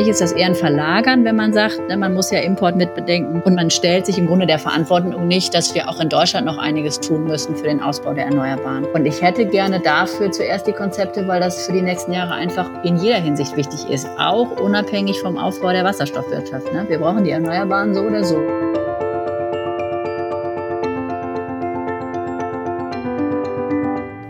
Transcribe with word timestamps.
mich 0.00 0.08
ist 0.08 0.22
das 0.22 0.32
eher 0.32 0.46
ein 0.46 0.54
Verlagern, 0.54 1.26
wenn 1.26 1.36
man 1.36 1.52
sagt, 1.52 1.78
ne, 1.88 1.94
man 1.94 2.14
muss 2.14 2.30
ja 2.30 2.38
Import 2.38 2.74
mitbedenken 2.74 3.42
und 3.42 3.54
man 3.54 3.68
stellt 3.68 4.06
sich 4.06 4.16
im 4.16 4.26
Grunde 4.26 4.46
der 4.46 4.58
Verantwortung 4.58 5.28
nicht, 5.28 5.52
dass 5.52 5.74
wir 5.74 5.90
auch 5.90 6.00
in 6.00 6.08
Deutschland 6.08 6.46
noch 6.46 6.56
einiges 6.56 7.00
tun 7.00 7.24
müssen 7.24 7.54
für 7.54 7.64
den 7.64 7.82
Ausbau 7.82 8.14
der 8.14 8.24
Erneuerbaren. 8.24 8.86
Und 8.86 9.04
ich 9.04 9.20
hätte 9.20 9.44
gerne 9.44 9.78
dafür 9.78 10.32
zuerst 10.32 10.66
die 10.66 10.72
Konzepte, 10.72 11.28
weil 11.28 11.40
das 11.40 11.66
für 11.66 11.72
die 11.72 11.82
nächsten 11.82 12.14
Jahre 12.14 12.32
einfach 12.32 12.70
in 12.82 12.96
jeder 12.96 13.18
Hinsicht 13.18 13.54
wichtig 13.58 13.90
ist, 13.90 14.08
auch 14.18 14.58
unabhängig 14.58 15.20
vom 15.20 15.36
Aufbau 15.36 15.70
der 15.70 15.84
Wasserstoffwirtschaft. 15.84 16.72
Ne? 16.72 16.86
Wir 16.88 16.98
brauchen 16.98 17.22
die 17.22 17.32
Erneuerbaren 17.32 17.94
so 17.94 18.00
oder 18.00 18.24
so. 18.24 18.38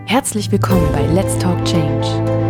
Herzlich 0.06 0.50
willkommen 0.50 0.88
bei 0.92 1.06
Let's 1.14 1.38
Talk 1.38 1.64
Change. 1.64 2.49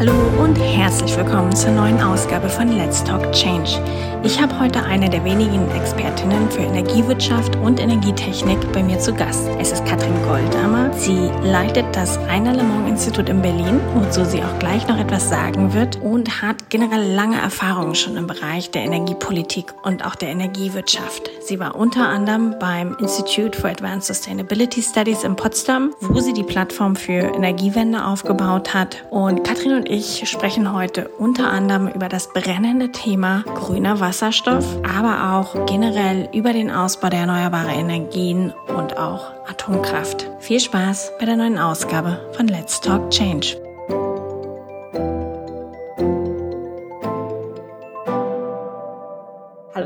Hallo 0.00 0.14
und 0.42 0.56
herzlich 0.56 1.14
willkommen 1.14 1.54
zur 1.54 1.72
neuen 1.72 2.00
Ausgabe 2.00 2.48
von 2.48 2.72
Let's 2.72 3.04
Talk 3.04 3.30
Change. 3.32 3.78
Ich 4.22 4.40
habe 4.40 4.58
heute 4.58 4.82
eine 4.82 5.10
der 5.10 5.22
wenigen 5.26 5.70
Expertinnen 5.72 6.50
für 6.50 6.62
Energiewirtschaft 6.62 7.56
und 7.56 7.78
Energietechnik 7.78 8.58
bei 8.72 8.82
mir 8.82 8.98
zu 8.98 9.12
Gast. 9.12 9.46
Es 9.58 9.72
ist 9.72 9.84
Katrin 9.84 10.14
Goldammer. 10.26 10.90
Sie 10.94 11.30
leitet 11.42 11.84
das 11.94 12.18
Rainer 12.20 12.54
Le 12.54 12.62
Mans 12.62 12.80
Institut 12.90 13.30
in 13.30 13.40
Berlin, 13.40 13.80
wozu 13.94 14.24
sie 14.26 14.42
auch 14.42 14.58
gleich 14.58 14.86
noch 14.88 14.98
etwas 14.98 15.30
sagen 15.30 15.72
wird 15.72 15.96
und 16.02 16.42
hat 16.42 16.68
generell 16.68 17.14
lange 17.14 17.40
Erfahrungen 17.40 17.94
schon 17.94 18.16
im 18.16 18.26
Bereich 18.26 18.70
der 18.70 18.82
Energiepolitik 18.82 19.72
und 19.84 20.04
auch 20.04 20.14
der 20.14 20.28
Energiewirtschaft. 20.28 21.30
Sie 21.40 21.58
war 21.58 21.76
unter 21.76 22.06
anderem 22.06 22.56
beim 22.60 22.94
Institute 23.00 23.58
for 23.58 23.70
Advanced 23.70 24.08
Sustainability 24.08 24.82
Studies 24.82 25.24
in 25.24 25.34
Potsdam, 25.34 25.94
wo 26.00 26.20
sie 26.20 26.34
die 26.34 26.42
Plattform 26.42 26.94
für 26.94 27.12
Energiewende 27.34 28.04
aufgebaut 28.04 28.74
hat. 28.74 29.02
Und 29.08 29.44
Katrin 29.44 29.72
und 29.72 29.89
ich 29.90 30.28
sprechen 30.30 30.72
heute 30.72 31.08
unter 31.18 31.50
anderem 31.50 31.88
über 31.88 32.08
das 32.08 32.32
brennende 32.32 32.92
Thema 32.92 33.42
grüner 33.42 33.98
Wasserstoff, 33.98 34.64
aber 34.84 35.36
auch 35.36 35.66
generell 35.66 36.28
über 36.32 36.52
den 36.52 36.70
Ausbau 36.70 37.08
der 37.08 37.20
erneuerbaren 37.20 37.70
Energien 37.70 38.54
und 38.68 38.96
auch 38.96 39.32
Atomkraft. 39.48 40.30
Viel 40.38 40.60
Spaß 40.60 41.12
bei 41.18 41.26
der 41.26 41.36
neuen 41.36 41.58
Ausgabe 41.58 42.20
von 42.36 42.46
Let's 42.46 42.80
Talk 42.80 43.10
Change. 43.10 43.69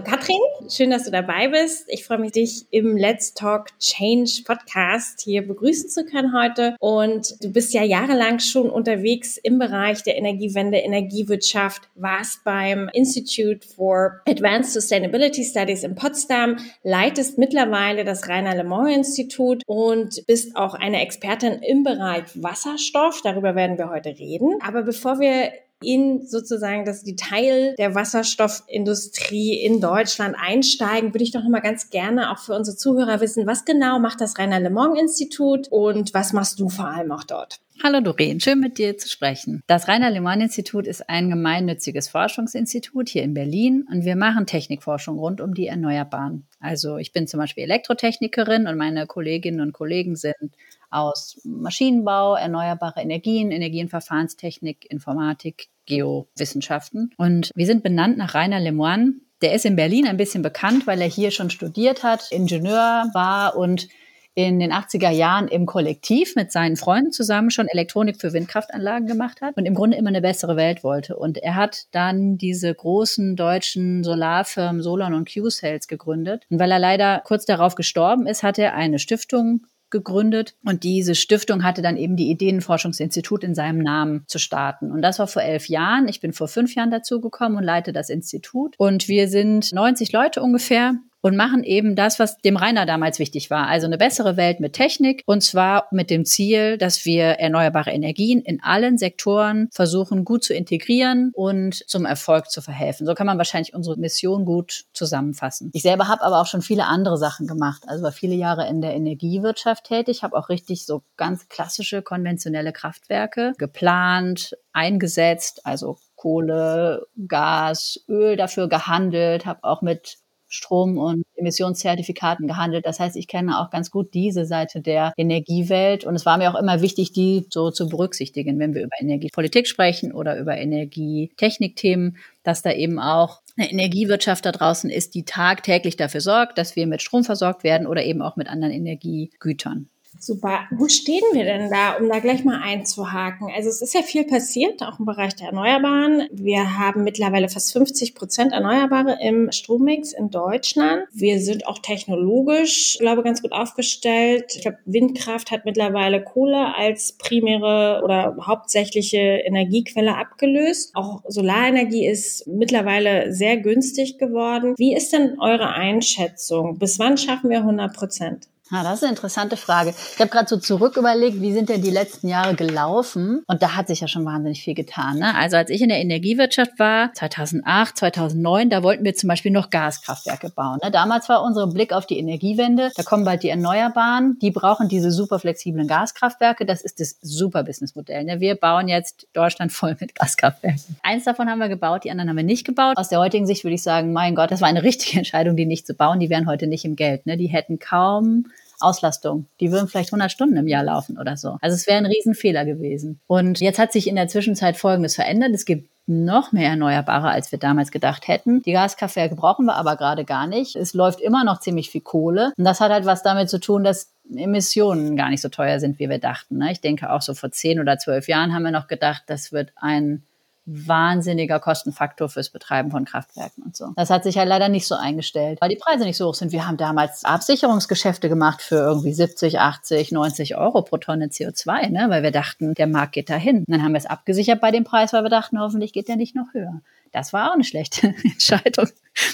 Katrin, 0.05 0.37
schön, 0.69 0.91
dass 0.91 1.05
du 1.05 1.11
dabei 1.11 1.49
bist. 1.49 1.87
Ich 1.89 2.05
freue 2.05 2.19
mich, 2.19 2.33
dich 2.33 2.67
im 2.71 2.97
Let's 2.97 3.33
Talk 3.33 3.79
Change 3.79 4.43
Podcast 4.45 5.23
hier 5.23 5.47
begrüßen 5.47 5.89
zu 5.89 6.05
können 6.05 6.35
heute. 6.39 6.77
Und 6.79 7.43
du 7.43 7.51
bist 7.51 7.73
ja 7.73 7.83
jahrelang 7.83 8.39
schon 8.39 8.69
unterwegs 8.69 9.39
im 9.39 9.59
Bereich 9.59 10.03
der 10.03 10.17
Energiewende, 10.17 10.79
Energiewirtschaft, 10.79 11.89
warst 11.95 12.45
beim 12.45 12.91
Institute 12.93 13.67
for 13.67 14.21
Advanced 14.29 14.75
Sustainability 14.75 15.43
Studies 15.43 15.85
in 15.85 15.95
Potsdam, 15.95 16.57
leitest 16.83 17.39
mittlerweile 17.39 18.05
das 18.05 18.29
Rainer 18.29 18.55
Le 18.55 18.65
Mans 18.65 18.95
Institut 18.95 19.63
und 19.67 20.27
bist 20.27 20.57
auch 20.57 20.75
eine 20.75 21.01
Expertin 21.01 21.63
im 21.63 21.83
Bereich 21.83 22.25
Wasserstoff. 22.35 23.23
Darüber 23.23 23.55
werden 23.55 23.79
wir 23.79 23.89
heute 23.89 24.11
reden. 24.11 24.59
Aber 24.61 24.83
bevor 24.83 25.19
wir 25.19 25.53
in 25.85 26.27
sozusagen 26.27 26.85
das 26.85 27.05
Detail 27.05 27.75
der 27.79 27.95
Wasserstoffindustrie 27.95 29.55
in 29.63 29.81
Deutschland 29.81 30.37
einsteigen, 30.39 31.15
würde 31.15 31.25
ich 31.25 31.33
doch 31.33 31.43
noch 31.43 31.51
mal 31.51 31.61
ganz 31.61 31.91
gerne 31.91 32.31
auch 32.31 32.39
für 32.39 32.55
unsere 32.55 32.77
Zuhörer 32.77 33.21
wissen, 33.21 33.47
was 33.47 33.65
genau 33.65 33.99
macht 33.99 34.21
das 34.21 34.39
Rainer 34.39 34.61
Le 34.61 34.73
Institut 34.99 35.69
und 35.69 36.15
was 36.15 36.33
machst 36.33 36.61
du 36.61 36.69
vor 36.69 36.89
allem 36.89 37.13
auch 37.13 37.25
dort? 37.25 37.61
Hallo 37.83 38.01
Doreen, 38.01 38.41
schön 38.41 38.61
mit 38.61 38.79
dir 38.79 38.97
zu 38.97 39.09
sprechen. 39.09 39.63
Das 39.67 39.89
Rainer 39.89 40.11
Le 40.11 40.21
Mans 40.21 40.43
Institut 40.43 40.87
ist 40.87 41.09
ein 41.09 41.29
gemeinnütziges 41.29 42.09
Forschungsinstitut 42.09 43.09
hier 43.09 43.25
in 43.25 43.35
Berlin 43.35 43.87
und 43.91 44.05
wir 44.05 44.17
machen 44.17 44.47
Technikforschung 44.47 45.19
rund 45.19 45.41
um 45.41 45.55
die 45.55 45.67
Erneuerbaren. 45.67 46.47
Also 46.61 46.99
ich 46.99 47.13
bin 47.13 47.27
zum 47.27 47.41
Beispiel 47.41 47.65
Elektrotechnikerin 47.65 48.69
und 48.69 48.79
meine 48.79 49.07
Kolleginnen 49.07 49.61
und 49.61 49.73
Kollegen 49.73 50.15
sind 50.17 50.53
aus 50.95 51.41
Maschinenbau, 51.45 52.37
erneuerbare 52.37 53.01
Energien, 53.01 53.51
Energienverfahrenstechnik, 53.51 54.91
Informatik, 54.91 55.69
Geowissenschaften. 55.87 57.11
Und 57.17 57.51
wir 57.55 57.67
sind 57.67 57.83
benannt 57.83 58.17
nach 58.17 58.35
Rainer 58.35 58.61
Lemoine. 58.61 59.15
Der 59.43 59.53
ist 59.53 59.67
in 59.67 59.77
Berlin 59.77 60.07
ein 60.07 60.17
bisschen 60.17 60.43
bekannt, 60.43 60.87
weil 60.87 61.01
er 61.01 61.09
hier 61.09 61.31
schon 61.31 61.51
studiert 61.51 62.03
hat, 62.03 62.31
Ingenieur 62.31 63.11
war 63.13 63.57
und 63.57 63.89
in 64.37 64.59
den 64.59 64.73
80er 64.73 65.11
Jahren 65.11 65.47
im 65.47 65.65
Kollektiv 65.65 66.35
mit 66.35 66.51
seinen 66.51 66.77
Freunden 66.77 67.13
zusammen 67.13 67.51
schon 67.51 67.69
Elektronik 67.69 68.21
für 68.21 68.33
Windkraftanlagen 68.33 69.07
gemacht 69.07 69.41
hat 69.41 69.57
und 69.57 69.65
im 69.65 69.75
Grunde 69.75 69.97
immer 69.97 70.09
eine 70.09 70.23
bessere 70.23 70.57
Welt 70.57 70.83
wollte. 70.83 71.17
Und 71.17 71.39
er 71.39 71.55
hat 71.55 71.85
dann 71.93 72.37
diese 72.37 72.75
großen 72.75 73.37
deutschen 73.37 74.03
Solarfirmen 74.03 74.83
Solon 74.83 75.15
und 75.15 75.33
Q-Cells 75.33 75.87
gegründet. 75.87 76.47
Und 76.51 76.59
weil 76.59 76.73
er 76.73 76.81
leider 76.81 77.23
kurz 77.25 77.45
darauf 77.45 77.77
gestorben 77.77 78.27
ist, 78.27 78.43
hat 78.43 78.59
er 78.59 78.75
eine 78.75 78.99
Stiftung 78.99 79.67
gegründet 79.91 80.57
und 80.65 80.83
diese 80.83 81.15
Stiftung 81.15 81.63
hatte 81.63 81.83
dann 81.83 81.97
eben 81.97 82.17
die 82.17 82.31
Ideenforschungsinstitut 82.31 83.45
in 83.45 83.55
seinem 83.55 83.79
Namen 83.79 84.25
zu 84.27 84.39
starten. 84.39 84.91
Und 84.91 85.03
das 85.03 85.19
war 85.19 85.27
vor 85.27 85.43
elf 85.43 85.69
Jahren. 85.69 86.09
Ich 86.09 86.21
bin 86.21 86.33
vor 86.33 86.49
fünf 86.49 86.75
Jahren 86.75 86.91
dazugekommen 86.91 87.59
und 87.59 87.65
leite 87.65 87.93
das 87.93 88.11
Institut. 88.11 88.75
Und 88.79 89.09
wir 89.09 89.29
sind 89.29 89.73
90 89.73 90.13
Leute 90.13 90.43
ungefähr 90.43 90.95
und 91.25 91.37
machen 91.37 91.65
eben 91.65 91.97
das, 91.97 92.19
was 92.19 92.37
dem 92.37 92.59
Rainer 92.59 92.85
damals 92.85 93.19
wichtig 93.19 93.49
war. 93.49 93.67
Also 93.67 93.87
eine 93.87 93.97
bessere 93.97 94.37
Welt 94.37 94.61
mit 94.61 94.75
Technik 94.75 95.23
und 95.25 95.43
zwar 95.43 95.89
mit 95.91 96.11
dem 96.11 96.27
Ziel, 96.27 96.77
dass 96.77 97.07
wir 97.07 97.25
erneuerbare 97.25 97.93
Energien 97.93 98.43
in 98.43 98.63
allen 98.63 98.99
Sektoren 98.99 99.71
versuchen 99.73 100.27
gut 100.27 100.45
zu 100.45 100.53
integrieren 100.53 101.31
und 101.33 101.83
zum 101.89 102.05
Erfolg 102.05 102.51
zu 102.51 102.61
verhelfen. 102.61 103.07
So 103.07 103.15
kann 103.15 103.27
man 103.27 103.39
wahrscheinlich 103.39 103.73
unsere 103.73 103.97
Mission 103.97 104.45
gut 104.45 104.85
zusammenfassen. 104.93 105.71
Ich 105.73 105.81
selber 105.81 106.09
habe 106.09 106.21
aber 106.21 106.43
auch 106.43 106.47
schon 106.47 106.61
viele 106.61 106.85
andere 106.85 107.17
Sachen 107.17 107.47
gemacht. 107.47 107.85
Also 107.87 108.05
war 108.05 108.13
viele 108.13 108.35
Jahre 108.35 108.69
in 108.69 108.83
der 108.83 108.93
Energiewirtschaft 108.95 109.85
tätig, 109.85 110.25
habe 110.25 110.37
auch 110.37 110.51
richtig 110.51 110.85
so 110.85 111.05
ganz 111.17 111.49
klassische 111.49 112.03
konventionelle 112.03 112.75
Kraftwerke 112.75 113.55
geplant, 113.57 114.59
eingesetzt, 114.75 115.65
also 115.65 115.97
Kohle, 116.17 117.07
Gas, 117.29 118.05
Öl 118.09 118.37
dafür 118.37 118.69
gehandelt, 118.69 119.47
habe 119.47 119.65
auch 119.65 119.81
mit 119.81 120.19
Strom- 120.55 120.99
und 120.99 121.25
Emissionszertifikaten 121.37 122.47
gehandelt. 122.47 122.87
Das 122.87 123.01
heißt, 123.01 123.17
ich 123.17 123.29
kenne 123.29 123.61
auch 123.61 123.71
ganz 123.71 123.91
gut 123.91 124.15
diese 124.15 124.47
Seite 124.47 124.81
der 124.81 125.13
Energiewelt. 125.17 126.05
Und 126.05 126.15
es 126.15 126.25
war 126.25 126.39
mir 126.39 126.51
auch 126.51 126.59
immer 126.59 126.81
wichtig, 126.81 127.13
die 127.13 127.47
so 127.51 127.71
zu 127.71 127.89
berücksichtigen, 127.89 128.59
wenn 128.59 128.75
wir 128.75 128.83
über 128.83 128.97
Energiepolitik 129.01 129.67
sprechen 129.67 130.13
oder 130.13 130.39
über 130.39 130.57
Energietechnikthemen, 130.57 132.17
dass 132.43 132.63
da 132.63 132.73
eben 132.73 132.99
auch 132.99 133.43
eine 133.57 133.71
Energiewirtschaft 133.71 134.45
da 134.47 134.53
draußen 134.53 134.91
ist, 134.91 135.15
die 135.15 135.25
tagtäglich 135.25 135.97
dafür 135.97 136.21
sorgt, 136.21 136.59
dass 136.59 136.77
wir 136.77 136.87
mit 136.87 137.03
Strom 137.03 137.25
versorgt 137.25 137.65
werden 137.65 137.87
oder 137.87 138.05
eben 138.05 138.23
auch 138.23 138.37
mit 138.37 138.49
anderen 138.49 138.73
Energiegütern. 138.73 139.89
Super. 140.25 140.61
Wo 140.71 140.89
stehen 140.89 141.23
wir 141.35 141.45
denn 141.45 141.69
da, 141.69 141.99
um 141.99 142.09
da 142.09 142.19
gleich 142.19 142.45
mal 142.45 142.59
einzuhaken? 142.63 143.49
Also 143.55 143.69
es 143.69 143.83
ist 143.83 143.93
ja 143.93 144.01
viel 144.01 144.25
passiert, 144.25 144.83
auch 144.83 144.99
im 144.99 145.05
Bereich 145.05 145.37
der 145.37 145.49
Erneuerbaren. 145.49 146.27
Wir 146.33 146.79
haben 146.79 147.05
mittlerweile 147.05 147.51
fast 147.51 147.75
50 147.75 148.15
Prozent 148.15 148.55
Erneuerbare 148.55 149.19
im 149.21 149.53
Strommix 149.53 150.15
in 150.15 150.31
Deutschland. 150.31 151.03
Wir 151.13 151.41
sind 151.41 151.67
auch 151.67 151.79
technologisch, 151.79 152.97
glaube 153.01 153.21
ich, 153.21 153.27
ganz 153.27 153.43
gut 153.43 153.53
aufgestellt. 153.53 154.47
Ich 154.55 154.63
glaube, 154.63 154.79
Windkraft 154.87 155.51
hat 155.51 155.67
mittlerweile 155.67 156.25
Kohle 156.25 156.75
als 156.75 157.13
primäre 157.19 158.01
oder 158.03 158.35
hauptsächliche 158.41 159.19
Energiequelle 159.19 160.17
abgelöst. 160.17 160.93
Auch 160.95 161.21
Solarenergie 161.29 162.07
ist 162.07 162.47
mittlerweile 162.47 163.31
sehr 163.35 163.59
günstig 163.59 164.17
geworden. 164.17 164.73
Wie 164.79 164.97
ist 164.97 165.13
denn 165.13 165.39
eure 165.39 165.75
Einschätzung? 165.75 166.79
Bis 166.79 166.99
wann 166.99 167.19
schaffen 167.19 167.51
wir 167.51 167.59
100 167.59 167.95
Prozent? 167.95 168.49
Ah, 168.71 168.83
das 168.83 168.95
ist 168.95 169.03
eine 169.03 169.11
interessante 169.11 169.59
Frage. 169.59 169.95
Ich 170.15 170.21
habe 170.21 170.31
gerade 170.31 170.49
so 170.49 170.57
zurück 170.57 170.97
überlegt, 170.97 171.43
wie 171.43 171.53
sind 171.53 171.69
denn 171.69 171.83
die 171.83 171.91
letzten 171.91 172.29
Jahre 172.29 172.55
gelaufen? 172.55 173.43
Und 173.47 173.63
da 173.63 173.77
hat 173.77 173.89
sich 173.89 174.01
ja 174.01 174.09
schon 174.09 174.25
wahnsinnig 174.25 174.63
viel 174.63 174.73
getan. 174.73 175.19
Ne? 175.19 175.35
Also 175.35 175.59
als 175.59 175.69
ich 175.69 175.83
in 175.83 175.91
der 175.91 176.01
Energiewirtschaft 176.01 176.79
war, 176.79 177.13
2008, 177.13 177.99
2009, 177.99 178.71
da 178.71 178.83
wollten 178.83 179.05
wir 179.05 179.15
zum 179.15 179.29
Beispiel 179.29 179.53
noch 179.53 179.69
Gaskraftwerke 179.69 180.49
bauen. 180.49 180.79
Ne? 180.83 180.91
Damals 180.91 181.29
war 181.29 181.43
unser 181.43 181.67
Blick 181.67 181.93
auf 181.93 182.07
die 182.07 182.19
Energiewende. 182.19 182.91
Da 182.97 183.03
kommen 183.03 183.27
bald 183.27 183.43
die 183.43 183.51
Erneuerbaren. 183.51 184.39
Die 184.41 184.51
brauchen 184.51 184.89
diese 184.89 185.11
super 185.11 185.39
flexiblen 185.39 185.87
Gaskraftwerke. 185.87 186.65
Das 186.65 186.81
ist 186.81 187.01
das 187.01 187.19
super 187.21 187.65
Businessmodell. 187.65 188.25
Ne? 188.25 188.41
Wir 188.41 188.55
bauen 188.55 188.89
jetzt 188.89 189.27
Deutschland 189.35 189.73
voll 189.73 189.95
mit 190.01 190.15
Gaskraftwerken. 190.15 190.97
Eins 191.03 191.25
davon 191.25 191.51
haben 191.51 191.59
wir 191.59 191.69
gebaut, 191.69 192.05
die 192.05 192.11
anderen 192.11 192.31
haben 192.31 192.37
wir 192.37 192.45
nicht 192.45 192.65
gebaut. 192.65 192.97
Aus 192.97 193.11
der 193.11 193.19
heutigen 193.19 193.47
Sicht 193.47 193.63
würde 193.63 193.75
ich 193.75 193.83
sagen, 193.83 194.15
mein 194.15 194.35
Gott, 194.35 194.51
das 194.51 194.63
war 194.63 194.69
eine 194.69 194.83
richtige 194.83 195.19
Entscheidung, 195.19 195.55
die 195.55 195.67
nicht 195.67 195.87
zu 195.87 195.93
bauen. 195.93 196.19
Die 196.19 196.31
wären 196.31 196.47
heute 196.47 196.67
nicht 196.67 196.87
im 196.87 196.97
Geld. 196.97 197.27
Ne? 197.27 197.37
Die 197.37 197.49
hätten 197.49 197.79
kaum 197.79 198.47
Auslastung. 198.85 199.47
Die 199.61 199.73
würden 199.73 199.89
vielleicht 199.89 200.11
100 200.11 200.31
Stunden 200.31 200.57
im 200.57 200.69
Jahr 200.69 200.85
laufen 200.85 201.19
oder 201.19 201.37
so. 201.37 201.59
Also 201.61 201.75
es 201.75 201.87
wäre 201.87 201.99
ein 201.99 202.07
Riesenfehler 202.07 202.65
gewesen. 202.65 203.21
Und 203.27 203.61
jetzt 203.61 203.79
hat 203.79 203.93
sich 203.93 204.07
in 204.07 204.17
der 204.17 204.29
Zwischenzeit 204.29 204.77
Folgendes 204.77 205.15
verändert. 205.15 205.51
Es 205.55 205.65
gibt 205.65 205.89
noch 206.07 206.53
mehr 206.53 206.69
Erneuerbare, 206.69 207.29
als 207.29 207.51
wir 207.51 207.59
damals 207.59 207.91
gedacht 207.91 208.29
hätten. 208.29 208.63
Die 208.63 208.73
Gaskraftwerke 208.73 209.37
brauchen 209.37 209.65
wir 209.67 209.77
aber 209.77 209.97
gerade 209.97 210.25
gar 210.25 210.47
nicht. 210.47 210.77
Es 210.77 210.93
läuft 210.93 211.21
immer 211.21 211.45
noch 211.45 211.61
ziemlich 211.61 211.91
viel 211.91 212.03
Kohle. 212.03 212.53
Und 212.57 212.65
das 212.65 212.81
hat 212.81 212.93
halt 212.93 213.07
was 213.07 213.23
damit 213.23 213.49
zu 213.49 213.59
tun, 213.59 213.85
dass 213.85 214.13
Emissionen 214.35 215.17
gar 215.17 215.31
nicht 215.31 215.41
so 215.41 215.49
teuer 215.49 215.81
sind, 215.81 215.99
wie 215.99 216.09
wir 216.09 216.19
dachten. 216.19 216.59
Ne? 216.59 216.73
Ich 216.73 216.81
denke 216.81 217.11
auch 217.11 217.23
so 217.23 217.35
vor 217.35 217.51
zehn 217.53 217.81
oder 217.81 217.99
zwölf 217.99 218.29
Jahren 218.29 218.55
haben 218.55 218.65
wir 218.65 218.71
noch 218.71 218.87
gedacht, 218.87 219.23
das 219.27 219.53
wird 219.53 219.73
ein 219.77 220.25
wahnsinniger 220.67 221.61
Kostenfaktor 221.61 222.29
fürs 222.29 222.51
Betreiben 222.51 222.91
von 222.91 223.05
Kraftwerken 223.05 223.63
und 223.63 223.77
so. 223.77 223.93
Das 223.97 224.11
hat 224.11 224.25
sich 224.25 224.37
ja 224.37 224.45
leider 224.45 224.69
nicht 224.69 224.87
so 224.87 224.95
eingestellt, 224.95 225.61
weil 225.61 225.69
die 225.69 225.77
Preise 225.77 226.05
nicht 226.05 226.17
so 226.17 226.29
hoch 226.29 226.35
sind. 226.35 226.53
Wir 226.53 226.67
haben 226.67 226.77
damals 226.77 227.25
Absicherungsgeschäfte 227.25 228.29
gemacht 228.29 228.63
für 228.63 228.77
irgendwie 228.77 229.13
70, 229.13 229.61
80, 229.61 230.13
90 230.13 230.57
Euro 230.57 230.83
pro 230.83 230.97
Tonne 230.97 231.27
CO2, 231.27 231.91
ne? 231.91 232.07
weil 232.09 232.23
wir 232.23 232.31
dachten, 232.31 232.75
der 232.75 232.87
Markt 232.87 233.13
geht 233.13 233.31
dahin. 233.31 233.59
Und 233.59 233.71
dann 233.71 233.83
haben 233.83 233.93
wir 233.93 233.99
es 233.99 234.07
abgesichert 234.07 234.61
bei 234.61 234.71
dem 234.71 234.85
Preis, 234.85 235.13
weil 235.13 235.23
wir 235.23 235.31
dachten, 235.31 235.61
hoffentlich 235.61 235.93
geht 235.93 236.09
der 236.09 236.17
nicht 236.17 236.35
noch 236.35 236.53
höher. 236.53 236.81
Das 237.15 237.33
war 237.33 237.51
auch 237.51 237.55
eine 237.55 237.63
schlechte 237.63 238.09
Entscheidung, 238.25 238.89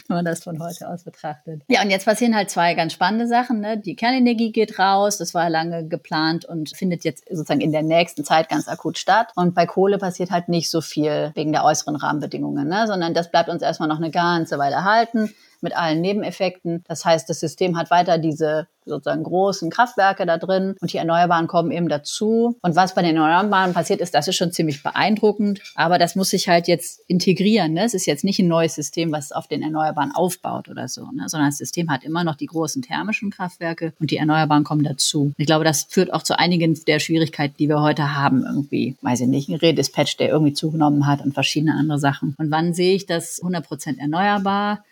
wenn 0.07 0.17
man 0.17 0.25
das 0.27 0.45
von 0.45 0.63
heute 0.63 0.87
aus 0.87 1.03
betrachtet. 1.03 1.63
Ja, 1.67 1.83
und 1.83 1.89
jetzt 1.89 2.05
passieren 2.05 2.37
halt 2.37 2.51
zwei 2.51 2.75
ganz 2.75 2.93
spannende 2.93 3.27
Sachen. 3.27 3.61
Ne? 3.61 3.79
Die 3.79 3.97
Kernenergie 3.97 4.53
geht 4.53 4.79
raus, 4.79 5.17
das 5.17 5.33
war 5.33 5.49
lange 5.49 5.89
geplant 5.89 6.45
und 6.45 6.77
findet 6.77 7.05
jetzt 7.05 7.25
sozusagen 7.31 7.63
in 7.63 7.73
der 7.73 7.83
nächsten 7.83 8.23
Zeit 8.23 8.51
ganz 8.51 8.69
akut 8.69 8.99
statt. 8.99 9.29
Und 9.35 9.55
bei 9.55 9.65
Kohle 9.65 9.97
passiert 9.97 10.31
halt 10.31 10.51
nicht 10.51 10.71
so 10.71 10.83
viel 10.83 11.33
wegen 11.35 11.53
der 11.53 11.65
äußeren 11.65 11.97
Rahmenbedingungen, 11.97 12.69
ne? 12.69 12.87
sondern 12.87 13.15
das 13.15 13.31
bleibt 13.31 13.49
uns 13.49 13.63
erstmal 13.63 13.89
noch 13.89 13.99
eine 13.99 14.11
ganze 14.11 14.59
Weile 14.59 14.75
erhalten 14.75 15.35
mit 15.63 15.77
allen 15.77 16.01
Nebeneffekten. 16.01 16.85
Das 16.89 17.05
heißt, 17.05 17.29
das 17.29 17.41
System 17.41 17.77
hat 17.77 17.91
weiter 17.91 18.19
diese 18.19 18.69
sozusagen 18.85 19.23
großen 19.23 19.71
Kraftwerke 19.71 20.27
da 20.27 20.37
drin 20.37 20.75
und 20.81 20.93
die 20.93 20.99
Erneuerbaren 20.99 21.47
kommen 21.47 21.71
eben 21.71 21.89
dazu. 21.89 22.59
Und 22.63 22.77
was 22.77 22.95
bei 22.95 23.03
den 23.03 23.17
Erneuerbaren 23.17 23.73
passiert 23.73 24.01
ist, 24.01 24.15
das 24.15 24.29
ist 24.29 24.37
schon 24.37 24.53
ziemlich 24.53 24.83
beeindruckend, 24.83 25.63
aber 25.75 25.99
das 25.99 26.17
muss 26.17 26.31
sich 26.31 26.49
halt 26.49 26.69
jetzt 26.69 27.01
integrieren. 27.07 27.75
Ne? 27.75 27.85
Es 27.85 27.95
ist 27.95 28.07
jetzt 28.07 28.25
nicht 28.25 28.39
ein 28.39 28.49
neues 28.49 28.75
System, 28.75 29.13
was 29.13 29.33
auf 29.33 29.49
den 29.49 29.63
Erneuerbaren 29.63 30.13
aufbaut 30.15 30.69
oder 30.69 30.89
so, 30.89 31.07
ne? 31.13 31.29
sondern 31.29 31.49
das 31.49 31.59
System 31.59 31.91
hat 31.91 32.05
immer 32.05 32.25
noch 32.25 32.37
die 32.37 32.47
großen 32.47 32.83
thermischen 32.83 33.31
Kraftwerke 33.31 33.93
und 34.01 34.11
die 34.11 34.17
Erneuerbaren 34.17 34.65
kommen 34.65 34.83
dazu. 34.83 35.33
Ich 35.37 35.47
glaube, 35.47 35.65
das 35.65 35.85
führt 35.85 36.13
auch 36.13 36.23
zu 36.23 36.39
einigen 36.39 36.79
der 36.87 36.99
Schwierigkeiten, 36.99 37.55
die 37.59 37.69
wir 37.69 37.81
heute 37.81 38.15
haben, 38.17 38.45
irgendwie, 38.45 38.97
weiß 39.03 39.21
ich 39.21 39.29
nicht, 39.29 39.49
ein 39.49 39.57
Redispatch, 39.57 40.17
der 40.17 40.31
irgendwie 40.31 40.53
zugenommen 40.53 41.07
hat 41.07 41.23
und 41.25 41.35
verschiedene 41.35 41.75
andere 41.75 41.99
Sachen. 41.99 42.35
Und 42.39 42.51
wann 42.51 42.75
sehe 42.75 42.95
ich 42.95 43.07
das 43.07 43.43
100% 43.43 43.99
erneuerbar? 43.99 44.85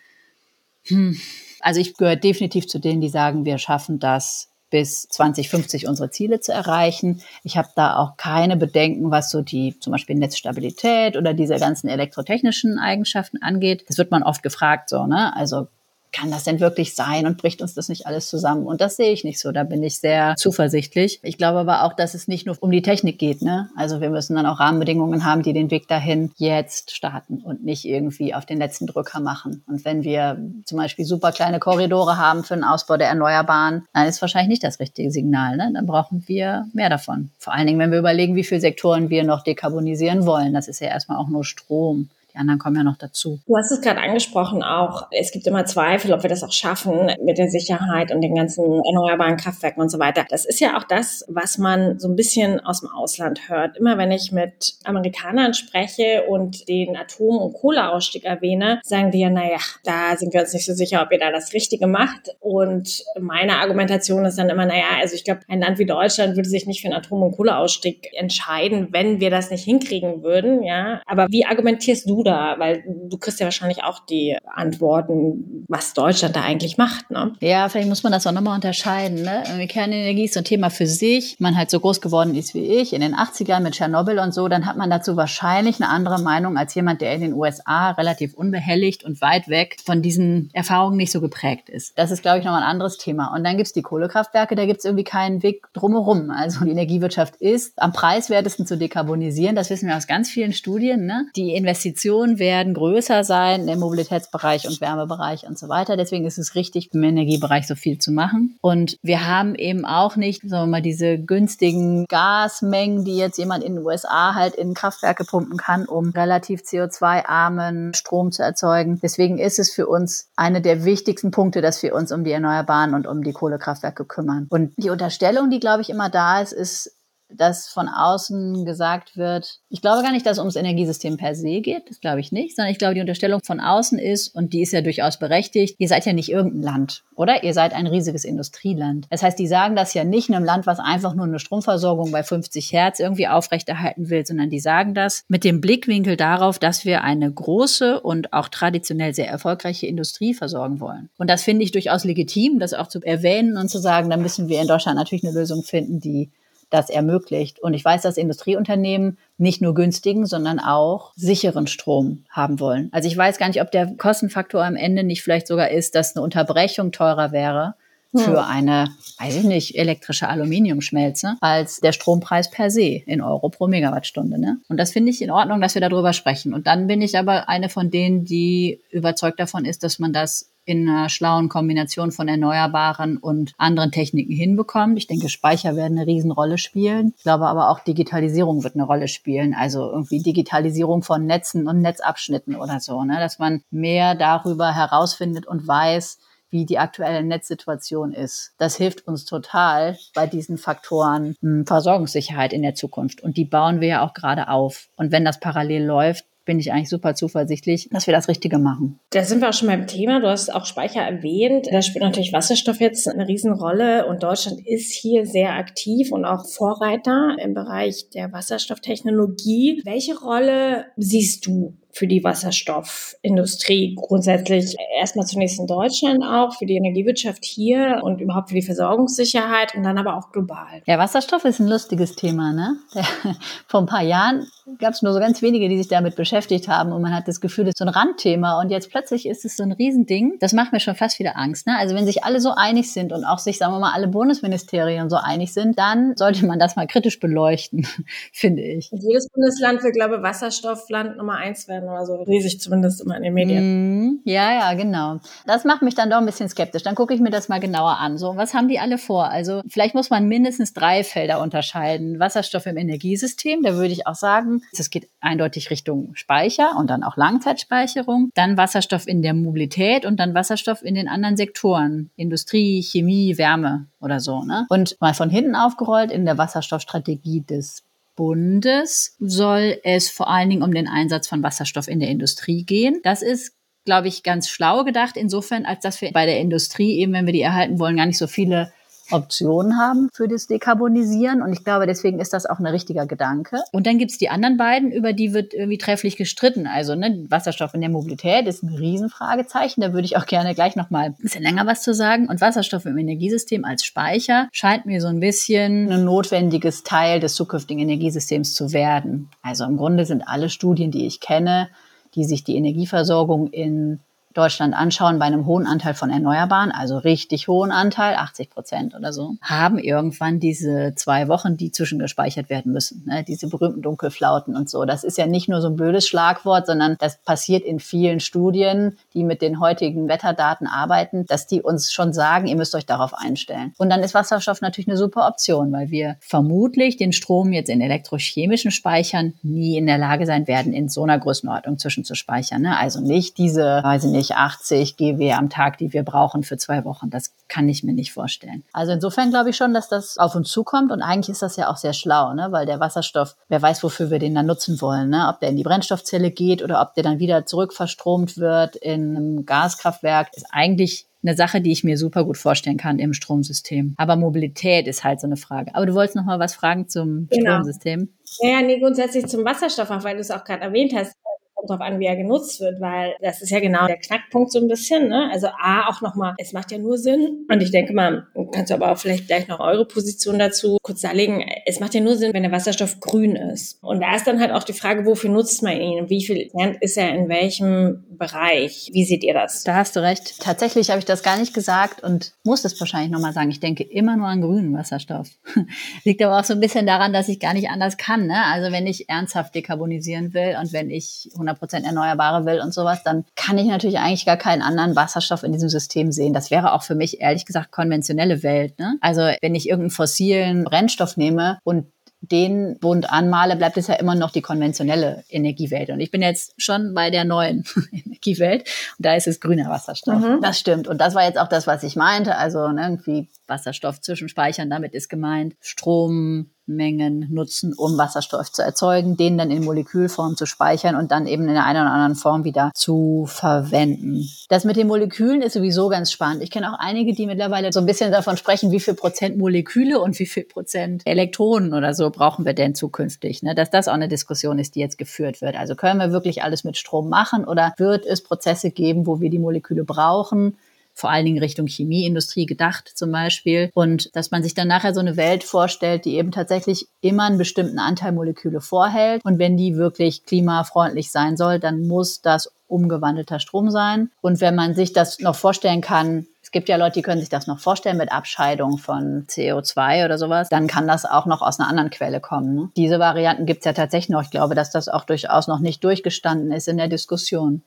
Hm. 0.89 1.17
Also 1.61 1.79
ich 1.79 1.95
gehöre 1.97 2.15
definitiv 2.15 2.67
zu 2.67 2.79
denen, 2.79 3.01
die 3.01 3.09
sagen, 3.09 3.45
wir 3.45 3.57
schaffen 3.57 3.99
das 3.99 4.49
bis 4.69 5.07
2050 5.09 5.87
unsere 5.87 6.09
Ziele 6.11 6.39
zu 6.39 6.51
erreichen. 6.51 7.21
Ich 7.43 7.57
habe 7.57 7.69
da 7.75 7.97
auch 7.97 8.17
keine 8.17 8.55
Bedenken, 8.55 9.11
was 9.11 9.31
so 9.31 9.41
die 9.41 9.79
zum 9.79 9.91
Beispiel 9.91 10.15
Netzstabilität 10.15 11.17
oder 11.17 11.33
diese 11.33 11.57
ganzen 11.57 11.87
elektrotechnischen 11.87 12.77
Eigenschaften 12.77 13.41
angeht. 13.41 13.85
Das 13.87 13.97
wird 13.97 14.11
man 14.11 14.23
oft 14.23 14.43
gefragt, 14.43 14.89
so, 14.89 15.07
ne? 15.07 15.35
Also 15.35 15.67
kann 16.11 16.31
das 16.31 16.43
denn 16.43 16.59
wirklich 16.59 16.95
sein 16.95 17.25
und 17.27 17.37
bricht 17.37 17.61
uns 17.61 17.73
das 17.73 17.89
nicht 17.89 18.07
alles 18.07 18.29
zusammen? 18.29 18.65
Und 18.65 18.81
das 18.81 18.95
sehe 18.95 19.11
ich 19.11 19.23
nicht 19.23 19.39
so. 19.39 19.51
Da 19.51 19.63
bin 19.63 19.83
ich 19.83 19.99
sehr 19.99 20.35
zuversichtlich. 20.37 21.19
Ich 21.23 21.37
glaube 21.37 21.59
aber 21.59 21.83
auch, 21.83 21.93
dass 21.93 22.13
es 22.13 22.27
nicht 22.27 22.45
nur 22.45 22.57
um 22.59 22.71
die 22.71 22.81
Technik 22.81 23.19
geht. 23.19 23.41
Ne? 23.41 23.69
Also 23.75 24.01
wir 24.01 24.09
müssen 24.09 24.35
dann 24.35 24.45
auch 24.45 24.59
Rahmenbedingungen 24.59 25.25
haben, 25.25 25.43
die 25.43 25.53
den 25.53 25.71
Weg 25.71 25.87
dahin 25.87 26.31
jetzt 26.37 26.95
starten 26.95 27.37
und 27.37 27.63
nicht 27.63 27.85
irgendwie 27.85 28.33
auf 28.33 28.45
den 28.45 28.57
letzten 28.57 28.87
Drücker 28.87 29.19
machen. 29.19 29.63
Und 29.67 29.85
wenn 29.85 30.03
wir 30.03 30.37
zum 30.65 30.77
Beispiel 30.77 31.05
super 31.05 31.31
kleine 31.31 31.59
Korridore 31.59 32.17
haben 32.17 32.43
für 32.43 32.55
den 32.55 32.63
Ausbau 32.63 32.97
der 32.97 33.09
Erneuerbaren, 33.09 33.85
dann 33.93 34.07
ist 34.07 34.21
wahrscheinlich 34.21 34.49
nicht 34.49 34.63
das 34.63 34.79
richtige 34.79 35.11
Signal. 35.11 35.57
Ne? 35.57 35.71
Dann 35.73 35.85
brauchen 35.85 36.23
wir 36.27 36.67
mehr 36.73 36.89
davon. 36.89 37.29
Vor 37.37 37.53
allen 37.53 37.67
Dingen, 37.67 37.79
wenn 37.79 37.91
wir 37.91 37.99
überlegen, 37.99 38.35
wie 38.35 38.43
viele 38.43 38.61
Sektoren 38.61 39.09
wir 39.09 39.23
noch 39.23 39.43
dekarbonisieren 39.43 40.25
wollen. 40.25 40.53
Das 40.53 40.67
ist 40.67 40.79
ja 40.81 40.87
erstmal 40.87 41.17
auch 41.17 41.29
nur 41.29 41.45
Strom. 41.45 42.09
Die 42.33 42.37
anderen 42.37 42.59
kommen 42.59 42.75
ja 42.75 42.83
noch 42.83 42.97
dazu. 42.97 43.39
Du 43.47 43.57
hast 43.57 43.71
es 43.71 43.81
gerade 43.81 43.99
angesprochen 43.99 44.61
auch. 44.61 45.07
Es 45.11 45.31
gibt 45.31 45.47
immer 45.47 45.65
Zweifel, 45.65 46.13
ob 46.13 46.23
wir 46.23 46.29
das 46.29 46.43
auch 46.43 46.51
schaffen 46.51 47.11
mit 47.25 47.37
der 47.37 47.49
Sicherheit 47.49 48.11
und 48.11 48.21
den 48.21 48.35
ganzen 48.35 48.63
erneuerbaren 48.85 49.37
Kraftwerken 49.37 49.81
und 49.81 49.89
so 49.89 49.99
weiter. 49.99 50.25
Das 50.29 50.45
ist 50.45 50.59
ja 50.59 50.77
auch 50.77 50.83
das, 50.83 51.25
was 51.27 51.57
man 51.57 51.97
so 51.97 52.07
ein 52.07 52.15
bisschen 52.15 52.59
aus 52.59 52.81
dem 52.81 52.89
Ausland 52.89 53.49
hört. 53.49 53.77
Immer 53.77 53.97
wenn 53.97 54.11
ich 54.11 54.31
mit 54.31 54.75
Amerikanern 54.83 55.53
spreche 55.53 56.25
und 56.27 56.67
den 56.67 56.95
Atom- 56.95 57.39
und 57.39 57.53
Kohleausstieg 57.53 58.25
erwähne, 58.25 58.79
sagen 58.83 59.11
die 59.11 59.19
ja, 59.19 59.29
naja, 59.29 59.57
da 59.83 60.15
sind 60.15 60.33
wir 60.33 60.41
uns 60.41 60.53
nicht 60.53 60.65
so 60.65 60.73
sicher, 60.73 61.01
ob 61.01 61.11
ihr 61.11 61.19
da 61.19 61.31
das 61.31 61.53
Richtige 61.53 61.87
macht. 61.87 62.29
Und 62.39 63.03
meine 63.19 63.57
Argumentation 63.57 64.25
ist 64.25 64.37
dann 64.37 64.49
immer, 64.49 64.65
naja, 64.65 64.85
also 65.01 65.15
ich 65.15 65.23
glaube, 65.23 65.41
ein 65.47 65.61
Land 65.61 65.79
wie 65.79 65.85
Deutschland 65.85 66.35
würde 66.35 66.49
sich 66.49 66.67
nicht 66.67 66.81
für 66.81 66.87
einen 66.87 66.97
Atom- 66.97 67.23
und 67.23 67.35
Kohleausstieg 67.35 68.09
entscheiden, 68.13 68.89
wenn 68.91 69.19
wir 69.19 69.31
das 69.31 69.49
nicht 69.49 69.63
hinkriegen 69.63 70.21
würden, 70.21 70.63
ja. 70.63 71.01
Aber 71.05 71.27
wie 71.29 71.45
argumentierst 71.45 72.09
du 72.09 72.18
da? 72.23 72.55
Weil 72.57 72.83
du 72.85 73.17
kriegst 73.17 73.39
ja 73.39 73.45
wahrscheinlich 73.45 73.83
auch 73.83 73.99
die 73.99 74.37
Antworten, 74.53 75.65
was 75.67 75.93
Deutschland 75.93 76.35
da 76.35 76.41
eigentlich 76.41 76.77
macht, 76.77 77.11
ne? 77.11 77.33
Ja, 77.39 77.69
vielleicht 77.69 77.89
muss 77.89 78.03
man 78.03 78.11
das 78.11 78.25
auch 78.27 78.31
nochmal 78.31 78.55
unterscheiden, 78.55 79.23
ne? 79.23 79.67
Kernenergie 79.67 80.25
ist 80.25 80.33
so 80.33 80.39
ein 80.39 80.45
Thema 80.45 80.69
für 80.69 80.87
sich. 80.87 81.35
Man 81.39 81.57
halt 81.57 81.69
so 81.69 81.79
groß 81.79 82.01
geworden 82.01 82.35
ist 82.35 82.53
wie 82.53 82.65
ich 82.65 82.93
in 82.93 83.01
den 83.01 83.15
80ern 83.15 83.59
mit 83.61 83.73
Tschernobyl 83.73 84.19
und 84.19 84.33
so, 84.33 84.47
dann 84.47 84.65
hat 84.65 84.77
man 84.77 84.89
dazu 84.89 85.15
wahrscheinlich 85.15 85.81
eine 85.81 85.89
andere 85.89 86.19
Meinung 86.21 86.57
als 86.57 86.75
jemand, 86.75 87.01
der 87.01 87.13
in 87.13 87.21
den 87.21 87.33
USA 87.33 87.91
relativ 87.91 88.33
unbehelligt 88.33 89.03
und 89.03 89.21
weit 89.21 89.47
weg 89.47 89.77
von 89.85 90.01
diesen 90.01 90.49
Erfahrungen 90.53 90.97
nicht 90.97 91.11
so 91.11 91.21
geprägt 91.21 91.69
ist. 91.69 91.97
Das 91.97 92.11
ist, 92.11 92.21
glaube 92.21 92.39
ich, 92.39 92.45
nochmal 92.45 92.63
ein 92.63 92.69
anderes 92.69 92.97
Thema. 92.97 93.33
Und 93.35 93.43
dann 93.43 93.57
gibt's 93.57 93.73
die 93.73 93.81
Kohlekraftwerke, 93.81 94.55
da 94.55 94.65
gibt's 94.65 94.85
irgendwie 94.85 95.03
keinen 95.03 95.43
Weg 95.43 95.65
drumherum. 95.73 96.31
Also 96.31 96.65
die 96.65 96.71
Energiewirtschaft 96.71 97.35
ist 97.37 97.81
am 97.81 97.93
preiswertesten 97.93 98.65
zu 98.65 98.77
dekarbonisieren. 98.77 99.55
Das 99.55 99.69
wissen 99.69 99.87
wir 99.87 99.97
aus 99.97 100.07
ganz 100.07 100.29
vielen 100.29 100.53
Studien. 100.53 101.05
Ne? 101.05 101.27
Die 101.35 101.53
Investition 101.55 102.08
Investitionen 102.09 102.39
werden 102.39 102.73
größer 102.73 103.23
sein 103.23 103.67
im 103.67 103.79
Mobilitätsbereich 103.79 104.67
und 104.67 104.81
Wärmebereich 104.81 105.45
und 105.47 105.59
so 105.59 105.69
weiter. 105.69 105.95
Deswegen 105.95 106.25
ist 106.25 106.39
es 106.39 106.55
richtig, 106.55 106.89
im 106.91 107.03
Energiebereich 107.03 107.67
so 107.67 107.75
viel 107.75 107.99
zu 107.99 108.11
machen. 108.11 108.57
Und 108.61 108.97
wir 109.03 109.27
haben 109.27 109.53
eben 109.55 109.85
auch 109.85 110.15
nicht, 110.15 110.41
sagen 110.41 110.63
wir 110.63 110.77
mal, 110.77 110.81
diese 110.81 111.19
günstigen 111.19 112.05
Gasmengen, 112.07 113.05
die 113.05 113.17
jetzt 113.17 113.37
jemand 113.37 113.63
in 113.63 113.75
den 113.75 113.85
USA 113.85 114.33
halt 114.33 114.55
in 114.55 114.73
Kraftwerke 114.73 115.23
pumpen 115.23 115.57
kann, 115.57 115.85
um 115.85 116.09
relativ 116.09 116.61
CO2-armen 116.61 117.93
Strom 117.93 118.31
zu 118.31 118.41
erzeugen. 118.41 118.99
Deswegen 119.01 119.37
ist 119.37 119.59
es 119.59 119.71
für 119.71 119.87
uns 119.87 120.29
eine 120.35 120.61
der 120.61 120.85
wichtigsten 120.85 121.31
Punkte, 121.31 121.61
dass 121.61 121.83
wir 121.83 121.93
uns 121.93 122.11
um 122.11 122.23
die 122.23 122.31
Erneuerbaren 122.31 122.95
und 122.95 123.05
um 123.05 123.23
die 123.23 123.33
Kohlekraftwerke 123.33 124.05
kümmern. 124.05 124.47
Und 124.49 124.73
die 124.77 124.89
Unterstellung, 124.89 125.49
die, 125.49 125.59
glaube 125.59 125.81
ich, 125.81 125.89
immer 125.89 126.09
da 126.09 126.41
ist, 126.41 126.53
ist, 126.53 126.98
dass 127.31 127.67
von 127.67 127.87
außen 127.87 128.65
gesagt 128.65 129.15
wird, 129.15 129.59
ich 129.69 129.81
glaube 129.81 130.03
gar 130.03 130.11
nicht, 130.11 130.25
dass 130.25 130.33
es 130.33 130.39
ums 130.39 130.55
Energiesystem 130.55 131.17
per 131.17 131.35
se 131.35 131.61
geht, 131.61 131.89
das 131.89 131.99
glaube 131.99 132.19
ich 132.19 132.31
nicht, 132.31 132.55
sondern 132.55 132.71
ich 132.71 132.79
glaube, 132.79 132.95
die 132.95 133.01
Unterstellung 133.01 133.41
von 133.43 133.59
außen 133.59 133.99
ist, 133.99 134.33
und 134.35 134.53
die 134.53 134.61
ist 134.61 134.73
ja 134.73 134.81
durchaus 134.81 135.19
berechtigt, 135.19 135.75
ihr 135.77 135.87
seid 135.87 136.05
ja 136.05 136.13
nicht 136.13 136.29
irgendein 136.29 136.61
Land, 136.61 137.03
oder? 137.15 137.43
Ihr 137.43 137.53
seid 137.53 137.73
ein 137.73 137.87
riesiges 137.87 138.25
Industrieland. 138.25 139.05
Das 139.09 139.23
heißt, 139.23 139.37
die 139.37 139.47
sagen 139.47 139.75
das 139.75 139.93
ja 139.93 140.03
nicht 140.03 140.29
in 140.29 140.35
einem 140.35 140.45
Land, 140.45 140.65
was 140.65 140.79
einfach 140.79 141.13
nur 141.13 141.25
eine 141.25 141.39
Stromversorgung 141.39 142.11
bei 142.11 142.23
50 142.23 142.71
Hertz 142.71 142.99
irgendwie 142.99 143.27
aufrechterhalten 143.27 144.09
will, 144.09 144.25
sondern 144.25 144.49
die 144.49 144.59
sagen 144.59 144.93
das 144.93 145.23
mit 145.27 145.43
dem 145.43 145.61
Blickwinkel 145.61 146.17
darauf, 146.17 146.59
dass 146.59 146.85
wir 146.85 147.03
eine 147.03 147.31
große 147.31 147.99
und 148.01 148.33
auch 148.33 148.49
traditionell 148.49 149.13
sehr 149.13 149.29
erfolgreiche 149.29 149.85
Industrie 149.85 150.33
versorgen 150.33 150.79
wollen. 150.79 151.09
Und 151.17 151.29
das 151.29 151.43
finde 151.43 151.63
ich 151.63 151.71
durchaus 151.71 152.03
legitim, 152.03 152.59
das 152.59 152.73
auch 152.73 152.87
zu 152.87 153.01
erwähnen 153.01 153.57
und 153.57 153.69
zu 153.69 153.79
sagen, 153.79 154.09
da 154.09 154.17
müssen 154.17 154.49
wir 154.49 154.61
in 154.61 154.67
Deutschland 154.67 154.97
natürlich 154.97 155.23
eine 155.23 155.33
Lösung 155.33 155.63
finden, 155.63 155.99
die 155.99 156.31
das 156.69 156.89
ermöglicht. 156.89 157.59
Und 157.59 157.73
ich 157.73 157.83
weiß, 157.83 158.01
dass 158.01 158.17
Industrieunternehmen 158.17 159.17
nicht 159.37 159.61
nur 159.61 159.73
günstigen, 159.73 160.25
sondern 160.25 160.59
auch 160.59 161.13
sicheren 161.15 161.67
Strom 161.67 162.25
haben 162.29 162.59
wollen. 162.59 162.89
Also 162.91 163.07
ich 163.07 163.17
weiß 163.17 163.37
gar 163.37 163.47
nicht, 163.47 163.61
ob 163.61 163.71
der 163.71 163.95
Kostenfaktor 163.97 164.63
am 164.63 164.75
Ende 164.75 165.03
nicht 165.03 165.23
vielleicht 165.23 165.47
sogar 165.47 165.69
ist, 165.69 165.95
dass 165.95 166.15
eine 166.15 166.23
Unterbrechung 166.23 166.91
teurer 166.91 167.31
wäre 167.31 167.75
für 168.15 168.43
eine, 168.45 168.89
weiß 169.19 169.35
ich 169.35 169.43
nicht, 169.43 169.77
elektrische 169.77 170.27
Aluminiumschmelze 170.27 171.35
als 171.41 171.79
der 171.79 171.91
Strompreis 171.91 172.49
per 172.49 172.71
se 172.71 173.01
in 173.05 173.21
Euro 173.21 173.49
pro 173.49 173.67
Megawattstunde. 173.67 174.39
Ne? 174.39 174.57
Und 174.67 174.77
das 174.77 174.91
finde 174.91 175.11
ich 175.11 175.21
in 175.21 175.29
Ordnung, 175.29 175.61
dass 175.61 175.75
wir 175.75 175.81
darüber 175.81 176.13
sprechen. 176.13 176.53
Und 176.53 176.65
dann 176.65 176.87
bin 176.87 177.01
ich 177.01 177.17
aber 177.17 177.49
eine 177.49 177.69
von 177.69 177.91
denen, 177.91 178.25
die 178.25 178.81
überzeugt 178.89 179.39
davon 179.39 179.63
ist, 179.65 179.83
dass 179.83 179.99
man 179.99 180.11
das 180.11 180.49
in 180.69 180.87
einer 180.87 181.09
schlauen 181.09 181.49
Kombination 181.49 182.11
von 182.11 182.27
erneuerbaren 182.27 183.17
und 183.17 183.53
anderen 183.57 183.91
Techniken 183.91 184.31
hinbekommt. 184.31 184.99
Ich 184.99 185.07
denke, 185.07 185.27
Speicher 185.27 185.75
werden 185.75 185.97
eine 185.97 186.05
Riesenrolle 186.05 186.59
spielen. 186.59 187.13
Ich 187.17 187.23
glaube 187.23 187.47
aber 187.47 187.69
auch 187.69 187.79
Digitalisierung 187.79 188.63
wird 188.63 188.75
eine 188.75 188.83
Rolle 188.83 189.07
spielen. 189.07 189.55
Also 189.55 189.89
irgendwie 189.89 190.21
Digitalisierung 190.21 191.01
von 191.01 191.25
Netzen 191.25 191.67
und 191.67 191.81
Netzabschnitten 191.81 192.55
oder 192.55 192.79
so, 192.79 193.03
ne? 193.03 193.17
dass 193.19 193.39
man 193.39 193.63
mehr 193.71 194.13
darüber 194.13 194.71
herausfindet 194.75 195.47
und 195.47 195.67
weiß, 195.67 196.19
wie 196.51 196.67
die 196.67 196.77
aktuelle 196.77 197.23
Netzsituation 197.23 198.13
ist. 198.13 198.53
Das 198.59 198.75
hilft 198.75 199.07
uns 199.07 199.25
total 199.25 199.97
bei 200.13 200.27
diesen 200.27 200.59
Faktoren 200.59 201.35
hm, 201.41 201.65
Versorgungssicherheit 201.65 202.53
in 202.53 202.61
der 202.61 202.75
Zukunft. 202.75 203.21
Und 203.21 203.37
die 203.37 203.45
bauen 203.45 203.81
wir 203.81 203.87
ja 203.87 204.05
auch 204.05 204.13
gerade 204.13 204.49
auf. 204.49 204.89
Und 204.95 205.11
wenn 205.11 205.25
das 205.25 205.39
parallel 205.39 205.85
läuft, 205.85 206.25
bin 206.49 206.59
ich 206.59 206.73
eigentlich 206.73 206.89
super 206.89 207.13
zuversichtlich, 207.13 207.89
dass 207.91 208.07
wir 208.07 208.11
das 208.11 208.27
Richtige 208.27 208.57
machen. 208.57 208.99
Da 209.11 209.23
sind 209.23 209.39
wir 209.39 209.49
auch 209.49 209.53
schon 209.53 209.67
beim 209.67 209.85
Thema. 209.85 210.19
Du 210.19 210.27
hast 210.27 210.51
auch 210.51 210.65
Speicher 210.65 210.99
erwähnt. 210.99 211.67
Da 211.71 211.83
spielt 211.83 212.03
natürlich 212.03 212.33
Wasserstoff 212.33 212.79
jetzt 212.79 213.07
eine 213.07 213.27
Riesenrolle 213.27 214.07
und 214.07 214.23
Deutschland 214.23 214.65
ist 214.65 214.91
hier 214.91 215.27
sehr 215.27 215.53
aktiv 215.53 216.11
und 216.11 216.25
auch 216.25 216.47
Vorreiter 216.47 217.35
im 217.39 217.53
Bereich 217.53 218.09
der 218.15 218.33
Wasserstofftechnologie. 218.33 219.83
Welche 219.85 220.17
Rolle 220.17 220.85
siehst 220.97 221.45
du 221.45 221.77
für 221.99 222.07
die 222.07 222.23
Wasserstoffindustrie 222.23 223.95
grundsätzlich 223.95 224.75
erstmal 224.97 225.25
zunächst 225.25 225.59
in 225.59 225.67
Deutschland 225.67 226.23
auch, 226.23 226.55
für 226.55 226.65
die 226.65 226.77
Energiewirtschaft 226.77 227.43
hier 227.43 227.99
und 228.01 228.21
überhaupt 228.21 228.49
für 228.49 228.55
die 228.55 228.61
Versorgungssicherheit 228.61 229.75
und 229.75 229.83
dann 229.83 229.97
aber 229.97 230.15
auch 230.15 230.31
global. 230.31 230.81
Ja, 230.85 230.97
Wasserstoff 230.97 231.43
ist 231.43 231.59
ein 231.59 231.67
lustiges 231.67 232.15
Thema. 232.15 232.53
Ne? 232.53 232.77
Vor 233.67 233.81
ein 233.81 233.85
paar 233.85 234.01
Jahren 234.01 234.47
gab 234.77 234.93
es 234.93 235.01
nur 235.01 235.11
so 235.11 235.19
ganz 235.19 235.41
wenige, 235.41 235.67
die 235.67 235.77
sich 235.77 235.89
damit 235.89 236.15
beschäftigt 236.15 236.69
haben 236.69 236.93
und 236.93 237.01
man 237.01 237.13
hat 237.13 237.27
das 237.27 237.41
Gefühl, 237.41 237.65
das 237.65 237.73
ist 237.73 237.79
so 237.79 237.85
ein 237.85 237.89
Randthema 237.89 238.61
und 238.61 238.69
jetzt 238.69 238.89
plötzlich 238.89 239.27
ist 239.27 239.43
es 239.43 239.57
so 239.57 239.63
ein 239.63 239.73
Riesending. 239.73 240.37
Das 240.39 240.53
macht 240.53 240.71
mir 240.71 240.79
schon 240.79 240.95
fast 240.95 241.19
wieder 241.19 241.37
Angst. 241.37 241.67
Ne? 241.67 241.75
Also 241.77 241.95
wenn 241.95 242.05
sich 242.05 242.23
alle 242.23 242.39
so 242.39 242.53
einig 242.55 242.93
sind 242.93 243.11
und 243.11 243.25
auch 243.25 243.39
sich, 243.39 243.57
sagen 243.57 243.73
wir 243.73 243.79
mal, 243.79 243.91
alle 243.93 244.07
Bundesministerien 244.07 245.09
so 245.09 245.17
einig 245.17 245.53
sind, 245.53 245.77
dann 245.77 246.15
sollte 246.15 246.45
man 246.45 246.59
das 246.59 246.77
mal 246.77 246.87
kritisch 246.87 247.19
beleuchten, 247.19 247.85
finde 248.31 248.61
ich. 248.61 248.89
Jedes 248.91 249.27
Bundesland 249.29 249.83
will, 249.83 249.91
glaube 249.91 250.17
ich, 250.17 250.21
Wasserstoffland 250.21 251.17
Nummer 251.17 251.35
eins 251.35 251.67
werden 251.67 251.88
oder 251.89 252.05
so. 252.05 252.15
Riesig 252.23 252.59
zumindest 252.59 253.01
immer 253.01 253.17
in 253.17 253.23
den 253.23 253.33
Medien. 253.33 254.05
Mm, 254.05 254.19
ja, 254.23 254.53
ja, 254.53 254.73
genau. 254.73 255.19
Das 255.45 255.65
macht 255.65 255.81
mich 255.81 255.95
dann 255.95 256.09
doch 256.09 256.17
ein 256.17 256.25
bisschen 256.25 256.49
skeptisch. 256.49 256.83
Dann 256.83 256.95
gucke 256.95 257.13
ich 257.13 257.19
mir 257.19 257.29
das 257.29 257.49
mal 257.49 257.59
genauer 257.59 257.97
an. 257.97 258.17
So, 258.17 258.35
was 258.35 258.53
haben 258.53 258.67
die 258.67 258.79
alle 258.79 258.97
vor? 258.97 259.29
Also 259.29 259.61
vielleicht 259.67 259.95
muss 259.95 260.09
man 260.09 260.27
mindestens 260.27 260.73
drei 260.73 261.03
Felder 261.03 261.41
unterscheiden. 261.41 262.19
Wasserstoff 262.19 262.65
im 262.65 262.77
Energiesystem, 262.77 263.63
da 263.63 263.75
würde 263.75 263.93
ich 263.93 264.07
auch 264.07 264.15
sagen, 264.15 264.61
es 264.77 264.89
geht 264.89 265.09
eindeutig 265.19 265.69
Richtung 265.69 266.11
Speicher 266.15 266.75
und 266.77 266.89
dann 266.89 267.03
auch 267.03 267.17
Langzeitspeicherung. 267.17 268.31
Dann 268.35 268.57
Wasserstoff 268.57 269.07
in 269.07 269.21
der 269.21 269.33
Mobilität 269.33 270.05
und 270.05 270.19
dann 270.19 270.33
Wasserstoff 270.33 270.83
in 270.83 270.95
den 270.95 271.07
anderen 271.07 271.37
Sektoren. 271.37 272.09
Industrie, 272.15 272.81
Chemie, 272.81 273.37
Wärme 273.37 273.87
oder 273.99 274.19
so. 274.19 274.43
Ne? 274.43 274.65
Und 274.69 274.97
mal 274.99 275.13
von 275.13 275.29
hinten 275.29 275.55
aufgerollt 275.55 276.11
in 276.11 276.25
der 276.25 276.37
Wasserstoffstrategie 276.37 277.41
des 277.41 277.83
Bundes 278.19 279.15
soll 279.19 279.79
es 279.85 280.09
vor 280.09 280.29
allen 280.29 280.49
Dingen 280.49 280.61
um 280.61 280.73
den 280.73 280.89
Einsatz 280.89 281.29
von 281.29 281.41
Wasserstoff 281.41 281.87
in 281.87 282.01
der 282.01 282.09
Industrie 282.09 282.65
gehen. 282.65 282.99
Das 283.01 283.21
ist 283.21 283.53
glaube 283.85 284.09
ich, 284.09 284.21
ganz 284.21 284.49
schlau 284.49 284.83
gedacht, 284.83 285.17
insofern, 285.17 285.65
als 285.65 285.79
dass 285.79 286.01
wir 286.01 286.11
bei 286.11 286.27
der 286.27 286.39
Industrie 286.39 286.99
eben, 286.99 287.13
wenn 287.13 287.25
wir 287.25 287.33
die 287.33 287.41
erhalten 287.41 287.79
wollen, 287.79 287.97
gar 287.97 288.05
nicht 288.05 288.19
so 288.19 288.27
viele 288.27 288.71
Optionen 289.11 289.77
haben 289.77 290.09
für 290.13 290.27
das 290.27 290.47
Dekarbonisieren. 290.47 291.41
Und 291.41 291.53
ich 291.53 291.63
glaube, 291.63 291.87
deswegen 291.87 292.19
ist 292.19 292.33
das 292.33 292.45
auch 292.45 292.59
ein 292.59 292.67
richtiger 292.67 293.05
Gedanke. 293.05 293.61
Und 293.71 293.87
dann 293.87 293.97
gibt's 293.97 294.17
die 294.17 294.29
anderen 294.29 294.57
beiden, 294.57 294.91
über 294.91 295.13
die 295.13 295.33
wird 295.33 295.53
irgendwie 295.53 295.77
trefflich 295.77 296.17
gestritten. 296.17 296.67
Also 296.67 296.95
ne, 296.95 297.25
Wasserstoff 297.29 297.73
in 297.73 297.81
der 297.81 297.89
Mobilität 297.89 298.47
ist 298.47 298.63
ein 298.63 298.73
Riesenfragezeichen. 298.73 299.81
Da 299.81 299.93
würde 299.93 300.05
ich 300.05 300.17
auch 300.17 300.25
gerne 300.25 300.55
gleich 300.55 300.75
nochmal 300.75 301.05
ein 301.05 301.15
bisschen 301.15 301.43
länger 301.43 301.65
was 301.65 301.81
zu 301.81 301.93
sagen. 301.93 302.27
Und 302.27 302.41
Wasserstoff 302.41 302.85
im 302.85 302.97
Energiesystem 302.97 303.65
als 303.65 303.83
Speicher 303.83 304.47
scheint 304.51 304.85
mir 304.85 305.01
so 305.01 305.07
ein 305.07 305.19
bisschen 305.19 305.91
ein 305.91 306.05
notwendiges 306.05 306.83
Teil 306.83 307.19
des 307.19 307.35
zukünftigen 307.35 307.81
Energiesystems 307.81 308.53
zu 308.53 308.73
werden. 308.73 309.29
Also 309.41 309.65
im 309.65 309.77
Grunde 309.77 310.05
sind 310.05 310.27
alle 310.27 310.49
Studien, 310.49 310.91
die 310.91 311.05
ich 311.05 311.19
kenne, 311.19 311.69
die 312.15 312.23
sich 312.25 312.43
die 312.43 312.55
Energieversorgung 312.55 313.47
in 313.47 313.99
Deutschland 314.33 314.75
anschauen, 314.75 315.17
bei 315.17 315.25
einem 315.25 315.45
hohen 315.45 315.65
Anteil 315.65 315.95
von 315.95 316.11
Erneuerbaren, 316.11 316.71
also 316.71 316.97
richtig 316.97 317.47
hohen 317.47 317.71
Anteil, 317.71 318.15
80 318.15 318.51
Prozent 318.51 318.95
oder 318.95 319.11
so, 319.11 319.35
haben 319.41 319.79
irgendwann 319.79 320.39
diese 320.39 320.93
zwei 320.95 321.27
Wochen, 321.27 321.57
die 321.57 321.71
zwischengespeichert 321.71 322.49
werden 322.49 322.71
müssen, 322.71 323.03
ne? 323.07 323.23
diese 323.23 323.47
berühmten 323.47 323.81
Dunkelflauten 323.81 324.55
und 324.55 324.69
so. 324.69 324.85
Das 324.85 325.03
ist 325.03 325.17
ja 325.17 325.25
nicht 325.25 325.49
nur 325.49 325.61
so 325.61 325.69
ein 325.69 325.75
blödes 325.75 326.07
Schlagwort, 326.07 326.67
sondern 326.67 326.95
das 326.99 327.17
passiert 327.23 327.63
in 327.63 327.79
vielen 327.79 328.19
Studien, 328.19 328.97
die 329.15 329.23
mit 329.23 329.41
den 329.41 329.59
heutigen 329.59 330.07
Wetterdaten 330.07 330.67
arbeiten, 330.67 331.25
dass 331.25 331.47
die 331.47 331.63
uns 331.63 331.91
schon 331.91 332.13
sagen, 332.13 332.45
ihr 332.45 332.55
müsst 332.55 332.75
euch 332.75 332.85
darauf 332.85 333.15
einstellen. 333.15 333.73
Und 333.77 333.89
dann 333.89 334.01
ist 334.01 334.13
Wasserstoff 334.13 334.61
natürlich 334.61 334.87
eine 334.87 334.97
super 334.97 335.27
Option, 335.27 335.71
weil 335.71 335.89
wir 335.89 336.17
vermutlich 336.19 336.97
den 336.97 337.13
Strom 337.13 337.51
jetzt 337.51 337.69
in 337.69 337.81
elektrochemischen 337.81 338.69
Speichern 338.69 339.33
nie 339.41 339.77
in 339.77 339.87
der 339.87 339.97
Lage 339.97 340.27
sein 340.27 340.47
werden, 340.47 340.71
in 340.71 340.87
so 340.87 341.01
einer 341.01 341.17
Größenordnung 341.17 341.79
zwischenzuspeichern. 341.79 342.61
Ne? 342.61 342.77
Also 342.77 343.01
nicht 343.01 343.39
diese, 343.39 343.81
weiß 343.83 344.03
ich 344.03 344.11
nicht, 344.11 344.18
70, 344.19 344.35
80 344.35 344.97
GW 344.97 345.33
am 345.33 345.49
Tag, 345.49 345.77
die 345.77 345.93
wir 345.93 346.03
brauchen 346.03 346.43
für 346.43 346.57
zwei 346.57 346.85
Wochen. 346.85 347.09
Das 347.09 347.33
kann 347.47 347.69
ich 347.69 347.83
mir 347.83 347.93
nicht 347.93 348.11
vorstellen. 348.11 348.63
Also 348.73 348.91
insofern 348.91 349.29
glaube 349.29 349.49
ich 349.49 349.57
schon, 349.57 349.73
dass 349.73 349.89
das 349.89 350.17
auf 350.17 350.35
uns 350.35 350.49
zukommt 350.49 350.91
und 350.91 351.01
eigentlich 351.01 351.29
ist 351.29 351.41
das 351.41 351.55
ja 351.55 351.69
auch 351.69 351.77
sehr 351.77 351.93
schlau, 351.93 352.33
ne? 352.33 352.47
weil 352.51 352.65
der 352.65 352.79
Wasserstoff, 352.79 353.35
wer 353.47 353.61
weiß, 353.61 353.83
wofür 353.83 354.11
wir 354.11 354.19
den 354.19 354.35
dann 354.35 354.45
nutzen 354.45 354.81
wollen, 354.81 355.09
ne? 355.09 355.27
ob 355.29 355.39
der 355.39 355.49
in 355.49 355.57
die 355.57 355.63
Brennstoffzelle 355.63 356.31
geht 356.31 356.61
oder 356.61 356.81
ob 356.81 356.93
der 356.93 357.03
dann 357.03 357.19
wieder 357.19 357.45
zurückverstromt 357.45 358.37
wird 358.37 358.75
in 358.75 359.15
einem 359.15 359.45
Gaskraftwerk, 359.45 360.29
ist 360.35 360.47
eigentlich 360.51 361.05
eine 361.21 361.35
Sache, 361.35 361.59
die 361.59 361.71
ich 361.71 361.83
mir 361.83 361.97
super 361.97 362.23
gut 362.23 362.37
vorstellen 362.37 362.77
kann 362.77 362.97
im 362.97 363.13
Stromsystem. 363.13 363.93
Aber 363.97 364.15
Mobilität 364.15 364.87
ist 364.87 365.03
halt 365.03 365.19
so 365.19 365.27
eine 365.27 365.35
Frage. 365.35 365.75
Aber 365.75 365.85
du 365.85 365.93
wolltest 365.93 366.15
noch 366.15 366.23
mal 366.23 366.39
was 366.39 366.55
fragen 366.55 366.87
zum 366.87 367.27
genau. 367.29 367.55
Stromsystem? 367.55 368.13
Ja, 368.41 368.61
nee, 368.61 368.79
grundsätzlich 368.79 369.25
zum 369.27 369.43
Wasserstoff, 369.43 369.89
auch 369.89 370.03
weil 370.03 370.15
du 370.15 370.21
es 370.21 370.31
auch 370.31 370.45
gerade 370.45 370.61
erwähnt 370.61 370.93
hast 370.95 371.13
kommt 371.59 371.69
darauf 371.69 371.81
an, 371.81 371.99
wie 371.99 372.05
er 372.05 372.15
genutzt 372.15 372.59
wird, 372.61 372.79
weil 372.79 373.15
das 373.21 373.41
ist 373.41 373.49
ja 373.49 373.59
genau 373.59 373.87
der 373.87 373.97
Knackpunkt 373.97 374.51
so 374.51 374.59
ein 374.59 374.67
bisschen. 374.67 375.09
Ne? 375.09 375.29
Also 375.31 375.47
A, 375.47 375.89
auch 375.89 376.01
nochmal, 376.01 376.35
es 376.37 376.53
macht 376.53 376.71
ja 376.71 376.77
nur 376.77 376.97
Sinn. 376.97 377.45
Und 377.49 377.61
ich 377.61 377.71
denke 377.71 377.93
mal, 377.93 378.27
kannst 378.53 378.71
du 378.71 378.75
aber 378.75 378.91
auch 378.91 378.97
vielleicht 378.97 379.27
gleich 379.27 379.47
noch 379.47 379.59
eure 379.59 379.85
Position 379.85 380.39
dazu 380.39 380.77
kurz 380.81 381.01
darlegen. 381.01 381.43
Es 381.65 381.79
macht 381.79 381.93
ja 381.93 382.01
nur 382.01 382.15
Sinn, 382.15 382.33
wenn 382.33 382.43
der 382.43 382.51
Wasserstoff 382.51 382.99
grün 382.99 383.35
ist. 383.35 383.83
Und 383.83 384.01
da 384.01 384.15
ist 384.15 384.25
dann 384.25 384.39
halt 384.39 384.51
auch 384.51 384.63
die 384.63 384.73
Frage, 384.73 385.05
wofür 385.05 385.29
nutzt 385.29 385.61
man 385.61 385.79
ihn? 385.79 386.09
Wie 386.09 386.23
viel 386.23 386.49
ist 386.79 386.97
er 386.97 387.13
in 387.13 387.29
welchem 387.29 388.05
Bereich? 388.09 388.89
Wie 388.93 389.03
seht 389.03 389.23
ihr 389.23 389.33
das? 389.33 389.63
Da 389.63 389.75
hast 389.75 389.95
du 389.95 390.01
recht. 390.01 390.39
Tatsächlich 390.39 390.89
habe 390.89 390.99
ich 390.99 391.05
das 391.05 391.23
gar 391.23 391.37
nicht 391.37 391.53
gesagt 391.53 392.03
und 392.03 392.33
muss 392.43 392.61
das 392.61 392.79
wahrscheinlich 392.79 393.11
nochmal 393.11 393.33
sagen. 393.33 393.51
Ich 393.51 393.59
denke 393.59 393.83
immer 393.83 394.15
nur 394.15 394.27
an 394.27 394.41
grünen 394.41 394.73
Wasserstoff. 394.73 395.27
Liegt 396.03 396.21
aber 396.21 396.39
auch 396.39 396.43
so 396.43 396.53
ein 396.53 396.59
bisschen 396.59 396.85
daran, 396.85 397.13
dass 397.13 397.27
ich 397.27 397.39
gar 397.39 397.53
nicht 397.53 397.69
anders 397.69 397.97
kann. 397.97 398.27
Ne? 398.27 398.45
Also 398.45 398.71
wenn 398.71 398.87
ich 398.87 399.09
ernsthaft 399.09 399.55
dekarbonisieren 399.55 400.33
will 400.33 400.55
und 400.59 400.73
wenn 400.73 400.89
ich 400.89 401.29
100 401.33 401.48
Prozent 401.53 401.85
Erneuerbare 401.85 402.45
will 402.45 402.61
und 402.61 402.73
sowas, 402.73 403.03
dann 403.03 403.25
kann 403.35 403.57
ich 403.57 403.67
natürlich 403.67 403.99
eigentlich 403.99 404.25
gar 404.25 404.37
keinen 404.37 404.61
anderen 404.61 404.95
Wasserstoff 404.95 405.43
in 405.43 405.51
diesem 405.51 405.69
System 405.69 406.11
sehen. 406.11 406.33
Das 406.33 406.51
wäre 406.51 406.73
auch 406.73 406.83
für 406.83 406.95
mich 406.95 407.21
ehrlich 407.21 407.45
gesagt 407.45 407.71
konventionelle 407.71 408.43
Welt. 408.43 408.77
Ne? 408.79 408.97
Also 409.01 409.21
wenn 409.41 409.55
ich 409.55 409.67
irgendeinen 409.67 409.91
fossilen 409.91 410.63
Brennstoff 410.63 411.17
nehme 411.17 411.59
und 411.63 411.85
den 412.21 412.77
bunt 412.79 413.09
anmale, 413.11 413.55
bleibt 413.55 413.77
es 413.77 413.87
ja 413.87 413.95
immer 413.95 414.15
noch 414.15 414.31
die 414.31 414.41
konventionelle 414.41 415.23
Energiewelt. 415.29 415.89
Und 415.89 415.99
ich 415.99 416.11
bin 416.11 416.21
jetzt 416.21 416.53
schon 416.57 416.93
bei 416.93 417.09
der 417.09 417.23
neuen 417.23 417.63
Energiewelt 417.91 418.67
und 418.97 419.05
da 419.05 419.15
ist 419.15 419.27
es 419.27 419.39
grüner 419.39 419.69
Wasserstoff. 419.69 420.21
Mhm. 420.21 420.41
Das 420.41 420.59
stimmt. 420.59 420.87
Und 420.87 420.99
das 420.99 421.15
war 421.15 421.23
jetzt 421.23 421.39
auch 421.39 421.47
das, 421.47 421.65
was 421.65 421.83
ich 421.83 421.95
meinte. 421.95 422.35
Also 422.35 422.67
ne, 422.69 422.81
irgendwie 422.83 423.29
Wasserstoff 423.47 424.01
zwischenspeichern, 424.01 424.69
damit 424.69 424.93
ist 424.93 425.09
gemeint 425.09 425.55
Strom, 425.61 426.51
Mengen 426.69 427.27
nutzen, 427.29 427.73
um 427.75 427.97
Wasserstoff 427.97 428.51
zu 428.51 428.61
erzeugen, 428.61 429.17
den 429.17 429.37
dann 429.37 429.51
in 429.51 429.65
Molekülform 429.65 430.37
zu 430.37 430.45
speichern 430.45 430.95
und 430.95 431.11
dann 431.11 431.27
eben 431.27 431.47
in 431.47 431.53
der 431.55 431.65
einen 431.65 431.81
oder 431.81 431.91
anderen 431.91 432.15
Form 432.15 432.43
wieder 432.43 432.71
zu 432.73 433.25
verwenden. 433.27 434.29
Das 434.47 434.63
mit 434.63 434.77
den 434.77 434.87
Molekülen 434.87 435.41
ist 435.41 435.53
sowieso 435.53 435.89
ganz 435.89 436.11
spannend. 436.11 436.43
Ich 436.43 436.51
kenne 436.51 436.71
auch 436.71 436.79
einige, 436.79 437.13
die 437.13 437.25
mittlerweile 437.25 437.73
so 437.73 437.79
ein 437.79 437.85
bisschen 437.85 438.11
davon 438.11 438.37
sprechen, 438.37 438.71
wie 438.71 438.79
viel 438.79 438.93
Prozent 438.93 439.37
Moleküle 439.37 439.99
und 439.99 440.17
wie 440.19 440.25
viel 440.25 440.43
Prozent 440.43 441.01
Elektronen 441.05 441.73
oder 441.73 441.93
so 441.93 442.09
brauchen 442.09 442.45
wir 442.45 442.53
denn 442.53 442.75
zukünftig. 442.75 443.43
Ne? 443.43 443.55
Dass 443.55 443.69
das 443.69 443.87
auch 443.87 443.93
eine 443.93 444.07
Diskussion 444.07 444.59
ist, 444.59 444.75
die 444.75 444.79
jetzt 444.79 444.97
geführt 444.97 445.41
wird. 445.41 445.55
Also 445.55 445.75
können 445.75 445.99
wir 445.99 446.11
wirklich 446.11 446.43
alles 446.43 446.63
mit 446.63 446.77
Strom 446.77 447.09
machen 447.09 447.45
oder 447.45 447.73
wird 447.77 448.05
es 448.05 448.21
Prozesse 448.23 448.71
geben, 448.71 449.07
wo 449.07 449.19
wir 449.19 449.29
die 449.29 449.39
Moleküle 449.39 449.83
brauchen? 449.83 450.57
Vor 450.99 451.09
allen 451.09 451.25
Dingen 451.25 451.39
Richtung 451.39 451.67
Chemieindustrie 451.67 452.45
gedacht 452.45 452.91
zum 452.93 453.11
Beispiel. 453.11 453.71
Und 453.73 454.15
dass 454.15 454.31
man 454.31 454.43
sich 454.43 454.53
dann 454.53 454.67
nachher 454.67 454.93
so 454.93 454.99
eine 454.99 455.17
Welt 455.17 455.43
vorstellt, 455.43 456.05
die 456.05 456.15
eben 456.15 456.31
tatsächlich 456.31 456.87
immer 457.01 457.23
einen 457.23 457.37
bestimmten 457.37 457.79
Anteil 457.79 458.11
Moleküle 458.11 458.61
vorhält. 458.61 459.23
Und 459.23 459.39
wenn 459.39 459.57
die 459.57 459.77
wirklich 459.77 460.25
klimafreundlich 460.25 461.11
sein 461.11 461.37
soll, 461.37 461.59
dann 461.59 461.87
muss 461.87 462.21
das 462.21 462.51
umgewandelter 462.67 463.39
Strom 463.39 463.71
sein. 463.71 464.11
Und 464.21 464.41
wenn 464.41 464.55
man 464.55 464.75
sich 464.75 464.93
das 464.93 465.19
noch 465.19 465.35
vorstellen 465.35 465.81
kann, 465.81 466.27
es 466.41 466.51
gibt 466.51 466.69
ja 466.69 466.77
Leute, 466.77 466.93
die 466.93 467.01
können 467.01 467.19
sich 467.19 467.29
das 467.29 467.47
noch 467.47 467.59
vorstellen 467.59 467.97
mit 467.97 468.11
Abscheidung 468.11 468.77
von 468.77 469.25
CO2 469.27 470.05
oder 470.05 470.17
sowas. 470.17 470.49
Dann 470.49 470.67
kann 470.67 470.87
das 470.87 471.05
auch 471.05 471.25
noch 471.25 471.41
aus 471.41 471.59
einer 471.59 471.69
anderen 471.69 471.89
Quelle 471.89 472.19
kommen. 472.19 472.55
Ne? 472.55 472.69
Diese 472.75 472.99
Varianten 472.99 473.45
gibt 473.45 473.59
es 473.59 473.65
ja 473.65 473.73
tatsächlich 473.73 474.09
noch. 474.09 474.23
Ich 474.23 474.31
glaube, 474.31 474.55
dass 474.55 474.71
das 474.71 474.89
auch 474.89 475.03
durchaus 475.03 475.47
noch 475.47 475.59
nicht 475.59 475.83
durchgestanden 475.83 476.51
ist 476.51 476.67
in 476.67 476.77
der 476.77 476.87
Diskussion. 476.87 477.63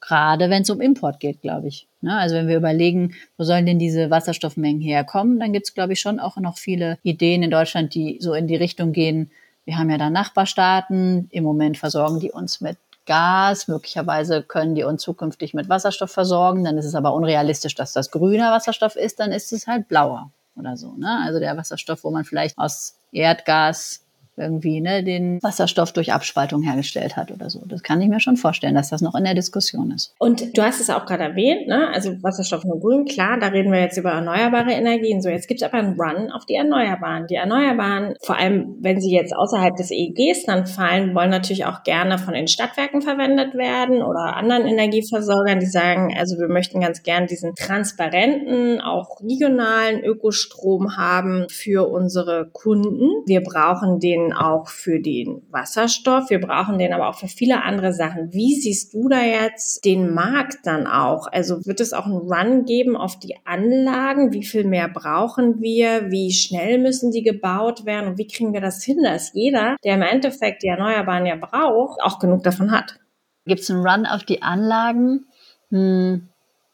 Gerade 0.00 0.48
wenn 0.48 0.62
es 0.62 0.70
um 0.70 0.80
Import 0.80 1.20
geht, 1.20 1.42
glaube 1.42 1.68
ich. 1.68 1.86
Ne? 2.00 2.16
Also 2.16 2.36
wenn 2.36 2.48
wir 2.48 2.56
überlegen, 2.56 3.14
wo 3.36 3.44
sollen 3.44 3.66
denn 3.66 3.78
diese 3.78 4.10
Wasserstoffmengen 4.10 4.80
herkommen, 4.80 5.40
dann 5.40 5.52
gibt 5.52 5.66
es, 5.66 5.74
glaube 5.74 5.94
ich, 5.94 6.00
schon 6.00 6.20
auch 6.20 6.36
noch 6.36 6.56
viele 6.56 6.98
Ideen 7.02 7.42
in 7.42 7.50
Deutschland, 7.50 7.94
die 7.94 8.18
so 8.20 8.34
in 8.34 8.46
die 8.46 8.56
Richtung 8.56 8.92
gehen. 8.92 9.30
Wir 9.64 9.76
haben 9.76 9.90
ja 9.90 9.98
da 9.98 10.08
Nachbarstaaten. 10.08 11.28
Im 11.30 11.44
Moment 11.44 11.78
versorgen 11.78 12.20
die 12.20 12.30
uns 12.30 12.60
mit 12.60 12.78
Gas. 13.06 13.68
Möglicherweise 13.68 14.42
können 14.42 14.74
die 14.74 14.84
uns 14.84 15.02
zukünftig 15.02 15.52
mit 15.52 15.68
Wasserstoff 15.68 16.12
versorgen. 16.12 16.64
Dann 16.64 16.78
ist 16.78 16.84
es 16.84 16.94
aber 16.94 17.12
unrealistisch, 17.12 17.74
dass 17.74 17.92
das 17.92 18.10
grüner 18.10 18.52
Wasserstoff 18.52 18.96
ist. 18.96 19.18
Dann 19.18 19.32
ist 19.32 19.52
es 19.52 19.66
halt 19.66 19.88
blauer 19.88 20.30
oder 20.56 20.76
so. 20.76 20.92
Ne? 20.92 21.20
Also 21.24 21.40
der 21.40 21.56
Wasserstoff, 21.56 22.04
wo 22.04 22.10
man 22.10 22.24
vielleicht 22.24 22.56
aus 22.56 22.98
Erdgas 23.12 24.04
irgendwie 24.38 24.80
ne, 24.80 25.02
den 25.02 25.42
Wasserstoff 25.42 25.92
durch 25.92 26.12
Abspaltung 26.12 26.62
hergestellt 26.62 27.16
hat 27.16 27.30
oder 27.30 27.50
so. 27.50 27.62
Das 27.66 27.82
kann 27.82 28.00
ich 28.00 28.08
mir 28.08 28.20
schon 28.20 28.36
vorstellen, 28.36 28.74
dass 28.74 28.90
das 28.90 29.02
noch 29.02 29.14
in 29.14 29.24
der 29.24 29.34
Diskussion 29.34 29.90
ist. 29.90 30.14
Und 30.18 30.56
du 30.56 30.62
hast 30.62 30.80
es 30.80 30.90
auch 30.90 31.06
gerade 31.06 31.24
erwähnt, 31.24 31.68
ne? 31.68 31.88
also 31.92 32.10
Wasserstoff 32.22 32.64
nur 32.64 32.80
grün, 32.80 33.04
klar, 33.04 33.38
da 33.38 33.48
reden 33.48 33.72
wir 33.72 33.80
jetzt 33.80 33.96
über 33.96 34.10
erneuerbare 34.10 34.72
Energien. 34.72 35.20
So, 35.20 35.28
jetzt 35.28 35.48
gibt 35.48 35.62
es 35.62 35.68
aber 35.68 35.78
einen 35.78 36.00
Run 36.00 36.30
auf 36.30 36.46
die 36.46 36.54
Erneuerbaren. 36.54 37.26
Die 37.26 37.34
Erneuerbaren, 37.34 38.14
vor 38.22 38.36
allem 38.36 38.76
wenn 38.80 39.00
sie 39.00 39.12
jetzt 39.12 39.34
außerhalb 39.34 39.76
des 39.76 39.90
EEGs 39.90 40.44
dann 40.44 40.66
fallen, 40.66 41.14
wollen 41.14 41.30
natürlich 41.30 41.66
auch 41.66 41.82
gerne 41.82 42.18
von 42.18 42.34
den 42.34 42.48
Stadtwerken 42.48 43.02
verwendet 43.02 43.54
werden 43.54 44.02
oder 44.02 44.36
anderen 44.36 44.66
Energieversorgern, 44.66 45.60
die 45.60 45.66
sagen, 45.66 46.14
also 46.18 46.38
wir 46.38 46.48
möchten 46.48 46.80
ganz 46.80 47.02
gern 47.02 47.26
diesen 47.26 47.54
transparenten, 47.54 48.80
auch 48.80 49.20
regionalen 49.22 50.02
Ökostrom 50.04 50.96
haben 50.96 51.46
für 51.50 51.88
unsere 51.88 52.48
Kunden. 52.52 53.22
Wir 53.26 53.42
brauchen 53.42 53.98
den 54.00 54.27
auch 54.32 54.68
für 54.68 55.00
den 55.00 55.42
Wasserstoff. 55.50 56.30
Wir 56.30 56.40
brauchen 56.40 56.78
den 56.78 56.92
aber 56.92 57.08
auch 57.08 57.18
für 57.18 57.28
viele 57.28 57.62
andere 57.62 57.92
Sachen. 57.92 58.32
Wie 58.32 58.54
siehst 58.54 58.94
du 58.94 59.08
da 59.08 59.22
jetzt 59.22 59.84
den 59.84 60.14
Markt 60.14 60.58
dann 60.64 60.86
auch? 60.86 61.26
Also 61.30 61.64
wird 61.66 61.80
es 61.80 61.92
auch 61.92 62.06
einen 62.06 62.16
Run 62.16 62.64
geben 62.64 62.96
auf 62.96 63.18
die 63.18 63.36
Anlagen? 63.44 64.32
Wie 64.32 64.44
viel 64.44 64.64
mehr 64.64 64.88
brauchen 64.88 65.60
wir? 65.60 66.10
Wie 66.10 66.32
schnell 66.32 66.78
müssen 66.78 67.10
die 67.10 67.22
gebaut 67.22 67.84
werden? 67.84 68.10
Und 68.10 68.18
wie 68.18 68.26
kriegen 68.26 68.52
wir 68.52 68.60
das 68.60 68.82
hin, 68.82 69.02
dass 69.02 69.32
jeder, 69.34 69.76
der 69.84 69.94
im 69.94 70.02
Endeffekt 70.02 70.62
die 70.62 70.68
Erneuerbaren 70.68 71.26
ja 71.26 71.36
braucht, 71.36 72.00
auch 72.02 72.18
genug 72.18 72.42
davon 72.42 72.70
hat? 72.70 72.98
Gibt 73.46 73.60
es 73.60 73.70
einen 73.70 73.86
Run 73.86 74.06
auf 74.06 74.24
die 74.24 74.42
Anlagen? 74.42 75.26
Hm, 75.70 76.27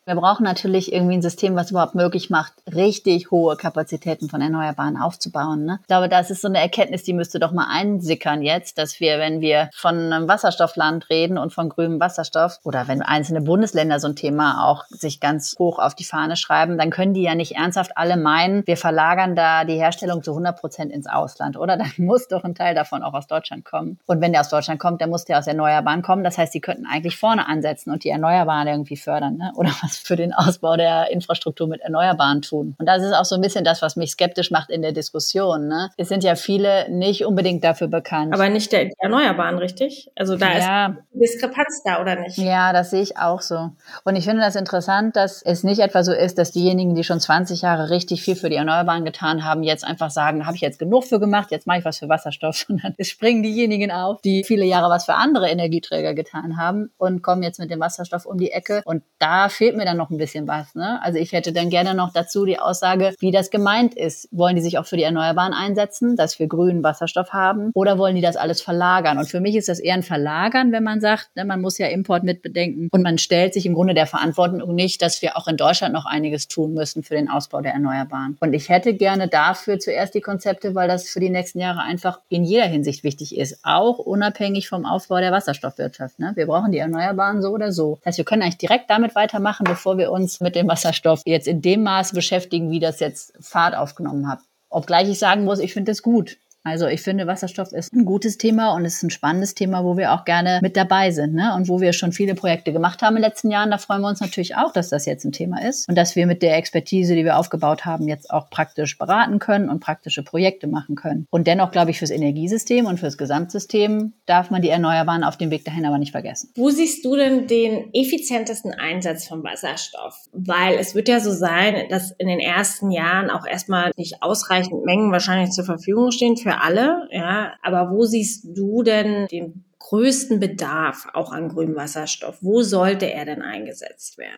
wir 0.06 0.14
brauchen 0.14 0.44
natürlich 0.44 0.92
irgendwie 0.92 1.14
ein 1.14 1.22
System, 1.22 1.56
was 1.56 1.70
überhaupt 1.70 1.94
möglich 1.94 2.30
macht, 2.30 2.52
richtig 2.72 3.30
hohe 3.30 3.56
Kapazitäten 3.56 4.28
von 4.28 4.40
Erneuerbaren 4.40 4.96
aufzubauen. 4.96 5.64
Ne? 5.64 5.78
Ich 5.80 5.86
glaube, 5.86 6.08
das 6.08 6.30
ist 6.30 6.42
so 6.42 6.48
eine 6.48 6.60
Erkenntnis, 6.60 7.04
die 7.04 7.14
müsste 7.14 7.38
doch 7.38 7.52
mal 7.52 7.68
einsickern 7.70 8.42
jetzt, 8.42 8.78
dass 8.78 9.00
wir, 9.00 9.18
wenn 9.18 9.40
wir 9.40 9.70
von 9.74 9.96
einem 10.12 10.28
Wasserstoffland 10.28 11.08
reden 11.08 11.38
und 11.38 11.52
von 11.52 11.68
grünem 11.68 12.00
Wasserstoff 12.00 12.58
oder 12.64 12.86
wenn 12.88 13.02
einzelne 13.02 13.40
Bundesländer 13.40 13.98
so 13.98 14.08
ein 14.08 14.16
Thema 14.16 14.68
auch 14.68 14.84
sich 14.88 15.20
ganz 15.20 15.56
hoch 15.58 15.78
auf 15.78 15.94
die 15.94 16.04
Fahne 16.04 16.36
schreiben, 16.36 16.76
dann 16.76 16.90
können 16.90 17.14
die 17.14 17.22
ja 17.22 17.34
nicht 17.34 17.56
ernsthaft 17.56 17.96
alle 17.96 18.16
meinen, 18.16 18.66
wir 18.66 18.76
verlagern 18.76 19.34
da 19.34 19.64
die 19.64 19.76
Herstellung 19.76 20.22
zu 20.22 20.32
100 20.32 20.58
Prozent 20.58 20.92
ins 20.92 21.06
Ausland, 21.06 21.56
oder? 21.56 21.76
Dann 21.84 21.92
muss 21.98 22.28
doch 22.28 22.44
ein 22.44 22.54
Teil 22.54 22.74
davon 22.74 23.02
auch 23.02 23.14
aus 23.14 23.26
Deutschland 23.26 23.64
kommen. 23.64 23.98
Und 24.06 24.20
wenn 24.20 24.32
der 24.32 24.40
aus 24.42 24.48
Deutschland 24.48 24.80
kommt, 24.80 25.00
dann 25.00 25.10
muss 25.10 25.24
der 25.24 25.38
aus 25.38 25.46
Erneuerbaren 25.46 26.02
kommen. 26.02 26.24
Das 26.24 26.38
heißt, 26.38 26.54
die 26.54 26.60
könnten 26.60 26.86
eigentlich 26.86 27.16
vorne 27.16 27.46
ansetzen 27.46 27.90
und 27.90 28.04
die 28.04 28.10
Erneuerbaren 28.10 28.68
irgendwie 28.68 28.96
fördern, 28.96 29.36
ne? 29.36 29.52
oder 29.56 29.70
was 29.82 29.93
für 29.96 30.16
den 30.16 30.32
Ausbau 30.32 30.76
der 30.76 31.10
Infrastruktur 31.10 31.66
mit 31.68 31.80
Erneuerbaren 31.80 32.42
tun. 32.42 32.74
Und 32.78 32.86
das 32.86 33.02
ist 33.02 33.12
auch 33.12 33.24
so 33.24 33.34
ein 33.34 33.40
bisschen 33.40 33.64
das, 33.64 33.82
was 33.82 33.96
mich 33.96 34.12
skeptisch 34.12 34.50
macht 34.50 34.70
in 34.70 34.82
der 34.82 34.92
Diskussion. 34.92 35.68
Ne? 35.68 35.90
Es 35.96 36.08
sind 36.08 36.24
ja 36.24 36.34
viele 36.34 36.90
nicht 36.90 37.24
unbedingt 37.24 37.64
dafür 37.64 37.88
bekannt. 37.88 38.34
Aber 38.34 38.48
nicht 38.48 38.72
der 38.72 38.90
Erneuerbaren, 38.98 39.58
richtig? 39.58 40.10
Also 40.16 40.36
da 40.36 40.52
ja. 40.52 40.86
ist 40.86 40.96
Diskrepanz 41.12 41.82
da, 41.84 42.00
oder 42.00 42.16
nicht? 42.16 42.38
Ja, 42.38 42.72
das 42.72 42.90
sehe 42.90 43.02
ich 43.02 43.18
auch 43.18 43.40
so. 43.40 43.70
Und 44.04 44.16
ich 44.16 44.24
finde 44.24 44.42
das 44.42 44.56
interessant, 44.56 45.16
dass 45.16 45.42
es 45.42 45.64
nicht 45.64 45.80
etwa 45.80 46.02
so 46.02 46.12
ist, 46.12 46.38
dass 46.38 46.52
diejenigen, 46.52 46.94
die 46.94 47.04
schon 47.04 47.20
20 47.20 47.62
Jahre 47.62 47.90
richtig 47.90 48.22
viel 48.22 48.36
für 48.36 48.50
die 48.50 48.56
Erneuerbaren 48.56 49.04
getan 49.04 49.44
haben, 49.44 49.62
jetzt 49.62 49.84
einfach 49.84 50.10
sagen, 50.10 50.46
habe 50.46 50.56
ich 50.56 50.62
jetzt 50.62 50.78
genug 50.78 51.04
für 51.04 51.20
gemacht, 51.20 51.50
jetzt 51.50 51.66
mache 51.66 51.78
ich 51.78 51.84
was 51.84 51.98
für 51.98 52.08
Wasserstoff, 52.08 52.56
sondern 52.68 52.94
es 52.98 53.08
springen 53.08 53.42
diejenigen 53.42 53.90
auf, 53.90 54.20
die 54.22 54.44
viele 54.44 54.64
Jahre 54.64 54.90
was 54.90 55.04
für 55.04 55.14
andere 55.14 55.48
Energieträger 55.48 56.14
getan 56.14 56.56
haben 56.56 56.90
und 56.98 57.22
kommen 57.22 57.42
jetzt 57.42 57.58
mit 57.58 57.70
dem 57.70 57.80
Wasserstoff 57.80 58.26
um 58.26 58.38
die 58.38 58.52
Ecke. 58.52 58.82
Und 58.84 59.02
da 59.18 59.48
fehlt 59.48 59.76
mir 59.76 59.83
dann 59.84 59.96
noch 59.96 60.10
ein 60.10 60.18
bisschen 60.18 60.46
was. 60.46 60.74
Ne? 60.74 61.00
Also 61.02 61.18
ich 61.18 61.32
hätte 61.32 61.52
dann 61.52 61.70
gerne 61.70 61.94
noch 61.94 62.12
dazu 62.12 62.44
die 62.44 62.58
Aussage, 62.58 63.14
wie 63.18 63.30
das 63.30 63.50
gemeint 63.50 63.94
ist. 63.94 64.28
Wollen 64.30 64.56
die 64.56 64.62
sich 64.62 64.78
auch 64.78 64.86
für 64.86 64.96
die 64.96 65.02
Erneuerbaren 65.02 65.52
einsetzen, 65.52 66.16
dass 66.16 66.38
wir 66.38 66.46
grünen 66.46 66.82
Wasserstoff 66.82 67.32
haben? 67.32 67.70
Oder 67.74 67.98
wollen 67.98 68.16
die 68.16 68.22
das 68.22 68.36
alles 68.36 68.62
verlagern? 68.62 69.18
Und 69.18 69.28
für 69.28 69.40
mich 69.40 69.56
ist 69.56 69.68
das 69.68 69.78
eher 69.78 69.94
ein 69.94 70.02
Verlagern, 70.02 70.72
wenn 70.72 70.82
man 70.82 71.00
sagt, 71.00 71.30
ne, 71.36 71.44
man 71.44 71.60
muss 71.60 71.78
ja 71.78 71.86
Import 71.88 72.24
mitbedenken. 72.24 72.88
Und 72.90 73.02
man 73.02 73.18
stellt 73.18 73.54
sich 73.54 73.66
im 73.66 73.74
Grunde 73.74 73.94
der 73.94 74.06
Verantwortung 74.06 74.74
nicht, 74.74 75.02
dass 75.02 75.22
wir 75.22 75.36
auch 75.36 75.48
in 75.48 75.56
Deutschland 75.56 75.94
noch 75.94 76.06
einiges 76.06 76.48
tun 76.48 76.74
müssen 76.74 77.02
für 77.02 77.14
den 77.14 77.28
Ausbau 77.28 77.60
der 77.60 77.72
Erneuerbaren. 77.72 78.36
Und 78.40 78.52
ich 78.52 78.68
hätte 78.68 78.94
gerne 78.94 79.28
dafür 79.28 79.78
zuerst 79.78 80.14
die 80.14 80.20
Konzepte, 80.20 80.74
weil 80.74 80.88
das 80.88 81.08
für 81.08 81.20
die 81.20 81.30
nächsten 81.30 81.58
Jahre 81.58 81.80
einfach 81.80 82.20
in 82.28 82.44
jeder 82.44 82.66
Hinsicht 82.66 83.04
wichtig 83.04 83.36
ist. 83.36 83.60
Auch 83.62 83.98
unabhängig 83.98 84.68
vom 84.68 84.84
Aufbau 84.84 85.18
der 85.18 85.32
Wasserstoffwirtschaft. 85.32 86.18
Ne? 86.18 86.32
Wir 86.34 86.46
brauchen 86.46 86.72
die 86.72 86.78
Erneuerbaren 86.78 87.42
so 87.42 87.50
oder 87.50 87.72
so. 87.72 87.96
Das 87.96 88.06
heißt, 88.06 88.18
wir 88.18 88.24
können 88.24 88.42
eigentlich 88.42 88.58
direkt 88.58 88.90
damit 88.90 89.14
weitermachen, 89.14 89.66
bevor 89.74 89.98
wir 89.98 90.12
uns 90.12 90.40
mit 90.40 90.54
dem 90.54 90.68
Wasserstoff 90.68 91.22
jetzt 91.26 91.48
in 91.48 91.60
dem 91.60 91.82
Maße 91.82 92.14
beschäftigen, 92.14 92.70
wie 92.70 92.78
das 92.78 93.00
jetzt 93.00 93.32
Fahrt 93.40 93.74
aufgenommen 93.74 94.28
hat. 94.28 94.38
Obgleich 94.68 95.08
ich 95.08 95.18
sagen 95.18 95.44
muss, 95.44 95.58
ich 95.58 95.72
finde 95.72 95.90
es 95.90 96.00
gut. 96.00 96.36
Also 96.66 96.86
ich 96.86 97.02
finde, 97.02 97.26
Wasserstoff 97.26 97.72
ist 97.72 97.92
ein 97.92 98.06
gutes 98.06 98.38
Thema 98.38 98.74
und 98.74 98.86
es 98.86 98.94
ist 98.94 99.02
ein 99.02 99.10
spannendes 99.10 99.54
Thema, 99.54 99.84
wo 99.84 99.98
wir 99.98 100.14
auch 100.14 100.24
gerne 100.24 100.60
mit 100.62 100.78
dabei 100.78 101.10
sind 101.10 101.34
ne? 101.34 101.54
und 101.54 101.68
wo 101.68 101.82
wir 101.82 101.92
schon 101.92 102.12
viele 102.12 102.34
Projekte 102.34 102.72
gemacht 102.72 103.02
haben 103.02 103.16
in 103.16 103.22
den 103.22 103.30
letzten 103.30 103.50
Jahren. 103.50 103.70
Da 103.70 103.76
freuen 103.76 104.00
wir 104.00 104.08
uns 104.08 104.22
natürlich 104.22 104.56
auch, 104.56 104.72
dass 104.72 104.88
das 104.88 105.04
jetzt 105.04 105.26
ein 105.26 105.32
Thema 105.32 105.62
ist 105.62 105.86
und 105.90 105.94
dass 105.94 106.16
wir 106.16 106.26
mit 106.26 106.40
der 106.40 106.56
Expertise, 106.56 107.14
die 107.14 107.24
wir 107.24 107.36
aufgebaut 107.36 107.84
haben, 107.84 108.08
jetzt 108.08 108.30
auch 108.30 108.48
praktisch 108.48 108.96
beraten 108.96 109.40
können 109.40 109.68
und 109.68 109.80
praktische 109.80 110.22
Projekte 110.22 110.66
machen 110.66 110.94
können. 110.94 111.26
Und 111.28 111.46
dennoch 111.46 111.70
glaube 111.70 111.90
ich, 111.90 111.98
fürs 111.98 112.10
Energiesystem 112.10 112.86
und 112.86 112.98
fürs 112.98 113.18
Gesamtsystem 113.18 114.14
darf 114.24 114.50
man 114.50 114.62
die 114.62 114.70
Erneuerbaren 114.70 115.22
auf 115.22 115.36
dem 115.36 115.50
Weg 115.50 115.66
dahin 115.66 115.84
aber 115.84 115.98
nicht 115.98 116.12
vergessen. 116.12 116.48
Wo 116.56 116.70
siehst 116.70 117.04
du 117.04 117.14
denn 117.14 117.46
den 117.46 117.92
effizientesten 117.92 118.72
Einsatz 118.72 119.28
von 119.28 119.44
Wasserstoff? 119.44 120.16
Weil 120.32 120.78
es 120.78 120.94
wird 120.94 121.08
ja 121.08 121.20
so 121.20 121.30
sein, 121.30 121.90
dass 121.90 122.12
in 122.12 122.26
den 122.26 122.40
ersten 122.40 122.90
Jahren 122.90 123.28
auch 123.28 123.46
erstmal 123.46 123.92
nicht 123.98 124.22
ausreichend 124.22 124.82
Mengen 124.86 125.12
wahrscheinlich 125.12 125.50
zur 125.50 125.66
Verfügung 125.66 126.10
stehen 126.10 126.36
für 126.54 126.62
alle, 126.62 127.08
ja. 127.10 127.54
Aber 127.62 127.90
wo 127.90 128.04
siehst 128.04 128.46
du 128.56 128.82
denn 128.82 129.26
den 129.26 129.64
größten 129.78 130.40
Bedarf 130.40 131.06
auch 131.12 131.32
an 131.32 131.48
grünem 131.48 131.76
Wasserstoff? 131.76 132.38
Wo 132.40 132.62
sollte 132.62 133.10
er 133.10 133.24
denn 133.24 133.42
eingesetzt 133.42 134.18
werden? 134.18 134.36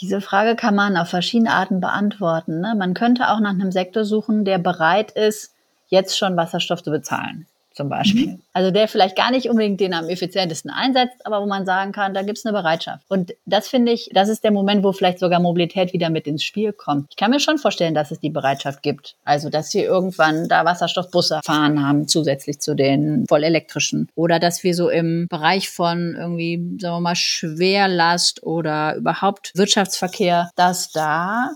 Diese 0.00 0.20
Frage 0.20 0.56
kann 0.56 0.74
man 0.74 0.96
auf 0.96 1.08
verschiedene 1.08 1.52
Arten 1.52 1.80
beantworten. 1.80 2.60
Ne? 2.60 2.74
Man 2.76 2.94
könnte 2.94 3.28
auch 3.28 3.40
nach 3.40 3.50
einem 3.50 3.72
Sektor 3.72 4.04
suchen, 4.04 4.44
der 4.44 4.58
bereit 4.58 5.10
ist, 5.12 5.54
jetzt 5.88 6.18
schon 6.18 6.36
Wasserstoff 6.36 6.82
zu 6.82 6.90
bezahlen 6.90 7.46
zum 7.76 7.88
Beispiel. 7.88 8.26
Mhm. 8.26 8.42
Also 8.52 8.70
der 8.70 8.88
vielleicht 8.88 9.16
gar 9.16 9.30
nicht 9.30 9.48
unbedingt 9.50 9.80
den 9.80 9.92
am 9.92 10.08
effizientesten 10.08 10.70
einsetzt, 10.70 11.24
aber 11.24 11.42
wo 11.42 11.46
man 11.46 11.66
sagen 11.66 11.92
kann, 11.92 12.14
da 12.14 12.22
gibt 12.22 12.38
es 12.38 12.46
eine 12.46 12.56
Bereitschaft. 12.56 13.04
Und 13.08 13.34
das 13.44 13.68
finde 13.68 13.92
ich, 13.92 14.10
das 14.12 14.30
ist 14.30 14.44
der 14.44 14.50
Moment, 14.50 14.82
wo 14.82 14.92
vielleicht 14.92 15.18
sogar 15.18 15.40
Mobilität 15.40 15.92
wieder 15.92 16.08
mit 16.08 16.26
ins 16.26 16.42
Spiel 16.42 16.72
kommt. 16.72 17.08
Ich 17.10 17.16
kann 17.16 17.30
mir 17.30 17.38
schon 17.38 17.58
vorstellen, 17.58 17.94
dass 17.94 18.10
es 18.10 18.20
die 18.20 18.30
Bereitschaft 18.30 18.82
gibt. 18.82 19.14
Also 19.24 19.50
dass 19.50 19.72
wir 19.74 19.84
irgendwann 19.84 20.48
da 20.48 20.64
Wasserstoffbusse 20.64 21.40
fahren 21.44 21.86
haben, 21.86 22.08
zusätzlich 22.08 22.60
zu 22.60 22.74
den 22.74 23.26
voll 23.28 23.44
elektrischen. 23.44 24.08
Oder 24.14 24.38
dass 24.38 24.64
wir 24.64 24.74
so 24.74 24.88
im 24.88 25.26
Bereich 25.28 25.68
von 25.68 26.14
irgendwie, 26.16 26.78
sagen 26.80 26.96
wir 26.96 27.00
mal, 27.00 27.14
Schwerlast 27.14 28.42
oder 28.42 28.96
überhaupt 28.96 29.52
Wirtschaftsverkehr, 29.54 30.50
dass 30.56 30.90
da 30.92 31.50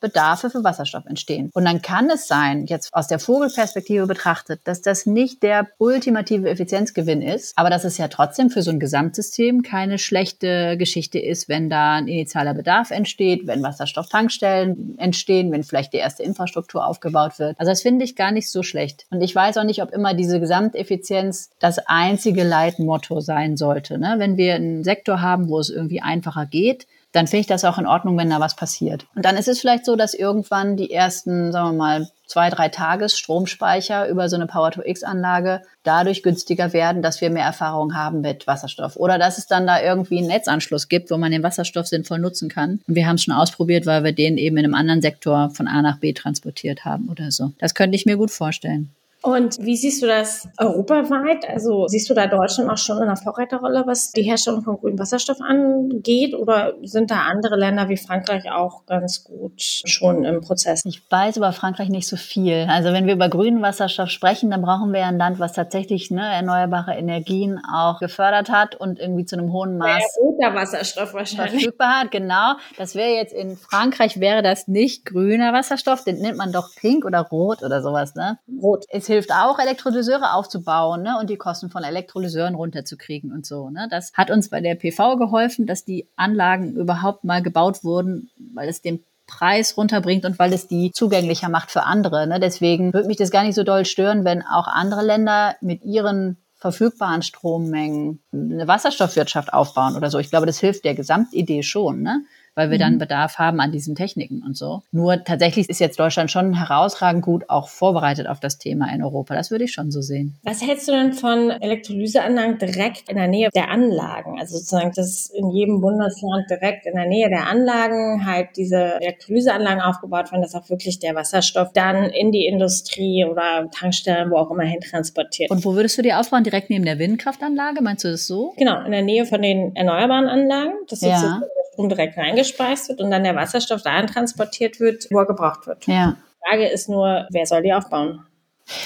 Bedarfe 0.00 0.50
für 0.50 0.64
Wasserstoff 0.64 1.06
entstehen. 1.06 1.50
Und 1.54 1.64
dann 1.64 1.80
kann 1.80 2.10
es 2.10 2.26
sein, 2.26 2.66
jetzt 2.66 2.92
aus 2.92 3.08
der 3.08 3.18
Vogelperspektive 3.18 4.06
betrachtet, 4.06 4.60
dass 4.64 4.82
das 4.82 5.06
nicht 5.06 5.42
der 5.42 5.68
ultimative 5.78 6.48
Effizienzgewinn 6.48 7.22
ist, 7.22 7.56
aber 7.56 7.70
dass 7.70 7.84
es 7.84 7.96
ja 7.96 8.08
trotzdem 8.08 8.50
für 8.50 8.62
so 8.62 8.70
ein 8.70 8.80
Gesamtsystem 8.80 9.62
keine 9.62 9.98
schlechte 9.98 10.76
Geschichte 10.76 11.18
ist, 11.18 11.48
wenn 11.48 11.70
da 11.70 11.94
ein 11.94 12.08
initialer 12.08 12.54
Bedarf 12.54 12.90
entsteht, 12.90 13.46
wenn 13.46 13.62
Wasserstofftankstellen 13.62 14.98
entstehen, 14.98 15.52
wenn 15.52 15.64
vielleicht 15.64 15.92
die 15.92 15.98
erste 15.98 16.22
Infrastruktur 16.22 16.86
aufgebaut 16.86 17.38
wird. 17.38 17.58
Also 17.58 17.70
das 17.70 17.82
finde 17.82 18.04
ich 18.04 18.16
gar 18.16 18.32
nicht 18.32 18.50
so 18.50 18.62
schlecht. 18.62 19.06
Und 19.10 19.22
ich 19.22 19.34
weiß 19.34 19.56
auch 19.58 19.64
nicht, 19.64 19.82
ob 19.82 19.92
immer 19.92 20.14
diese 20.14 20.40
Gesamteffizienz 20.40 21.50
das 21.58 21.78
einzige 21.86 22.44
Leitmotto 22.44 23.20
sein 23.20 23.56
sollte. 23.56 23.98
Ne? 23.98 24.16
Wenn 24.18 24.36
wir 24.36 24.54
einen 24.54 24.84
Sektor 24.84 25.20
haben, 25.20 25.48
wo 25.48 25.58
es 25.58 25.70
irgendwie 25.70 26.02
einfacher 26.02 26.46
geht, 26.46 26.86
dann 27.16 27.26
finde 27.26 27.40
ich 27.40 27.46
das 27.46 27.64
auch 27.64 27.78
in 27.78 27.86
Ordnung, 27.86 28.18
wenn 28.18 28.30
da 28.30 28.40
was 28.40 28.56
passiert. 28.56 29.06
Und 29.14 29.24
dann 29.24 29.36
ist 29.36 29.48
es 29.48 29.60
vielleicht 29.60 29.86
so, 29.86 29.96
dass 29.96 30.14
irgendwann 30.14 30.76
die 30.76 30.92
ersten, 30.92 31.50
sagen 31.50 31.70
wir 31.70 31.78
mal, 31.78 32.08
zwei, 32.26 32.50
drei 32.50 32.68
Tages 32.68 33.18
Stromspeicher 33.18 34.08
über 34.08 34.28
so 34.28 34.36
eine 34.36 34.46
Power-to-X-Anlage 34.46 35.62
dadurch 35.82 36.22
günstiger 36.22 36.72
werden, 36.72 37.00
dass 37.02 37.20
wir 37.20 37.30
mehr 37.30 37.44
Erfahrung 37.44 37.94
haben 37.94 38.20
mit 38.20 38.46
Wasserstoff. 38.46 38.96
Oder 38.96 39.18
dass 39.18 39.38
es 39.38 39.46
dann 39.46 39.66
da 39.66 39.80
irgendwie 39.80 40.18
einen 40.18 40.26
Netzanschluss 40.26 40.88
gibt, 40.88 41.10
wo 41.10 41.16
man 41.16 41.32
den 41.32 41.42
Wasserstoff 41.42 41.86
sinnvoll 41.86 42.18
nutzen 42.18 42.48
kann. 42.48 42.80
Und 42.86 42.94
wir 42.94 43.06
haben 43.06 43.16
es 43.16 43.22
schon 43.22 43.34
ausprobiert, 43.34 43.86
weil 43.86 44.04
wir 44.04 44.12
den 44.12 44.36
eben 44.38 44.56
in 44.56 44.64
einem 44.64 44.74
anderen 44.74 45.02
Sektor 45.02 45.50
von 45.50 45.68
A 45.68 45.80
nach 45.82 45.98
B 45.98 46.12
transportiert 46.12 46.84
haben 46.84 47.08
oder 47.08 47.30
so. 47.30 47.52
Das 47.58 47.74
könnte 47.74 47.96
ich 47.96 48.06
mir 48.06 48.16
gut 48.16 48.30
vorstellen. 48.30 48.90
Und 49.26 49.56
wie 49.58 49.74
siehst 49.74 50.00
du 50.04 50.06
das 50.06 50.48
europaweit? 50.56 51.48
Also 51.48 51.88
siehst 51.88 52.08
du 52.08 52.14
da 52.14 52.28
Deutschland 52.28 52.70
auch 52.70 52.78
schon 52.78 52.98
in 52.98 53.02
einer 53.02 53.16
Vorreiterrolle, 53.16 53.82
was 53.84 54.12
die 54.12 54.22
Herstellung 54.22 54.62
von 54.62 54.76
grünem 54.76 55.00
Wasserstoff 55.00 55.40
angeht? 55.40 56.32
Oder 56.32 56.74
sind 56.84 57.10
da 57.10 57.22
andere 57.22 57.56
Länder 57.56 57.88
wie 57.88 57.96
Frankreich 57.96 58.48
auch 58.52 58.86
ganz 58.86 59.24
gut 59.24 59.60
schon 59.60 60.24
im 60.24 60.42
Prozess? 60.42 60.84
Ich 60.84 61.02
weiß 61.10 61.38
über 61.38 61.52
Frankreich 61.52 61.88
nicht 61.88 62.06
so 62.06 62.16
viel. 62.16 62.68
Also 62.70 62.92
wenn 62.92 63.08
wir 63.08 63.14
über 63.14 63.28
grünen 63.28 63.62
Wasserstoff 63.62 64.10
sprechen, 64.10 64.52
dann 64.52 64.62
brauchen 64.62 64.92
wir 64.92 65.04
ein 65.04 65.18
Land, 65.18 65.40
was 65.40 65.54
tatsächlich 65.54 66.12
ne, 66.12 66.22
erneuerbare 66.22 66.94
Energien 66.94 67.58
auch 67.74 67.98
gefördert 67.98 68.48
hat 68.48 68.76
und 68.76 69.00
irgendwie 69.00 69.24
zu 69.24 69.36
einem 69.36 69.52
hohen 69.52 69.76
Maß 69.76 70.04
roter 70.20 70.54
Wasserstoff 70.54 71.14
wahrscheinlich 71.14 71.64
verfügbar 71.64 72.02
hat. 72.02 72.12
Genau. 72.12 72.54
Das 72.76 72.94
wäre 72.94 73.10
jetzt 73.10 73.32
in 73.32 73.56
Frankreich 73.56 74.20
wäre 74.20 74.44
das 74.44 74.68
nicht 74.68 75.04
grüner 75.04 75.52
Wasserstoff, 75.52 76.04
den 76.04 76.20
nennt 76.20 76.38
man 76.38 76.52
doch 76.52 76.68
pink 76.76 77.04
oder 77.04 77.22
rot 77.22 77.64
oder 77.64 77.82
sowas. 77.82 78.14
Ne? 78.14 78.38
Rot. 78.62 78.84
Es 78.88 79.08
hilft 79.16 79.32
auch, 79.32 79.58
Elektrolyseure 79.58 80.34
aufzubauen 80.34 81.02
ne? 81.02 81.18
und 81.18 81.30
die 81.30 81.36
Kosten 81.36 81.70
von 81.70 81.82
Elektrolyseuren 81.82 82.54
runterzukriegen 82.54 83.32
und 83.32 83.44
so. 83.44 83.70
Ne? 83.70 83.88
Das 83.90 84.12
hat 84.14 84.30
uns 84.30 84.48
bei 84.48 84.60
der 84.60 84.74
PV 84.74 85.16
geholfen, 85.16 85.66
dass 85.66 85.84
die 85.84 86.08
Anlagen 86.16 86.74
überhaupt 86.76 87.24
mal 87.24 87.42
gebaut 87.42 87.82
wurden, 87.82 88.30
weil 88.54 88.68
es 88.68 88.82
den 88.82 89.02
Preis 89.26 89.76
runterbringt 89.76 90.24
und 90.24 90.38
weil 90.38 90.52
es 90.52 90.68
die 90.68 90.92
zugänglicher 90.92 91.48
macht 91.48 91.70
für 91.70 91.82
andere. 91.82 92.26
Ne? 92.26 92.38
Deswegen 92.38 92.92
würde 92.92 93.08
mich 93.08 93.16
das 93.16 93.30
gar 93.30 93.42
nicht 93.42 93.56
so 93.56 93.64
doll 93.64 93.84
stören, 93.84 94.24
wenn 94.24 94.42
auch 94.42 94.68
andere 94.68 95.04
Länder 95.04 95.56
mit 95.60 95.84
ihren 95.84 96.36
verfügbaren 96.54 97.22
Strommengen 97.22 98.20
eine 98.32 98.66
Wasserstoffwirtschaft 98.66 99.52
aufbauen 99.52 99.96
oder 99.96 100.10
so. 100.10 100.18
Ich 100.18 100.30
glaube, 100.30 100.46
das 100.46 100.58
hilft 100.58 100.84
der 100.84 100.94
Gesamtidee 100.94 101.62
schon. 101.62 102.02
Ne? 102.02 102.24
Weil 102.56 102.70
wir 102.70 102.78
mhm. 102.78 102.80
dann 102.80 102.98
Bedarf 102.98 103.38
haben 103.38 103.60
an 103.60 103.70
diesen 103.70 103.94
Techniken 103.94 104.42
und 104.44 104.56
so. 104.56 104.82
Nur 104.90 105.22
tatsächlich 105.22 105.68
ist 105.68 105.78
jetzt 105.78 106.00
Deutschland 106.00 106.30
schon 106.30 106.54
herausragend 106.54 107.22
gut 107.22 107.48
auch 107.48 107.68
vorbereitet 107.68 108.26
auf 108.26 108.40
das 108.40 108.58
Thema 108.58 108.92
in 108.92 109.04
Europa. 109.04 109.34
Das 109.34 109.50
würde 109.50 109.64
ich 109.64 109.72
schon 109.72 109.92
so 109.92 110.00
sehen. 110.00 110.36
Was 110.42 110.62
hältst 110.62 110.88
du 110.88 110.92
denn 110.92 111.12
von 111.12 111.50
Elektrolyseanlagen 111.50 112.58
direkt 112.58 113.08
in 113.08 113.16
der 113.16 113.28
Nähe 113.28 113.50
der 113.54 113.70
Anlagen? 113.70 114.40
Also 114.40 114.56
sozusagen, 114.56 114.92
dass 114.96 115.30
in 115.30 115.50
jedem 115.50 115.80
Bundesland 115.80 116.48
direkt 116.50 116.86
in 116.86 116.94
der 116.94 117.06
Nähe 117.06 117.28
der 117.28 117.46
Anlagen 117.46 118.24
halt 118.24 118.48
diese 118.56 119.00
Elektrolyseanlagen 119.00 119.82
aufgebaut 119.82 120.32
werden, 120.32 120.42
dass 120.42 120.54
auch 120.54 120.68
wirklich 120.70 120.98
der 120.98 121.14
Wasserstoff 121.14 121.72
dann 121.74 122.04
in 122.04 122.32
die 122.32 122.46
Industrie 122.46 123.26
oder 123.26 123.68
Tankstellen, 123.70 124.30
wo 124.30 124.36
auch 124.36 124.50
immer 124.50 124.64
hin 124.64 124.80
transportiert. 124.80 125.50
Und 125.50 125.64
wo 125.64 125.74
würdest 125.74 125.98
du 125.98 126.02
die 126.02 126.14
aufbauen? 126.14 126.42
Direkt 126.42 126.70
neben 126.70 126.86
der 126.86 126.98
Windkraftanlage? 126.98 127.82
Meinst 127.82 128.04
du 128.04 128.08
das 128.08 128.26
so? 128.26 128.54
Genau, 128.56 128.82
in 128.82 128.92
der 128.92 129.02
Nähe 129.02 129.26
von 129.26 129.42
den 129.42 129.76
erneuerbaren 129.76 130.26
Anlagen. 130.26 130.72
Das 130.88 131.02
ist 131.02 131.08
ja. 131.08 131.42
Strom 131.76 131.90
direkt 131.90 132.16
reingespeist 132.46 132.88
wird 132.88 133.00
und 133.00 133.10
dann 133.10 133.24
der 133.24 133.36
Wasserstoff 133.36 133.82
dahin 133.82 134.06
transportiert 134.06 134.80
wird, 134.80 135.06
wo 135.10 135.18
er 135.18 135.26
gebraucht 135.26 135.66
wird. 135.66 135.86
Ja. 135.86 136.16
Die 136.16 136.48
Frage 136.48 136.68
ist 136.68 136.88
nur, 136.88 137.26
wer 137.30 137.46
soll 137.46 137.62
die 137.62 137.72
aufbauen? 137.72 138.20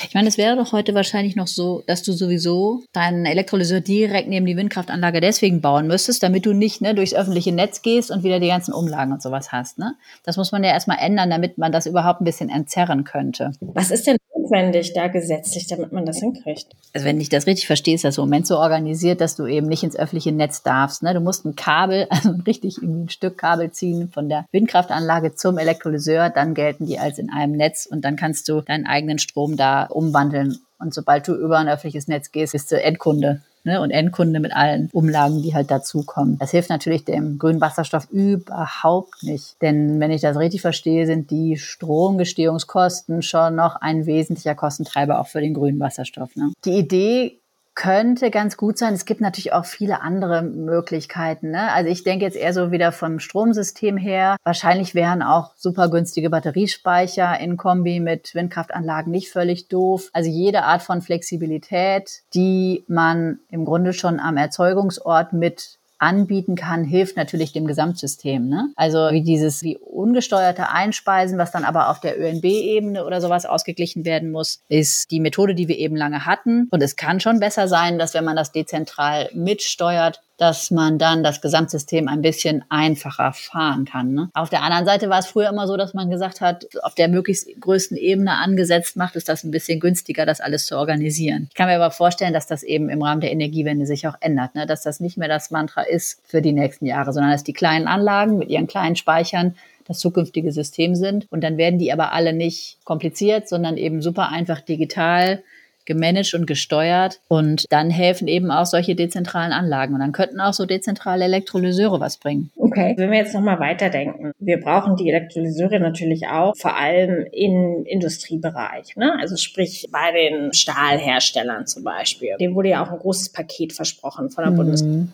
Ich 0.06 0.14
meine, 0.14 0.28
es 0.28 0.36
wäre 0.36 0.56
doch 0.56 0.72
heute 0.72 0.94
wahrscheinlich 0.94 1.36
noch 1.36 1.46
so, 1.46 1.82
dass 1.86 2.02
du 2.02 2.12
sowieso 2.12 2.82
deinen 2.92 3.24
Elektrolyseur 3.24 3.80
direkt 3.80 4.28
neben 4.28 4.44
die 4.44 4.56
Windkraftanlage 4.56 5.22
deswegen 5.22 5.62
bauen 5.62 5.86
müsstest, 5.86 6.22
damit 6.22 6.44
du 6.44 6.52
nicht 6.52 6.82
ne, 6.82 6.94
durchs 6.94 7.14
öffentliche 7.14 7.50
Netz 7.50 7.80
gehst 7.80 8.10
und 8.10 8.22
wieder 8.22 8.40
die 8.40 8.48
ganzen 8.48 8.74
Umlagen 8.74 9.12
und 9.12 9.22
sowas 9.22 9.52
hast. 9.52 9.78
Ne? 9.78 9.94
Das 10.22 10.36
muss 10.36 10.52
man 10.52 10.62
ja 10.64 10.70
erstmal 10.70 10.98
ändern, 11.00 11.30
damit 11.30 11.56
man 11.56 11.72
das 11.72 11.86
überhaupt 11.86 12.20
ein 12.20 12.26
bisschen 12.26 12.50
entzerren 12.50 13.04
könnte. 13.04 13.52
Was 13.60 13.90
ist 13.90 14.06
denn 14.06 14.18
notwendig 14.50 14.92
da 14.92 15.08
gesetzlich, 15.08 15.66
damit 15.66 15.92
man 15.92 16.04
das 16.04 16.18
hinkriegt? 16.18 16.66
Also 16.92 17.06
wenn 17.06 17.20
ich 17.20 17.28
das 17.28 17.46
richtig 17.46 17.66
verstehe, 17.66 17.94
ist 17.94 18.04
das 18.04 18.18
im 18.18 18.24
Moment 18.24 18.46
so 18.46 18.58
organisiert, 18.58 19.20
dass 19.20 19.36
du 19.36 19.46
eben 19.46 19.68
nicht 19.68 19.82
ins 19.82 19.96
öffentliche 19.96 20.32
Netz 20.32 20.62
darfst. 20.62 21.02
Ne? 21.02 21.14
Du 21.14 21.20
musst 21.20 21.44
ein 21.44 21.56
Kabel, 21.56 22.06
also 22.10 22.30
richtig 22.46 22.78
ein 22.78 23.08
Stück 23.08 23.38
Kabel 23.38 23.70
ziehen 23.70 24.10
von 24.12 24.28
der 24.28 24.46
Windkraftanlage 24.52 25.34
zum 25.34 25.58
Elektrolyseur, 25.58 26.30
dann 26.30 26.54
gelten 26.54 26.86
die 26.86 26.98
als 26.98 27.18
in 27.18 27.30
einem 27.30 27.52
Netz 27.52 27.86
und 27.86 28.04
dann 28.04 28.16
kannst 28.16 28.48
du 28.48 28.60
deinen 28.60 28.86
eigenen 28.86 29.18
Strom 29.18 29.56
da 29.56 29.84
umwandeln. 29.84 30.58
Und 30.78 30.94
sobald 30.94 31.28
du 31.28 31.34
über 31.34 31.58
ein 31.58 31.68
öffentliches 31.68 32.08
Netz 32.08 32.32
gehst, 32.32 32.52
bist 32.52 32.72
du 32.72 32.82
Endkunde 32.82 33.42
ne, 33.64 33.80
und 33.80 33.90
Endkunde 33.90 34.40
mit 34.40 34.52
allen 34.52 34.88
Umlagen, 34.92 35.42
die 35.42 35.54
halt 35.54 35.70
dazukommen. 35.70 36.38
Das 36.38 36.50
hilft 36.50 36.70
natürlich 36.70 37.04
dem 37.04 37.38
grünen 37.38 37.60
Wasserstoff 37.60 38.08
überhaupt 38.10 39.22
nicht. 39.22 39.60
Denn 39.62 40.00
wenn 40.00 40.10
ich 40.10 40.20
das 40.20 40.36
richtig 40.36 40.60
verstehe, 40.60 41.06
sind 41.06 41.30
die 41.30 41.56
Stromgestehungskosten 41.56 43.22
schon 43.22 43.54
noch 43.54 43.76
ein 43.76 44.06
wesentlicher 44.06 44.54
Kostentreiber 44.54 45.20
auch 45.20 45.26
für 45.26 45.40
den 45.40 45.54
grünen 45.54 45.80
Wasserstoff. 45.80 46.36
Ne? 46.36 46.52
Die 46.64 46.78
Idee 46.78 47.39
könnte 47.80 48.30
ganz 48.30 48.58
gut 48.58 48.76
sein. 48.76 48.92
Es 48.92 49.06
gibt 49.06 49.22
natürlich 49.22 49.54
auch 49.54 49.64
viele 49.64 50.02
andere 50.02 50.42
Möglichkeiten. 50.42 51.50
Ne? 51.50 51.72
Also 51.72 51.88
ich 51.88 52.02
denke 52.02 52.26
jetzt 52.26 52.36
eher 52.36 52.52
so 52.52 52.72
wieder 52.72 52.92
vom 52.92 53.18
Stromsystem 53.20 53.96
her. 53.96 54.36
Wahrscheinlich 54.44 54.94
wären 54.94 55.22
auch 55.22 55.54
super 55.56 55.88
günstige 55.88 56.28
Batteriespeicher 56.28 57.40
in 57.40 57.56
Kombi 57.56 57.98
mit 57.98 58.34
Windkraftanlagen 58.34 59.10
nicht 59.10 59.30
völlig 59.30 59.68
doof. 59.68 60.10
Also 60.12 60.28
jede 60.28 60.64
Art 60.64 60.82
von 60.82 61.00
Flexibilität, 61.00 62.20
die 62.34 62.84
man 62.86 63.38
im 63.48 63.64
Grunde 63.64 63.94
schon 63.94 64.20
am 64.20 64.36
Erzeugungsort 64.36 65.32
mit 65.32 65.78
anbieten 66.00 66.56
kann, 66.56 66.82
hilft 66.82 67.16
natürlich 67.16 67.52
dem 67.52 67.66
Gesamtsystem. 67.66 68.48
Ne? 68.48 68.72
Also 68.74 69.10
wie 69.10 69.22
dieses 69.22 69.62
wie 69.62 69.76
ungesteuerte 69.76 70.70
Einspeisen, 70.70 71.38
was 71.38 71.52
dann 71.52 71.64
aber 71.64 71.90
auf 71.90 72.00
der 72.00 72.18
ÖNB-Ebene 72.18 73.04
oder 73.04 73.20
sowas 73.20 73.44
ausgeglichen 73.44 74.04
werden 74.04 74.32
muss, 74.32 74.62
ist 74.68 75.10
die 75.10 75.20
Methode, 75.20 75.54
die 75.54 75.68
wir 75.68 75.78
eben 75.78 75.96
lange 75.96 76.24
hatten. 76.24 76.68
Und 76.70 76.82
es 76.82 76.96
kann 76.96 77.20
schon 77.20 77.38
besser 77.38 77.68
sein, 77.68 77.98
dass 77.98 78.14
wenn 78.14 78.24
man 78.24 78.36
das 78.36 78.50
dezentral 78.50 79.28
mitsteuert, 79.34 80.22
dass 80.40 80.70
man 80.70 80.98
dann 80.98 81.22
das 81.22 81.42
Gesamtsystem 81.42 82.08
ein 82.08 82.22
bisschen 82.22 82.64
einfacher 82.70 83.34
fahren 83.34 83.84
kann. 83.84 84.14
Ne? 84.14 84.30
Auf 84.32 84.48
der 84.48 84.62
anderen 84.62 84.86
Seite 84.86 85.10
war 85.10 85.18
es 85.18 85.26
früher 85.26 85.50
immer 85.50 85.66
so, 85.66 85.76
dass 85.76 85.92
man 85.92 86.08
gesagt 86.08 86.40
hat, 86.40 86.64
auf 86.82 86.94
der 86.94 87.08
möglichst 87.08 87.48
größten 87.60 87.98
Ebene 87.98 88.32
angesetzt 88.32 88.96
macht 88.96 89.16
es 89.16 89.24
das 89.24 89.44
ein 89.44 89.50
bisschen 89.50 89.80
günstiger, 89.80 90.24
das 90.24 90.40
alles 90.40 90.64
zu 90.64 90.78
organisieren. 90.78 91.48
Ich 91.50 91.54
kann 91.54 91.68
mir 91.68 91.76
aber 91.76 91.90
vorstellen, 91.90 92.32
dass 92.32 92.46
das 92.46 92.62
eben 92.62 92.88
im 92.88 93.02
Rahmen 93.02 93.20
der 93.20 93.32
Energiewende 93.32 93.84
sich 93.84 94.08
auch 94.08 94.16
ändert, 94.20 94.54
ne? 94.54 94.64
dass 94.64 94.82
das 94.82 94.98
nicht 94.98 95.18
mehr 95.18 95.28
das 95.28 95.50
Mantra 95.50 95.82
ist 95.82 96.22
für 96.24 96.40
die 96.40 96.52
nächsten 96.52 96.86
Jahre, 96.86 97.12
sondern 97.12 97.32
dass 97.32 97.44
die 97.44 97.52
kleinen 97.52 97.86
Anlagen 97.86 98.38
mit 98.38 98.48
ihren 98.48 98.66
kleinen 98.66 98.96
Speichern 98.96 99.56
das 99.86 99.98
zukünftige 99.98 100.52
System 100.52 100.94
sind. 100.94 101.26
Und 101.30 101.44
dann 101.44 101.58
werden 101.58 101.78
die 101.78 101.92
aber 101.92 102.12
alle 102.12 102.32
nicht 102.32 102.78
kompliziert, 102.84 103.46
sondern 103.46 103.76
eben 103.76 104.00
super 104.00 104.30
einfach 104.30 104.60
digital 104.60 105.42
gemanagt 105.84 106.34
und 106.34 106.46
gesteuert. 106.46 107.20
Und 107.28 107.66
dann 107.70 107.90
helfen 107.90 108.28
eben 108.28 108.50
auch 108.50 108.66
solche 108.66 108.94
dezentralen 108.94 109.52
Anlagen. 109.52 109.94
Und 109.94 110.00
dann 110.00 110.12
könnten 110.12 110.40
auch 110.40 110.52
so 110.52 110.66
dezentrale 110.66 111.24
Elektrolyseure 111.24 112.00
was 112.00 112.18
bringen. 112.18 112.50
Okay, 112.56 112.94
wenn 112.96 113.10
wir 113.10 113.18
jetzt 113.18 113.34
nochmal 113.34 113.58
weiterdenken. 113.58 114.32
Wir 114.38 114.60
brauchen 114.60 114.96
die 114.96 115.08
Elektrolyseure 115.08 115.80
natürlich 115.80 116.28
auch, 116.28 116.56
vor 116.56 116.76
allem 116.76 117.26
im 117.32 117.84
Industriebereich. 117.84 118.96
Ne? 118.96 119.16
Also 119.18 119.36
sprich 119.36 119.88
bei 119.90 120.12
den 120.12 120.52
Stahlherstellern 120.52 121.66
zum 121.66 121.84
Beispiel. 121.84 122.36
Dem 122.38 122.54
wurde 122.54 122.70
ja 122.70 122.84
auch 122.84 122.90
ein 122.90 122.98
großes 122.98 123.32
Paket 123.32 123.72
versprochen 123.72 124.30
von 124.30 124.44
der 124.44 124.52
mhm. 124.52 124.56
Bundesregierung. 124.56 125.12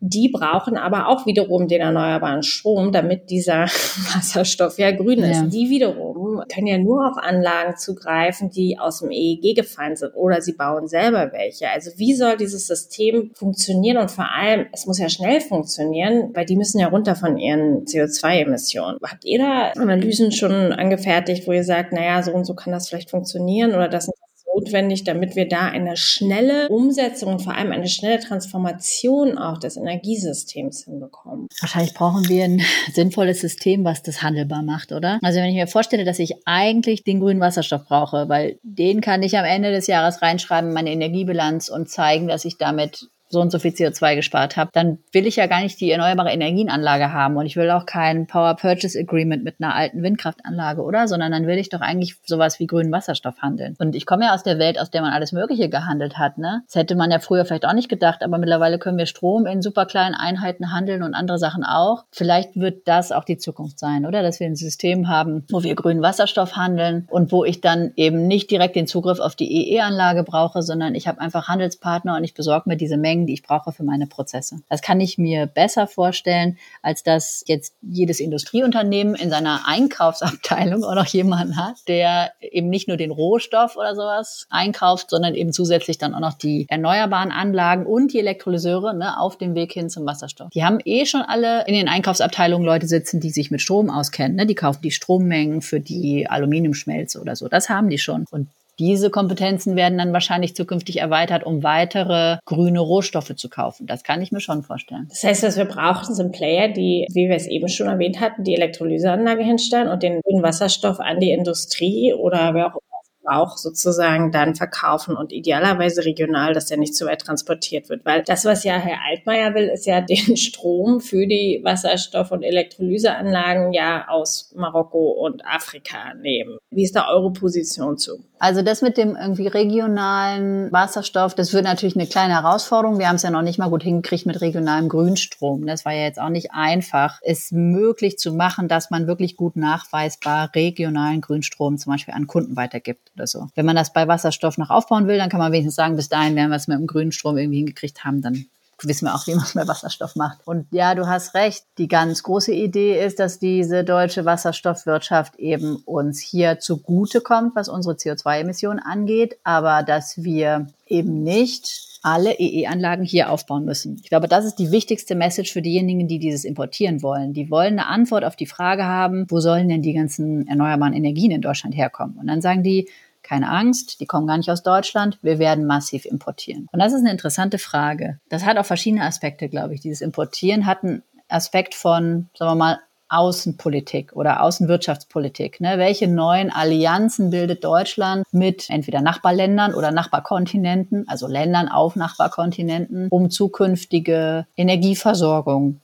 Die 0.00 0.28
brauchen 0.28 0.76
aber 0.76 1.08
auch 1.08 1.26
wiederum 1.26 1.68
den 1.68 1.80
erneuerbaren 1.80 2.42
Strom, 2.42 2.92
damit 2.92 3.30
dieser 3.30 3.62
Wasserstoff 4.14 4.78
ja 4.78 4.90
grün 4.90 5.20
ist. 5.20 5.36
Ja. 5.36 5.46
Die 5.46 5.70
wiederum 5.70 6.42
können 6.52 6.66
ja 6.66 6.78
nur 6.78 7.08
auf 7.08 7.16
Anlagen 7.18 7.76
zugreifen, 7.76 8.50
die 8.50 8.78
aus 8.78 9.00
dem 9.00 9.10
EEG 9.10 9.56
gefallen 9.56 9.96
sind 9.96 10.14
oder 10.14 10.40
sie 10.40 10.52
bauen 10.52 10.88
selber 10.88 11.32
welche. 11.32 11.68
Also 11.68 11.90
wie 11.96 12.14
soll 12.14 12.36
dieses 12.36 12.66
System 12.66 13.30
funktionieren 13.34 13.98
und 13.98 14.10
vor 14.10 14.30
allem, 14.32 14.66
es 14.72 14.86
muss 14.86 14.98
ja 14.98 15.08
schnell 15.08 15.40
funktionieren, 15.40 16.30
weil 16.34 16.46
die 16.46 16.56
müssen 16.56 16.78
ja 16.78 16.88
runter 16.88 17.14
von 17.14 17.36
ihren 17.36 17.84
CO2-Emissionen. 17.84 18.98
Habt 19.02 19.24
ihr 19.24 19.38
da 19.38 19.80
Analysen 19.80 20.32
schon 20.32 20.72
angefertigt, 20.72 21.46
wo 21.46 21.52
ihr 21.52 21.64
sagt, 21.64 21.92
naja, 21.92 22.22
so 22.22 22.32
und 22.32 22.44
so 22.44 22.54
kann 22.54 22.72
das 22.72 22.88
vielleicht 22.88 23.10
funktionieren 23.10 23.72
oder 23.72 23.88
das 23.88 24.06
sind 24.06 24.14
notwendig, 24.54 25.04
damit 25.04 25.36
wir 25.36 25.48
da 25.48 25.68
eine 25.68 25.96
schnelle 25.96 26.68
Umsetzung 26.68 27.32
und 27.32 27.40
vor 27.40 27.54
allem 27.54 27.72
eine 27.72 27.88
schnelle 27.88 28.20
Transformation 28.20 29.38
auch 29.38 29.58
des 29.58 29.76
Energiesystems 29.76 30.84
hinbekommen. 30.84 31.48
Wahrscheinlich 31.60 31.94
brauchen 31.94 32.28
wir 32.28 32.44
ein 32.44 32.62
sinnvolles 32.92 33.40
System, 33.40 33.84
was 33.84 34.02
das 34.02 34.22
handelbar 34.22 34.62
macht, 34.62 34.92
oder? 34.92 35.18
Also 35.22 35.40
wenn 35.40 35.48
ich 35.48 35.56
mir 35.56 35.66
vorstelle, 35.66 36.04
dass 36.04 36.18
ich 36.18 36.34
eigentlich 36.46 37.04
den 37.04 37.20
grünen 37.20 37.40
Wasserstoff 37.40 37.84
brauche, 37.86 38.28
weil 38.28 38.58
den 38.62 39.00
kann 39.00 39.22
ich 39.22 39.38
am 39.38 39.44
Ende 39.44 39.70
des 39.70 39.86
Jahres 39.86 40.22
reinschreiben, 40.22 40.72
meine 40.72 40.92
Energiebilanz 40.92 41.68
und 41.68 41.88
zeigen, 41.88 42.28
dass 42.28 42.44
ich 42.44 42.58
damit 42.58 43.08
so 43.32 43.40
und 43.40 43.50
so 43.50 43.58
viel 43.58 43.72
CO2 43.72 44.14
gespart 44.14 44.56
habe, 44.56 44.70
dann 44.72 44.98
will 45.10 45.26
ich 45.26 45.36
ja 45.36 45.46
gar 45.46 45.62
nicht 45.62 45.80
die 45.80 45.90
erneuerbare 45.90 46.30
Energienanlage 46.30 47.12
haben 47.12 47.36
und 47.36 47.46
ich 47.46 47.56
will 47.56 47.70
auch 47.70 47.86
kein 47.86 48.26
Power 48.26 48.54
Purchase 48.54 48.98
Agreement 48.98 49.42
mit 49.42 49.56
einer 49.58 49.74
alten 49.74 50.02
Windkraftanlage, 50.02 50.82
oder? 50.82 51.08
Sondern 51.08 51.32
dann 51.32 51.46
will 51.46 51.58
ich 51.58 51.70
doch 51.70 51.80
eigentlich 51.80 52.16
sowas 52.24 52.60
wie 52.60 52.66
grünen 52.66 52.92
Wasserstoff 52.92 53.40
handeln. 53.40 53.74
Und 53.78 53.96
ich 53.96 54.06
komme 54.06 54.26
ja 54.26 54.34
aus 54.34 54.42
der 54.42 54.58
Welt, 54.58 54.78
aus 54.78 54.90
der 54.90 55.02
man 55.02 55.12
alles 55.12 55.32
Mögliche 55.32 55.68
gehandelt 55.68 56.18
hat, 56.18 56.38
ne? 56.38 56.62
Das 56.66 56.76
hätte 56.76 56.94
man 56.94 57.10
ja 57.10 57.18
früher 57.18 57.44
vielleicht 57.44 57.66
auch 57.66 57.72
nicht 57.72 57.88
gedacht, 57.88 58.22
aber 58.22 58.38
mittlerweile 58.38 58.78
können 58.78 58.98
wir 58.98 59.06
Strom 59.06 59.46
in 59.46 59.62
super 59.62 59.86
kleinen 59.86 60.14
Einheiten 60.14 60.70
handeln 60.70 61.02
und 61.02 61.14
andere 61.14 61.38
Sachen 61.38 61.64
auch. 61.64 62.04
Vielleicht 62.10 62.56
wird 62.56 62.86
das 62.86 63.12
auch 63.12 63.24
die 63.24 63.38
Zukunft 63.38 63.78
sein, 63.78 64.04
oder? 64.04 64.22
Dass 64.22 64.40
wir 64.40 64.46
ein 64.46 64.56
System 64.56 65.08
haben, 65.08 65.46
wo 65.50 65.62
wir 65.62 65.74
grünen 65.74 66.02
Wasserstoff 66.02 66.56
handeln 66.56 67.06
und 67.10 67.32
wo 67.32 67.44
ich 67.44 67.60
dann 67.60 67.92
eben 67.96 68.26
nicht 68.26 68.50
direkt 68.50 68.76
den 68.76 68.86
Zugriff 68.86 69.20
auf 69.20 69.36
die 69.36 69.72
EE-Anlage 69.72 70.22
brauche, 70.22 70.62
sondern 70.62 70.94
ich 70.94 71.08
habe 71.08 71.20
einfach 71.20 71.48
Handelspartner 71.48 72.16
und 72.16 72.24
ich 72.24 72.34
besorge 72.34 72.68
mir 72.68 72.76
diese 72.76 72.96
Mengen 72.96 73.21
Mengen, 73.22 73.26
die 73.26 73.34
ich 73.34 73.42
brauche 73.42 73.72
für 73.72 73.84
meine 73.84 74.06
Prozesse. 74.06 74.60
Das 74.68 74.82
kann 74.82 75.00
ich 75.00 75.18
mir 75.18 75.46
besser 75.46 75.86
vorstellen, 75.86 76.58
als 76.82 77.02
dass 77.02 77.44
jetzt 77.46 77.74
jedes 77.80 78.20
Industrieunternehmen 78.20 79.14
in 79.14 79.30
seiner 79.30 79.62
Einkaufsabteilung 79.66 80.84
auch 80.84 80.94
noch 80.94 81.06
jemanden 81.06 81.56
hat, 81.56 81.76
der 81.88 82.32
eben 82.40 82.68
nicht 82.68 82.88
nur 82.88 82.96
den 82.96 83.10
Rohstoff 83.10 83.76
oder 83.76 83.94
sowas 83.94 84.46
einkauft, 84.50 85.10
sondern 85.10 85.34
eben 85.34 85.52
zusätzlich 85.52 85.98
dann 85.98 86.14
auch 86.14 86.20
noch 86.20 86.34
die 86.34 86.66
erneuerbaren 86.68 87.30
Anlagen 87.30 87.86
und 87.86 88.12
die 88.12 88.18
Elektrolyseure 88.18 88.94
ne, 88.94 89.18
auf 89.18 89.38
dem 89.38 89.54
Weg 89.54 89.72
hin 89.72 89.90
zum 89.90 90.06
Wasserstoff. 90.06 90.50
Die 90.50 90.64
haben 90.64 90.78
eh 90.84 91.06
schon 91.06 91.22
alle 91.22 91.66
in 91.66 91.74
den 91.74 91.88
Einkaufsabteilungen 91.88 92.66
Leute 92.66 92.86
sitzen, 92.86 93.20
die 93.20 93.30
sich 93.30 93.50
mit 93.50 93.60
Strom 93.60 93.90
auskennen. 93.90 94.36
Ne? 94.36 94.46
Die 94.46 94.54
kaufen 94.54 94.82
die 94.82 94.90
Strommengen 94.90 95.62
für 95.62 95.80
die 95.80 96.26
Aluminiumschmelze 96.28 97.20
oder 97.20 97.36
so. 97.36 97.48
Das 97.48 97.68
haben 97.68 97.88
die 97.88 97.98
schon. 97.98 98.26
Und 98.30 98.48
diese 98.78 99.10
Kompetenzen 99.10 99.76
werden 99.76 99.98
dann 99.98 100.12
wahrscheinlich 100.12 100.56
zukünftig 100.56 101.00
erweitert, 101.00 101.44
um 101.44 101.62
weitere 101.62 102.38
grüne 102.44 102.80
Rohstoffe 102.80 103.34
zu 103.36 103.48
kaufen. 103.48 103.86
Das 103.86 104.02
kann 104.04 104.22
ich 104.22 104.32
mir 104.32 104.40
schon 104.40 104.62
vorstellen. 104.62 105.06
Das 105.08 105.22
heißt, 105.24 105.42
was 105.42 105.56
wir 105.56 105.66
brauchen, 105.66 106.14
sind 106.14 106.32
Player, 106.32 106.68
die, 106.68 107.06
wie 107.12 107.28
wir 107.28 107.36
es 107.36 107.46
eben 107.46 107.68
schon 107.68 107.88
erwähnt 107.88 108.20
hatten, 108.20 108.44
die 108.44 108.54
Elektrolyseanlage 108.54 109.42
hinstellen 109.42 109.88
und 109.88 110.02
den 110.02 110.20
grünen 110.22 110.42
Wasserstoff 110.42 111.00
an 111.00 111.20
die 111.20 111.30
Industrie 111.30 112.14
oder 112.14 112.54
wer 112.54 112.68
auch 112.68 112.80
Verbrauch 113.22 113.56
sozusagen 113.56 114.32
dann 114.32 114.54
verkaufen 114.54 115.16
und 115.16 115.32
idealerweise 115.32 116.04
regional, 116.04 116.54
dass 116.54 116.66
der 116.66 116.78
nicht 116.78 116.94
zu 116.94 117.06
weit 117.06 117.22
transportiert 117.22 117.88
wird. 117.88 118.04
Weil 118.04 118.22
das, 118.22 118.44
was 118.44 118.64
ja 118.64 118.74
Herr 118.74 118.98
Altmaier 119.08 119.54
will, 119.54 119.68
ist 119.68 119.86
ja 119.86 120.00
den 120.00 120.36
Strom 120.36 121.00
für 121.00 121.26
die 121.26 121.60
Wasserstoff- 121.62 122.32
und 122.32 122.42
Elektrolyseanlagen 122.42 123.72
ja 123.72 124.08
aus 124.08 124.52
Marokko 124.56 125.12
und 125.12 125.44
Afrika 125.46 126.14
nehmen. 126.14 126.58
Wie 126.70 126.84
ist 126.84 126.96
da 126.96 127.08
eure 127.08 127.32
Position 127.32 127.98
zu? 127.98 128.24
Also 128.42 128.62
das 128.62 128.82
mit 128.82 128.96
dem 128.96 129.14
irgendwie 129.14 129.46
regionalen 129.46 130.72
Wasserstoff, 130.72 131.36
das 131.36 131.52
wird 131.52 131.62
natürlich 131.62 131.94
eine 131.94 132.08
kleine 132.08 132.32
Herausforderung. 132.34 132.98
Wir 132.98 133.06
haben 133.06 133.14
es 133.14 133.22
ja 133.22 133.30
noch 133.30 133.42
nicht 133.42 133.60
mal 133.60 133.70
gut 133.70 133.84
hingekriegt 133.84 134.26
mit 134.26 134.40
regionalem 134.40 134.88
Grünstrom. 134.88 135.64
Das 135.64 135.84
war 135.84 135.92
ja 135.92 136.02
jetzt 136.02 136.18
auch 136.20 136.28
nicht 136.28 136.50
einfach, 136.50 137.20
es 137.22 137.52
möglich 137.52 138.18
zu 138.18 138.34
machen, 138.34 138.66
dass 138.66 138.90
man 138.90 139.06
wirklich 139.06 139.36
gut 139.36 139.54
nachweisbar 139.54 140.50
regionalen 140.56 141.20
Grünstrom 141.20 141.78
zum 141.78 141.92
Beispiel 141.92 142.14
an 142.14 142.26
Kunden 142.26 142.56
weitergibt 142.56 143.12
oder 143.14 143.28
so. 143.28 143.46
Wenn 143.54 143.64
man 143.64 143.76
das 143.76 143.92
bei 143.92 144.08
Wasserstoff 144.08 144.58
noch 144.58 144.70
aufbauen 144.70 145.06
will, 145.06 145.18
dann 145.18 145.30
kann 145.30 145.38
man 145.38 145.52
wenigstens 145.52 145.76
sagen, 145.76 145.94
bis 145.94 146.08
dahin 146.08 146.34
werden 146.34 146.50
wir 146.50 146.56
es 146.56 146.66
mit 146.66 146.80
dem 146.80 146.88
Grünstrom 146.88 147.38
irgendwie 147.38 147.58
hingekriegt 147.58 148.04
haben, 148.04 148.22
dann 148.22 148.46
wissen 148.86 149.06
wir 149.06 149.14
auch, 149.14 149.26
wie 149.26 149.34
man 149.34 149.46
mit 149.54 149.68
Wasserstoff 149.68 150.16
macht. 150.16 150.38
Und 150.46 150.66
ja, 150.70 150.94
du 150.94 151.06
hast 151.06 151.34
recht. 151.34 151.64
Die 151.78 151.88
ganz 151.88 152.22
große 152.22 152.52
Idee 152.52 153.04
ist, 153.04 153.18
dass 153.18 153.38
diese 153.38 153.84
deutsche 153.84 154.24
Wasserstoffwirtschaft 154.24 155.36
eben 155.36 155.76
uns 155.84 156.20
hier 156.20 156.58
zugutekommt, 156.58 157.54
was 157.54 157.68
unsere 157.68 157.94
CO2-Emissionen 157.94 158.80
angeht, 158.80 159.38
aber 159.44 159.82
dass 159.82 160.22
wir 160.22 160.66
eben 160.86 161.22
nicht 161.22 161.92
alle 162.02 162.38
EE-Anlagen 162.38 163.04
hier 163.04 163.30
aufbauen 163.30 163.64
müssen. 163.64 164.00
Ich 164.02 164.08
glaube, 164.08 164.26
das 164.26 164.44
ist 164.44 164.56
die 164.56 164.72
wichtigste 164.72 165.14
Message 165.14 165.52
für 165.52 165.62
diejenigen, 165.62 166.08
die 166.08 166.18
dieses 166.18 166.44
importieren 166.44 167.02
wollen. 167.02 167.32
Die 167.32 167.50
wollen 167.50 167.78
eine 167.78 167.86
Antwort 167.86 168.24
auf 168.24 168.34
die 168.34 168.46
Frage 168.46 168.84
haben, 168.84 169.26
wo 169.28 169.38
sollen 169.38 169.68
denn 169.68 169.82
die 169.82 169.92
ganzen 169.92 170.46
erneuerbaren 170.48 170.94
Energien 170.94 171.30
in 171.30 171.40
Deutschland 171.40 171.76
herkommen? 171.76 172.16
Und 172.18 172.26
dann 172.26 172.42
sagen 172.42 172.64
die, 172.64 172.88
keine 173.32 173.48
Angst, 173.48 174.00
die 174.00 174.06
kommen 174.06 174.26
gar 174.26 174.36
nicht 174.36 174.50
aus 174.50 174.62
Deutschland, 174.62 175.18
wir 175.22 175.38
werden 175.38 175.64
massiv 175.64 176.04
importieren. 176.04 176.68
Und 176.70 176.80
das 176.80 176.92
ist 176.92 177.00
eine 177.00 177.10
interessante 177.10 177.56
Frage. 177.56 178.18
Das 178.28 178.44
hat 178.44 178.58
auch 178.58 178.66
verschiedene 178.66 179.04
Aspekte, 179.04 179.48
glaube 179.48 179.72
ich. 179.72 179.80
Dieses 179.80 180.02
Importieren 180.02 180.66
hat 180.66 180.84
einen 180.84 181.02
Aspekt 181.28 181.74
von, 181.74 182.28
sagen 182.36 182.50
wir 182.50 182.56
mal, 182.56 182.78
Außenpolitik 183.08 184.12
oder 184.14 184.42
Außenwirtschaftspolitik. 184.42 185.62
Ne? 185.62 185.78
Welche 185.78 186.08
neuen 186.08 186.50
Allianzen 186.50 187.30
bildet 187.30 187.64
Deutschland 187.64 188.26
mit 188.32 188.68
entweder 188.68 189.00
Nachbarländern 189.00 189.74
oder 189.74 189.92
Nachbarkontinenten, 189.92 191.08
also 191.08 191.26
Ländern 191.26 191.68
auf 191.68 191.96
Nachbarkontinenten, 191.96 193.08
um 193.08 193.30
zukünftige 193.30 194.46
Energieversorgung 194.56 195.80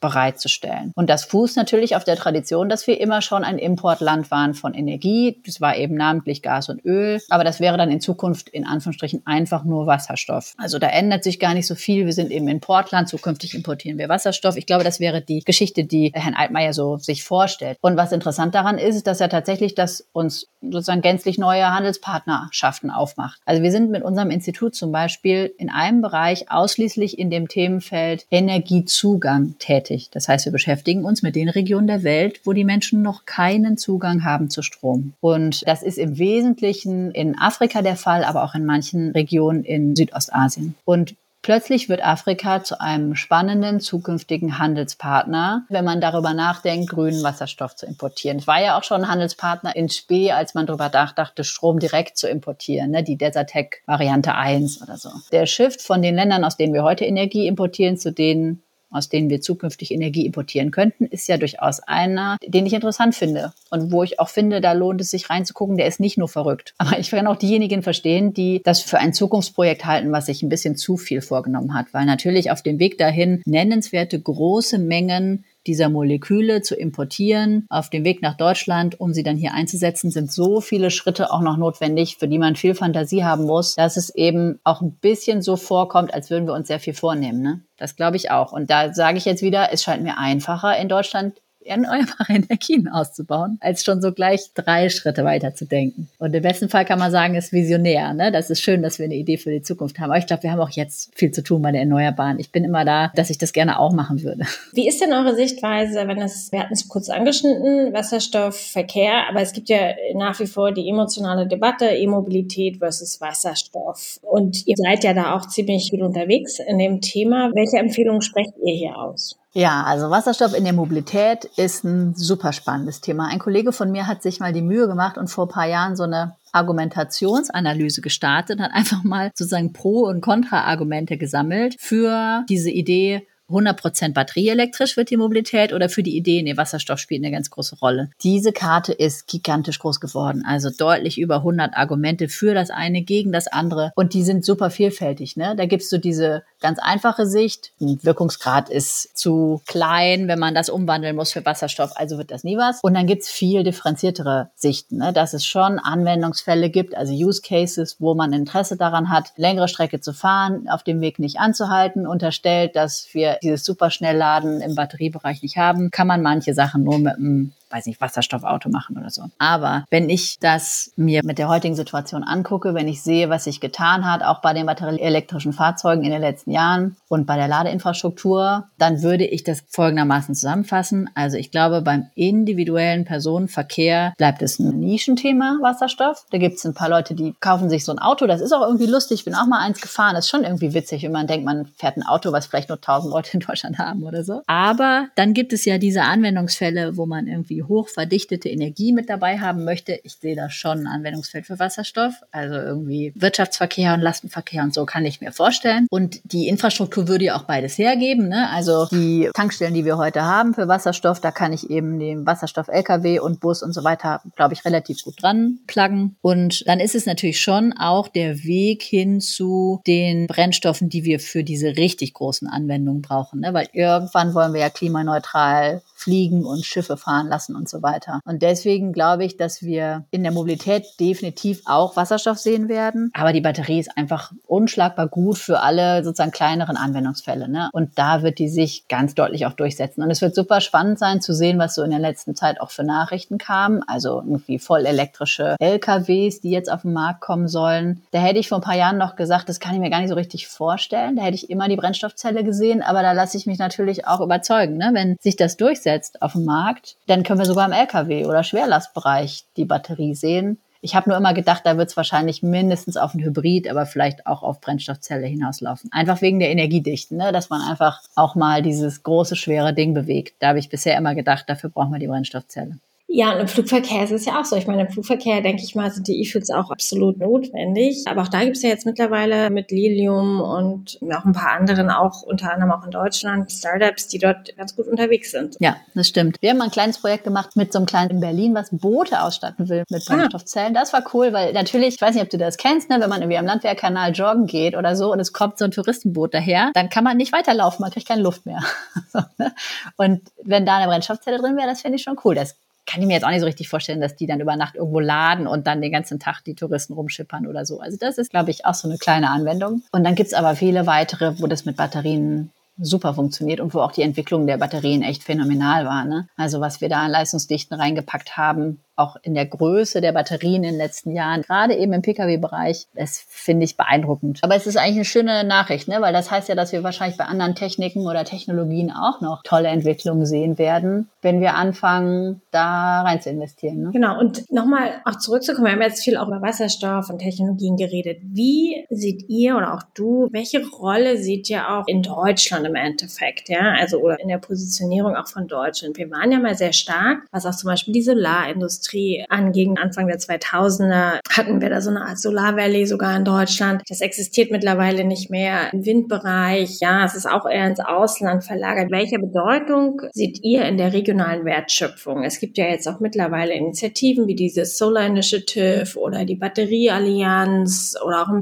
bereitzustellen. 0.00 0.92
Und 0.94 1.08
das 1.08 1.24
fußt 1.24 1.56
natürlich 1.56 1.96
auf 1.96 2.04
der 2.04 2.16
Tradition, 2.16 2.68
dass 2.68 2.86
wir 2.86 3.00
immer 3.00 3.22
schon 3.22 3.44
ein 3.44 3.58
Importland 3.58 4.30
waren 4.30 4.54
von 4.54 4.74
Energie. 4.74 5.40
Das 5.46 5.60
war 5.60 5.76
eben 5.76 5.94
namentlich 5.94 6.42
Gas 6.42 6.68
und 6.68 6.84
Öl. 6.84 7.20
Aber 7.30 7.44
das 7.44 7.60
wäre 7.60 7.78
dann 7.78 7.90
in 7.90 8.00
Zukunft 8.00 8.48
in 8.48 8.66
Anführungsstrichen 8.66 9.22
einfach 9.26 9.64
nur 9.64 9.86
Wasserstoff. 9.86 10.54
Also 10.58 10.78
da 10.78 10.88
ändert 10.88 11.24
sich 11.24 11.40
gar 11.40 11.54
nicht 11.54 11.66
so 11.66 11.74
viel. 11.74 12.06
Wir 12.06 12.12
sind 12.12 12.30
eben 12.30 12.48
Importland. 12.48 13.08
Zukünftig 13.08 13.54
importieren 13.54 13.98
wir 13.98 14.08
Wasserstoff. 14.08 14.56
Ich 14.56 14.66
glaube, 14.66 14.84
das 14.84 15.00
wäre 15.00 15.22
die 15.22 15.40
Geschichte, 15.40 15.84
die 15.84 16.12
Herrn 16.14 16.34
Altmaier 16.34 16.72
so 16.72 16.96
sich 16.98 17.24
vorstellt. 17.24 17.78
Und 17.80 17.96
was 17.96 18.12
interessant 18.12 18.54
daran 18.54 18.78
ist, 18.78 18.96
ist, 18.96 19.06
dass 19.06 19.20
er 19.20 19.28
tatsächlich 19.28 19.74
das 19.74 20.06
uns 20.12 20.48
sozusagen 20.60 21.02
gänzlich 21.02 21.38
neue 21.38 21.72
Handelspartnerschaften 21.72 22.90
aufmacht. 22.90 23.40
Also 23.44 23.62
wir 23.62 23.70
sind 23.70 23.90
mit 23.90 24.02
unserem 24.02 24.30
Institut 24.30 24.74
zum 24.74 24.92
Beispiel 24.92 25.52
in 25.56 25.70
einem 25.70 26.02
Bereich 26.02 26.50
ausschließlich 26.50 27.18
in 27.18 27.30
dem 27.30 27.48
Themenfeld 27.48 28.26
Energiezugang 28.30 29.54
tätig 29.58 29.87
tätig. 29.88 30.10
Das 30.10 30.28
heißt, 30.28 30.44
wir 30.44 30.52
beschäftigen 30.52 31.04
uns 31.04 31.22
mit 31.22 31.36
den 31.36 31.48
Regionen 31.48 31.86
der 31.86 32.02
Welt, 32.02 32.40
wo 32.44 32.52
die 32.52 32.64
Menschen 32.64 33.02
noch 33.02 33.24
keinen 33.24 33.76
Zugang 33.76 34.24
haben 34.24 34.50
zu 34.50 34.62
Strom. 34.62 35.14
Und 35.20 35.66
das 35.66 35.82
ist 35.82 35.98
im 35.98 36.18
Wesentlichen 36.18 37.10
in 37.10 37.38
Afrika 37.38 37.82
der 37.82 37.96
Fall, 37.96 38.24
aber 38.24 38.44
auch 38.44 38.54
in 38.54 38.64
manchen 38.64 39.10
Regionen 39.12 39.64
in 39.64 39.96
Südostasien. 39.96 40.74
Und 40.84 41.14
Plötzlich 41.40 41.88
wird 41.88 42.04
Afrika 42.04 42.64
zu 42.64 42.80
einem 42.80 43.14
spannenden 43.14 43.78
zukünftigen 43.78 44.58
Handelspartner, 44.58 45.64
wenn 45.68 45.84
man 45.84 46.00
darüber 46.00 46.34
nachdenkt, 46.34 46.90
grünen 46.90 47.22
Wasserstoff 47.22 47.76
zu 47.76 47.86
importieren. 47.86 48.38
Es 48.38 48.48
war 48.48 48.60
ja 48.60 48.76
auch 48.76 48.82
schon 48.82 49.02
ein 49.02 49.08
Handelspartner 49.08 49.74
in 49.74 49.88
Spee, 49.88 50.32
als 50.32 50.54
man 50.54 50.66
darüber 50.66 50.88
dachte, 50.88 51.44
Strom 51.44 51.78
direkt 51.78 52.18
zu 52.18 52.28
importieren, 52.28 52.90
ne? 52.90 53.04
die 53.04 53.16
Desertec 53.16 53.82
Variante 53.86 54.34
1 54.34 54.82
oder 54.82 54.96
so. 54.96 55.10
Der 55.30 55.46
Shift 55.46 55.80
von 55.80 56.02
den 56.02 56.16
Ländern, 56.16 56.44
aus 56.44 56.56
denen 56.56 56.74
wir 56.74 56.82
heute 56.82 57.04
Energie 57.04 57.46
importieren, 57.46 57.96
zu 57.96 58.12
denen, 58.12 58.62
aus 58.90 59.08
denen 59.08 59.30
wir 59.30 59.40
zukünftig 59.40 59.90
Energie 59.90 60.26
importieren 60.26 60.70
könnten, 60.70 61.06
ist 61.06 61.28
ja 61.28 61.36
durchaus 61.36 61.80
einer, 61.80 62.36
den 62.46 62.66
ich 62.66 62.72
interessant 62.72 63.14
finde. 63.14 63.52
Und 63.70 63.92
wo 63.92 64.02
ich 64.02 64.18
auch 64.20 64.28
finde, 64.28 64.60
da 64.60 64.72
lohnt 64.72 65.00
es 65.00 65.10
sich 65.10 65.30
reinzugucken, 65.30 65.76
der 65.76 65.86
ist 65.86 66.00
nicht 66.00 66.18
nur 66.18 66.28
verrückt. 66.28 66.74
Aber 66.78 66.98
ich 66.98 67.10
kann 67.10 67.26
auch 67.26 67.36
diejenigen 67.36 67.82
verstehen, 67.82 68.32
die 68.32 68.62
das 68.64 68.80
für 68.80 68.98
ein 68.98 69.12
Zukunftsprojekt 69.12 69.84
halten, 69.84 70.12
was 70.12 70.26
sich 70.26 70.42
ein 70.42 70.48
bisschen 70.48 70.76
zu 70.76 70.96
viel 70.96 71.20
vorgenommen 71.20 71.74
hat. 71.74 71.86
Weil 71.92 72.06
natürlich 72.06 72.50
auf 72.50 72.62
dem 72.62 72.78
Weg 72.78 72.98
dahin 72.98 73.42
nennenswerte 73.44 74.20
große 74.20 74.78
Mengen 74.78 75.44
dieser 75.68 75.88
Moleküle 75.88 76.62
zu 76.62 76.74
importieren. 76.74 77.66
Auf 77.68 77.90
dem 77.90 78.04
Weg 78.04 78.22
nach 78.22 78.36
Deutschland, 78.36 78.98
um 78.98 79.12
sie 79.12 79.22
dann 79.22 79.36
hier 79.36 79.54
einzusetzen, 79.54 80.10
sind 80.10 80.32
so 80.32 80.60
viele 80.60 80.90
Schritte 80.90 81.30
auch 81.30 81.42
noch 81.42 81.56
notwendig, 81.56 82.16
für 82.16 82.26
die 82.26 82.38
man 82.38 82.56
viel 82.56 82.74
Fantasie 82.74 83.22
haben 83.22 83.44
muss, 83.44 83.74
dass 83.74 83.96
es 83.96 84.12
eben 84.14 84.58
auch 84.64 84.80
ein 84.80 84.92
bisschen 84.92 85.42
so 85.42 85.56
vorkommt, 85.56 86.12
als 86.12 86.30
würden 86.30 86.46
wir 86.46 86.54
uns 86.54 86.68
sehr 86.68 86.80
viel 86.80 86.94
vornehmen. 86.94 87.42
Ne? 87.42 87.60
Das 87.76 87.94
glaube 87.94 88.16
ich 88.16 88.30
auch. 88.30 88.52
Und 88.52 88.70
da 88.70 88.92
sage 88.92 89.18
ich 89.18 89.24
jetzt 89.26 89.42
wieder, 89.42 89.72
es 89.72 89.82
scheint 89.82 90.02
mir 90.02 90.18
einfacher 90.18 90.76
in 90.78 90.88
Deutschland 90.88 91.34
erneuerbare 91.68 92.28
Energien 92.28 92.88
auszubauen, 92.88 93.58
als 93.60 93.84
schon 93.84 94.00
so 94.00 94.12
gleich 94.12 94.50
drei 94.54 94.88
Schritte 94.88 95.24
weiter 95.24 95.54
zu 95.54 95.66
denken. 95.66 96.08
Und 96.18 96.34
im 96.34 96.42
besten 96.42 96.68
Fall 96.68 96.84
kann 96.84 96.98
man 96.98 97.10
sagen, 97.10 97.34
ist 97.34 97.52
visionär. 97.52 98.14
Ne? 98.14 98.32
Das 98.32 98.50
ist 98.50 98.60
schön, 98.60 98.82
dass 98.82 98.98
wir 98.98 99.04
eine 99.04 99.14
Idee 99.14 99.36
für 99.36 99.50
die 99.50 99.62
Zukunft 99.62 99.98
haben. 99.98 100.10
Aber 100.10 100.18
ich 100.18 100.26
glaube, 100.26 100.42
wir 100.42 100.52
haben 100.52 100.60
auch 100.60 100.70
jetzt 100.70 101.10
viel 101.14 101.30
zu 101.30 101.42
tun 101.42 101.62
bei 101.62 101.72
den 101.72 101.82
Erneuerbaren. 101.82 102.38
Ich 102.38 102.50
bin 102.50 102.64
immer 102.64 102.84
da, 102.84 103.12
dass 103.14 103.30
ich 103.30 103.38
das 103.38 103.52
gerne 103.52 103.78
auch 103.78 103.92
machen 103.92 104.22
würde. 104.22 104.44
Wie 104.72 104.88
ist 104.88 105.00
denn 105.00 105.12
eure 105.12 105.34
Sichtweise, 105.34 106.06
wenn 106.08 106.18
es, 106.18 106.52
wir 106.52 106.60
hatten 106.60 106.74
es 106.74 106.88
kurz 106.88 107.08
angeschnitten, 107.08 107.92
Wasserstoff, 107.92 108.58
Verkehr, 108.58 109.28
aber 109.28 109.40
es 109.40 109.52
gibt 109.52 109.68
ja 109.68 109.92
nach 110.14 110.38
wie 110.40 110.46
vor 110.46 110.72
die 110.72 110.88
emotionale 110.88 111.46
Debatte, 111.46 111.86
E-Mobilität 111.86 112.78
versus 112.78 113.20
Wasserstoff. 113.20 114.18
Und 114.22 114.66
ihr 114.66 114.76
seid 114.76 115.04
ja 115.04 115.14
da 115.14 115.36
auch 115.36 115.46
ziemlich 115.46 115.90
viel 115.90 116.02
unterwegs 116.02 116.58
in 116.58 116.78
dem 116.78 117.00
Thema. 117.00 117.50
Welche 117.54 117.78
Empfehlungen 117.78 118.22
sprecht 118.22 118.52
ihr 118.64 118.74
hier 118.74 118.98
aus? 118.98 119.38
Ja, 119.58 119.82
also 119.82 120.08
Wasserstoff 120.08 120.54
in 120.54 120.62
der 120.62 120.72
Mobilität 120.72 121.46
ist 121.56 121.82
ein 121.82 122.14
super 122.14 122.52
spannendes 122.52 123.00
Thema. 123.00 123.26
Ein 123.26 123.40
Kollege 123.40 123.72
von 123.72 123.90
mir 123.90 124.06
hat 124.06 124.22
sich 124.22 124.38
mal 124.38 124.52
die 124.52 124.62
Mühe 124.62 124.86
gemacht 124.86 125.18
und 125.18 125.26
vor 125.26 125.46
ein 125.46 125.50
paar 125.50 125.66
Jahren 125.66 125.96
so 125.96 126.04
eine 126.04 126.36
Argumentationsanalyse 126.52 128.00
gestartet, 128.00 128.60
hat 128.60 128.70
einfach 128.72 129.02
mal 129.02 129.32
sozusagen 129.34 129.72
Pro- 129.72 130.06
und 130.06 130.20
Kontra-Argumente 130.20 131.18
gesammelt 131.18 131.74
für 131.80 132.44
diese 132.48 132.70
Idee, 132.70 133.26
100% 133.50 134.12
batterieelektrisch 134.12 134.96
wird 134.96 135.10
die 135.10 135.16
Mobilität 135.16 135.72
oder 135.72 135.88
für 135.88 136.02
die 136.02 136.16
Idee, 136.16 136.42
nee, 136.42 136.56
Wasserstoff 136.56 136.98
spielt 136.98 137.24
eine 137.24 137.32
ganz 137.32 137.50
große 137.50 137.78
Rolle. 137.78 138.10
Diese 138.22 138.52
Karte 138.52 138.92
ist 138.92 139.26
gigantisch 139.26 139.78
groß 139.78 140.00
geworden, 140.00 140.44
also 140.46 140.68
deutlich 140.70 141.18
über 141.18 141.36
100 141.36 141.74
Argumente 141.74 142.28
für 142.28 142.54
das 142.54 142.70
eine, 142.70 143.02
gegen 143.02 143.32
das 143.32 143.46
andere 143.46 143.92
und 143.94 144.12
die 144.12 144.22
sind 144.22 144.44
super 144.44 144.70
vielfältig. 144.70 145.36
Ne? 145.36 145.54
Da 145.56 145.66
gibt's 145.66 145.88
so 145.88 145.98
diese 145.98 146.42
ganz 146.60 146.78
einfache 146.78 147.26
Sicht, 147.26 147.72
ein 147.80 147.98
Wirkungsgrad 148.02 148.68
ist 148.68 149.16
zu 149.16 149.62
klein, 149.66 150.28
wenn 150.28 150.38
man 150.38 150.54
das 150.54 150.68
umwandeln 150.68 151.16
muss 151.16 151.32
für 151.32 151.44
Wasserstoff, 151.44 151.92
also 151.94 152.18
wird 152.18 152.30
das 152.30 152.44
nie 152.44 152.56
was. 152.56 152.80
Und 152.82 152.94
dann 152.94 153.06
gibt's 153.06 153.30
viel 153.30 153.62
differenziertere 153.62 154.50
Sichten, 154.54 154.98
ne? 154.98 155.12
dass 155.12 155.34
es 155.34 155.44
schon 155.44 155.78
Anwendungsfälle 155.78 156.70
gibt, 156.70 156.96
also 156.96 157.12
Use 157.12 157.42
Cases, 157.42 157.96
wo 157.98 158.14
man 158.14 158.32
Interesse 158.32 158.76
daran 158.76 159.10
hat, 159.10 159.32
längere 159.36 159.68
Strecke 159.68 160.00
zu 160.00 160.12
fahren, 160.12 160.68
auf 160.68 160.82
dem 160.82 161.00
Weg 161.00 161.18
nicht 161.18 161.38
anzuhalten, 161.38 162.06
unterstellt, 162.06 162.76
dass 162.76 163.08
wir 163.12 163.38
dieses 163.42 163.64
Superschnellladen 163.64 164.60
im 164.60 164.74
Batteriebereich 164.74 165.42
nicht 165.42 165.56
haben, 165.56 165.90
kann 165.90 166.06
man 166.06 166.22
manche 166.22 166.54
Sachen 166.54 166.84
nur 166.84 166.98
mit 166.98 167.16
einem 167.16 167.52
weiß 167.70 167.86
nicht, 167.86 168.00
Wasserstoffauto 168.00 168.68
machen 168.68 168.96
oder 168.96 169.10
so. 169.10 169.22
Aber 169.38 169.84
wenn 169.90 170.08
ich 170.10 170.38
das 170.40 170.92
mir 170.96 171.22
mit 171.24 171.38
der 171.38 171.48
heutigen 171.48 171.74
Situation 171.74 172.24
angucke, 172.24 172.74
wenn 172.74 172.88
ich 172.88 173.02
sehe, 173.02 173.28
was 173.28 173.44
sich 173.44 173.60
getan 173.60 174.10
hat, 174.10 174.22
auch 174.22 174.40
bei 174.40 174.54
den 174.54 174.66
batterieelektrischen 174.66 175.52
Fahrzeugen 175.52 176.04
in 176.04 176.10
den 176.10 176.20
letzten 176.20 176.50
Jahren 176.50 176.96
und 177.08 177.26
bei 177.26 177.36
der 177.36 177.48
Ladeinfrastruktur, 177.48 178.68
dann 178.78 179.02
würde 179.02 179.24
ich 179.26 179.44
das 179.44 179.64
folgendermaßen 179.68 180.34
zusammenfassen. 180.34 181.10
Also 181.14 181.36
ich 181.36 181.50
glaube, 181.50 181.82
beim 181.82 182.06
individuellen 182.14 183.04
Personenverkehr 183.04 184.14
bleibt 184.16 184.42
es 184.42 184.58
ein 184.58 184.80
Nischenthema, 184.80 185.58
Wasserstoff. 185.60 186.24
Da 186.30 186.38
gibt 186.38 186.56
es 186.56 186.64
ein 186.64 186.74
paar 186.74 186.88
Leute, 186.88 187.14
die 187.14 187.34
kaufen 187.40 187.70
sich 187.70 187.84
so 187.84 187.92
ein 187.92 187.98
Auto. 187.98 188.26
Das 188.26 188.40
ist 188.40 188.52
auch 188.52 188.62
irgendwie 188.62 188.86
lustig. 188.86 189.20
Ich 189.20 189.24
bin 189.24 189.34
auch 189.34 189.46
mal 189.46 189.60
eins 189.60 189.80
gefahren. 189.80 190.14
Das 190.14 190.26
ist 190.26 190.30
schon 190.30 190.44
irgendwie 190.44 190.74
witzig, 190.74 191.02
wenn 191.02 191.12
man 191.12 191.26
denkt, 191.26 191.44
man 191.44 191.66
fährt 191.76 191.96
ein 191.96 192.06
Auto, 192.06 192.32
was 192.32 192.46
vielleicht 192.46 192.68
nur 192.68 192.78
1000 192.78 193.12
Leute 193.12 193.30
in 193.34 193.40
Deutschland 193.40 193.78
haben 193.78 194.02
oder 194.04 194.24
so. 194.24 194.42
Aber 194.46 195.08
dann 195.16 195.34
gibt 195.34 195.52
es 195.52 195.64
ja 195.64 195.78
diese 195.78 196.02
Anwendungsfälle, 196.02 196.96
wo 196.96 197.06
man 197.06 197.26
irgendwie 197.26 197.57
die 197.58 197.64
hochverdichtete 197.64 198.48
Energie 198.48 198.92
mit 198.92 199.10
dabei 199.10 199.40
haben 199.40 199.64
möchte, 199.64 199.98
ich 200.04 200.14
sehe 200.14 200.36
da 200.36 200.48
schon 200.48 200.78
ein 200.78 200.86
Anwendungsfeld 200.86 201.44
für 201.44 201.58
Wasserstoff. 201.58 202.14
Also 202.30 202.54
irgendwie 202.54 203.12
Wirtschaftsverkehr 203.16 203.94
und 203.94 204.00
Lastenverkehr 204.00 204.62
und 204.62 204.72
so 204.72 204.86
kann 204.86 205.04
ich 205.04 205.20
mir 205.20 205.32
vorstellen. 205.32 205.88
Und 205.90 206.20
die 206.22 206.46
Infrastruktur 206.46 207.08
würde 207.08 207.26
ja 207.26 207.36
auch 207.36 207.42
beides 207.42 207.76
hergeben. 207.76 208.28
Ne? 208.28 208.48
Also 208.50 208.86
die 208.86 209.28
Tankstellen, 209.34 209.74
die 209.74 209.84
wir 209.84 209.98
heute 209.98 210.22
haben 210.22 210.54
für 210.54 210.68
Wasserstoff, 210.68 211.20
da 211.20 211.32
kann 211.32 211.52
ich 211.52 211.68
eben 211.68 211.98
den 211.98 212.26
Wasserstoff-LKW 212.26 213.18
und 213.18 213.40
Bus 213.40 213.64
und 213.64 213.72
so 213.72 213.82
weiter, 213.82 214.22
glaube 214.36 214.54
ich, 214.54 214.64
relativ 214.64 215.02
gut 215.02 215.20
dran 215.20 215.58
pluggen. 215.66 216.16
Und 216.20 216.66
dann 216.68 216.78
ist 216.78 216.94
es 216.94 217.06
natürlich 217.06 217.40
schon 217.40 217.72
auch 217.72 218.06
der 218.06 218.44
Weg 218.44 218.82
hin 218.82 219.20
zu 219.20 219.82
den 219.88 220.28
Brennstoffen, 220.28 220.88
die 220.88 221.02
wir 221.02 221.18
für 221.18 221.42
diese 221.42 221.76
richtig 221.76 222.14
großen 222.14 222.46
Anwendungen 222.46 223.02
brauchen. 223.02 223.40
Ne? 223.40 223.52
Weil 223.52 223.68
irgendwann 223.72 224.34
wollen 224.34 224.52
wir 224.52 224.60
ja 224.60 224.70
klimaneutral 224.70 225.82
fliegen 225.98 226.44
und 226.44 226.64
Schiffe 226.64 226.96
fahren 226.96 227.26
lassen 227.26 227.56
und 227.56 227.68
so 227.68 227.82
weiter. 227.82 228.20
Und 228.24 228.42
deswegen 228.42 228.92
glaube 228.92 229.24
ich, 229.24 229.36
dass 229.36 229.62
wir 229.62 230.04
in 230.12 230.22
der 230.22 230.30
Mobilität 230.30 230.84
definitiv 231.00 231.62
auch 231.64 231.96
Wasserstoff 231.96 232.38
sehen 232.38 232.68
werden. 232.68 233.10
Aber 233.14 233.32
die 233.32 233.40
Batterie 233.40 233.80
ist 233.80 233.96
einfach 233.96 234.32
unschlagbar 234.46 235.08
gut 235.08 235.38
für 235.38 235.60
alle 235.60 236.04
sozusagen 236.04 236.30
kleineren 236.30 236.76
Anwendungsfälle. 236.76 237.48
Ne? 237.48 237.68
Und 237.72 237.98
da 237.98 238.22
wird 238.22 238.38
die 238.38 238.48
sich 238.48 238.86
ganz 238.88 239.14
deutlich 239.14 239.44
auch 239.46 239.54
durchsetzen. 239.54 240.02
Und 240.02 240.10
es 240.12 240.20
wird 240.20 240.36
super 240.36 240.60
spannend 240.60 241.00
sein 241.00 241.20
zu 241.20 241.34
sehen, 241.34 241.58
was 241.58 241.74
so 241.74 241.82
in 241.82 241.90
der 241.90 241.98
letzten 241.98 242.36
Zeit 242.36 242.60
auch 242.60 242.70
für 242.70 242.84
Nachrichten 242.84 243.38
kamen. 243.38 243.82
Also 243.88 244.20
irgendwie 244.20 244.60
voll 244.60 244.86
elektrische 244.86 245.56
LKWs, 245.58 246.40
die 246.40 246.50
jetzt 246.50 246.70
auf 246.70 246.82
den 246.82 246.92
Markt 246.92 247.22
kommen 247.22 247.48
sollen. 247.48 248.02
Da 248.12 248.20
hätte 248.20 248.38
ich 248.38 248.48
vor 248.48 248.58
ein 248.58 248.62
paar 248.62 248.76
Jahren 248.76 248.98
noch 248.98 249.16
gesagt, 249.16 249.48
das 249.48 249.58
kann 249.58 249.74
ich 249.74 249.80
mir 249.80 249.90
gar 249.90 249.98
nicht 249.98 250.10
so 250.10 250.14
richtig 250.14 250.46
vorstellen. 250.46 251.16
Da 251.16 251.22
hätte 251.22 251.34
ich 251.34 251.50
immer 251.50 251.68
die 251.68 251.76
Brennstoffzelle 251.76 252.44
gesehen. 252.44 252.82
Aber 252.82 253.02
da 253.02 253.10
lasse 253.10 253.36
ich 253.36 253.46
mich 253.46 253.58
natürlich 253.58 254.06
auch 254.06 254.20
überzeugen. 254.20 254.76
Ne? 254.76 254.90
Wenn 254.92 255.16
sich 255.20 255.34
das 255.34 255.56
durchsetzt, 255.56 255.87
durchsetzt 255.88 256.22
auf 256.22 256.32
dem 256.32 256.44
Markt, 256.44 256.96
dann 257.06 257.22
können 257.22 257.38
wir 257.38 257.46
sogar 257.46 257.66
im 257.66 257.72
Lkw 257.72 258.26
oder 258.26 258.44
Schwerlastbereich 258.44 259.44
die 259.56 259.64
Batterie 259.64 260.14
sehen. 260.14 260.58
Ich 260.80 260.94
habe 260.94 261.10
nur 261.10 261.18
immer 261.18 261.34
gedacht, 261.34 261.62
da 261.64 261.76
wird 261.76 261.90
es 261.90 261.96
wahrscheinlich 261.96 262.42
mindestens 262.42 262.96
auf 262.96 263.12
ein 263.12 263.24
Hybrid, 263.24 263.68
aber 263.68 263.84
vielleicht 263.84 264.26
auch 264.26 264.44
auf 264.44 264.60
Brennstoffzelle 264.60 265.26
hinauslaufen. 265.26 265.90
Einfach 265.92 266.22
wegen 266.22 266.38
der 266.38 266.50
Energiedichte, 266.50 267.16
ne? 267.16 267.32
dass 267.32 267.50
man 267.50 267.62
einfach 267.62 268.00
auch 268.14 268.36
mal 268.36 268.62
dieses 268.62 269.02
große, 269.02 269.34
schwere 269.34 269.74
Ding 269.74 269.92
bewegt. 269.92 270.36
Da 270.38 270.48
habe 270.48 270.60
ich 270.60 270.68
bisher 270.68 270.96
immer 270.96 271.16
gedacht, 271.16 271.46
dafür 271.48 271.70
brauchen 271.70 271.90
wir 271.90 271.98
die 271.98 272.06
Brennstoffzelle. 272.06 272.78
Ja, 273.10 273.32
und 273.32 273.40
im 273.40 273.48
Flugverkehr 273.48 274.04
ist 274.04 274.10
es 274.10 274.26
ja 274.26 274.38
auch 274.38 274.44
so. 274.44 274.54
Ich 274.54 274.66
meine, 274.66 274.82
im 274.82 274.90
Flugverkehr, 274.90 275.40
denke 275.40 275.62
ich 275.62 275.74
mal, 275.74 275.90
sind 275.90 276.06
die 276.08 276.20
E-Fuels 276.20 276.50
auch 276.50 276.70
absolut 276.70 277.16
notwendig. 277.16 278.04
Aber 278.06 278.20
auch 278.20 278.28
da 278.28 278.44
gibt 278.44 278.58
es 278.58 278.62
ja 278.62 278.68
jetzt 278.68 278.84
mittlerweile 278.84 279.48
mit 279.48 279.70
Lilium 279.70 280.42
und 280.42 280.98
auch 281.10 281.24
ein 281.24 281.32
paar 281.32 281.52
anderen, 281.52 281.88
auch 281.88 282.20
unter 282.22 282.52
anderem 282.52 282.70
auch 282.70 282.84
in 282.84 282.90
Deutschland, 282.90 283.50
Startups, 283.50 284.08
die 284.08 284.18
dort 284.18 284.54
ganz 284.58 284.76
gut 284.76 284.86
unterwegs 284.86 285.30
sind. 285.30 285.56
Ja, 285.58 285.76
das 285.94 286.06
stimmt. 286.06 286.36
Wir 286.42 286.50
haben 286.50 286.58
mal 286.58 286.66
ein 286.66 286.70
kleines 286.70 286.98
Projekt 286.98 287.24
gemacht 287.24 287.56
mit 287.56 287.72
so 287.72 287.78
einem 287.78 287.86
kleinen 287.86 288.10
in 288.10 288.20
Berlin, 288.20 288.54
was 288.54 288.68
Boote 288.70 289.22
ausstatten 289.22 289.70
will 289.70 289.84
mit 289.88 290.02
ah. 290.10 290.14
Brennstoffzellen. 290.14 290.74
Das 290.74 290.92
war 290.92 291.02
cool, 291.14 291.32
weil 291.32 291.54
natürlich, 291.54 291.94
ich 291.94 292.00
weiß 292.02 292.14
nicht, 292.14 292.22
ob 292.22 292.28
du 292.28 292.36
das 292.36 292.58
kennst, 292.58 292.90
ne, 292.90 293.00
wenn 293.00 293.08
man 293.08 293.22
irgendwie 293.22 293.38
am 293.38 293.46
Landwehrkanal 293.46 294.12
joggen 294.12 294.46
geht 294.46 294.76
oder 294.76 294.94
so 294.96 295.10
und 295.10 295.18
es 295.20 295.32
kommt 295.32 295.56
so 295.56 295.64
ein 295.64 295.70
Touristenboot 295.70 296.34
daher, 296.34 296.72
dann 296.74 296.90
kann 296.90 297.04
man 297.04 297.16
nicht 297.16 297.32
weiterlaufen, 297.32 297.82
man 297.82 297.90
kriegt 297.90 298.06
keine 298.06 298.20
Luft 298.20 298.44
mehr. 298.44 298.60
so, 299.12 299.20
ne? 299.38 299.54
Und 299.96 300.20
wenn 300.44 300.66
da 300.66 300.76
eine 300.76 300.88
Brennstoffzelle 300.88 301.38
drin 301.38 301.56
wäre, 301.56 301.68
das 301.68 301.80
finde 301.80 301.96
ich 301.96 302.02
schon 302.02 302.18
cool. 302.22 302.34
Das 302.34 302.54
kann 302.88 303.02
ich 303.02 303.06
mir 303.06 303.12
jetzt 303.12 303.24
auch 303.24 303.30
nicht 303.30 303.40
so 303.40 303.46
richtig 303.46 303.68
vorstellen, 303.68 304.00
dass 304.00 304.16
die 304.16 304.26
dann 304.26 304.40
über 304.40 304.56
Nacht 304.56 304.74
irgendwo 304.74 304.98
laden 304.98 305.46
und 305.46 305.66
dann 305.66 305.82
den 305.82 305.92
ganzen 305.92 306.18
Tag 306.18 306.42
die 306.44 306.54
Touristen 306.54 306.94
rumschippern 306.94 307.46
oder 307.46 307.66
so. 307.66 307.80
Also 307.80 307.98
das 308.00 308.16
ist, 308.16 308.30
glaube 308.30 308.50
ich, 308.50 308.64
auch 308.64 308.72
so 308.72 308.88
eine 308.88 308.96
kleine 308.96 309.30
Anwendung. 309.30 309.82
Und 309.92 310.04
dann 310.04 310.14
gibt's 310.14 310.32
aber 310.32 310.56
viele 310.56 310.86
weitere, 310.86 311.38
wo 311.38 311.46
das 311.46 311.66
mit 311.66 311.76
Batterien 311.76 312.50
super 312.78 313.12
funktioniert 313.12 313.60
und 313.60 313.74
wo 313.74 313.80
auch 313.80 313.92
die 313.92 314.02
Entwicklung 314.02 314.46
der 314.46 314.56
Batterien 314.56 315.02
echt 315.02 315.22
phänomenal 315.22 315.84
war. 315.84 316.04
Ne? 316.04 316.28
Also 316.36 316.60
was 316.60 316.80
wir 316.80 316.88
da 316.88 317.02
an 317.02 317.10
Leistungsdichten 317.10 317.78
reingepackt 317.78 318.38
haben, 318.38 318.80
auch 318.98 319.16
in 319.22 319.34
der 319.34 319.46
Größe 319.46 320.00
der 320.00 320.12
Batterien 320.12 320.64
in 320.64 320.72
den 320.72 320.76
letzten 320.76 321.12
Jahren, 321.12 321.42
gerade 321.42 321.74
eben 321.76 321.92
im 321.92 322.02
Pkw-Bereich, 322.02 322.88
das 322.94 323.24
finde 323.28 323.64
ich 323.64 323.76
beeindruckend. 323.76 324.40
Aber 324.42 324.56
es 324.56 324.66
ist 324.66 324.76
eigentlich 324.76 324.96
eine 324.96 325.04
schöne 325.04 325.44
Nachricht, 325.44 325.88
ne? 325.88 326.00
weil 326.00 326.12
das 326.12 326.30
heißt 326.30 326.48
ja, 326.48 326.54
dass 326.54 326.72
wir 326.72 326.82
wahrscheinlich 326.82 327.16
bei 327.16 327.24
anderen 327.24 327.54
Techniken 327.54 328.06
oder 328.06 328.24
Technologien 328.24 328.90
auch 328.90 329.20
noch 329.20 329.42
tolle 329.44 329.68
Entwicklungen 329.68 330.26
sehen 330.26 330.58
werden, 330.58 331.08
wenn 331.22 331.40
wir 331.40 331.54
anfangen, 331.54 332.42
da 332.50 333.02
rein 333.02 333.20
zu 333.20 333.30
investieren. 333.30 333.82
Ne? 333.82 333.90
Genau, 333.92 334.18
und 334.18 334.50
nochmal 334.50 335.00
auch 335.04 335.16
zurückzukommen, 335.16 335.66
wir 335.66 335.72
haben 335.72 335.82
jetzt 335.82 336.02
viel 336.02 336.16
auch 336.16 336.26
über 336.26 336.42
Wasserstoff 336.42 337.08
und 337.08 337.18
Technologien 337.18 337.76
geredet. 337.76 338.18
Wie 338.22 338.84
seht 338.90 339.28
ihr 339.28 339.56
oder 339.56 339.74
auch 339.74 339.82
du, 339.94 340.28
welche 340.32 340.66
Rolle 340.66 341.18
seht 341.18 341.48
ihr 341.50 341.70
auch 341.70 341.86
in 341.86 342.02
Deutschland 342.02 342.66
im 342.66 342.74
Endeffekt, 342.74 343.48
ja, 343.48 343.74
also 343.78 343.98
oder 343.98 344.18
in 344.20 344.28
der 344.28 344.38
Positionierung 344.38 345.14
auch 345.14 345.28
von 345.28 345.46
Deutschland? 345.46 345.96
Wir 345.96 346.10
waren 346.10 346.32
ja 346.32 346.40
mal 346.40 346.56
sehr 346.56 346.72
stark, 346.72 347.18
was 347.30 347.46
auch 347.46 347.54
zum 347.54 347.68
Beispiel 347.68 347.94
die 347.94 348.02
Solarindustrie 348.02 348.87
Industrie 348.88 349.24
anging. 349.28 349.78
Anfang 349.78 350.06
der 350.06 350.18
2000er 350.18 351.20
hatten 351.30 351.60
wir 351.60 351.70
da 351.70 351.80
so 351.80 351.90
eine 351.90 352.02
Art 352.02 352.18
Solar 352.18 352.56
Valley 352.56 352.86
sogar 352.86 353.16
in 353.16 353.24
Deutschland. 353.24 353.82
Das 353.88 354.00
existiert 354.00 354.50
mittlerweile 354.50 355.04
nicht 355.04 355.30
mehr 355.30 355.72
im 355.72 355.84
Windbereich. 355.84 356.78
Ja, 356.80 357.04
es 357.04 357.14
ist 357.14 357.26
auch 357.26 357.46
eher 357.46 357.66
ins 357.66 357.80
Ausland 357.80 358.44
verlagert. 358.44 358.90
Welche 358.90 359.18
Bedeutung 359.18 360.00
seht 360.12 360.42
ihr 360.42 360.64
in 360.64 360.78
der 360.78 360.92
regionalen 360.92 361.44
Wertschöpfung? 361.44 362.24
Es 362.24 362.40
gibt 362.40 362.56
ja 362.58 362.66
jetzt 362.66 362.88
auch 362.88 363.00
mittlerweile 363.00 363.54
Initiativen 363.54 364.26
wie 364.26 364.36
diese 364.36 364.64
Solar 364.64 365.06
Initiative 365.06 365.98
oder 365.98 366.24
die 366.24 366.36
Batterieallianz 366.36 367.96
oder 368.04 368.22
auch 368.22 368.28
im 368.28 368.40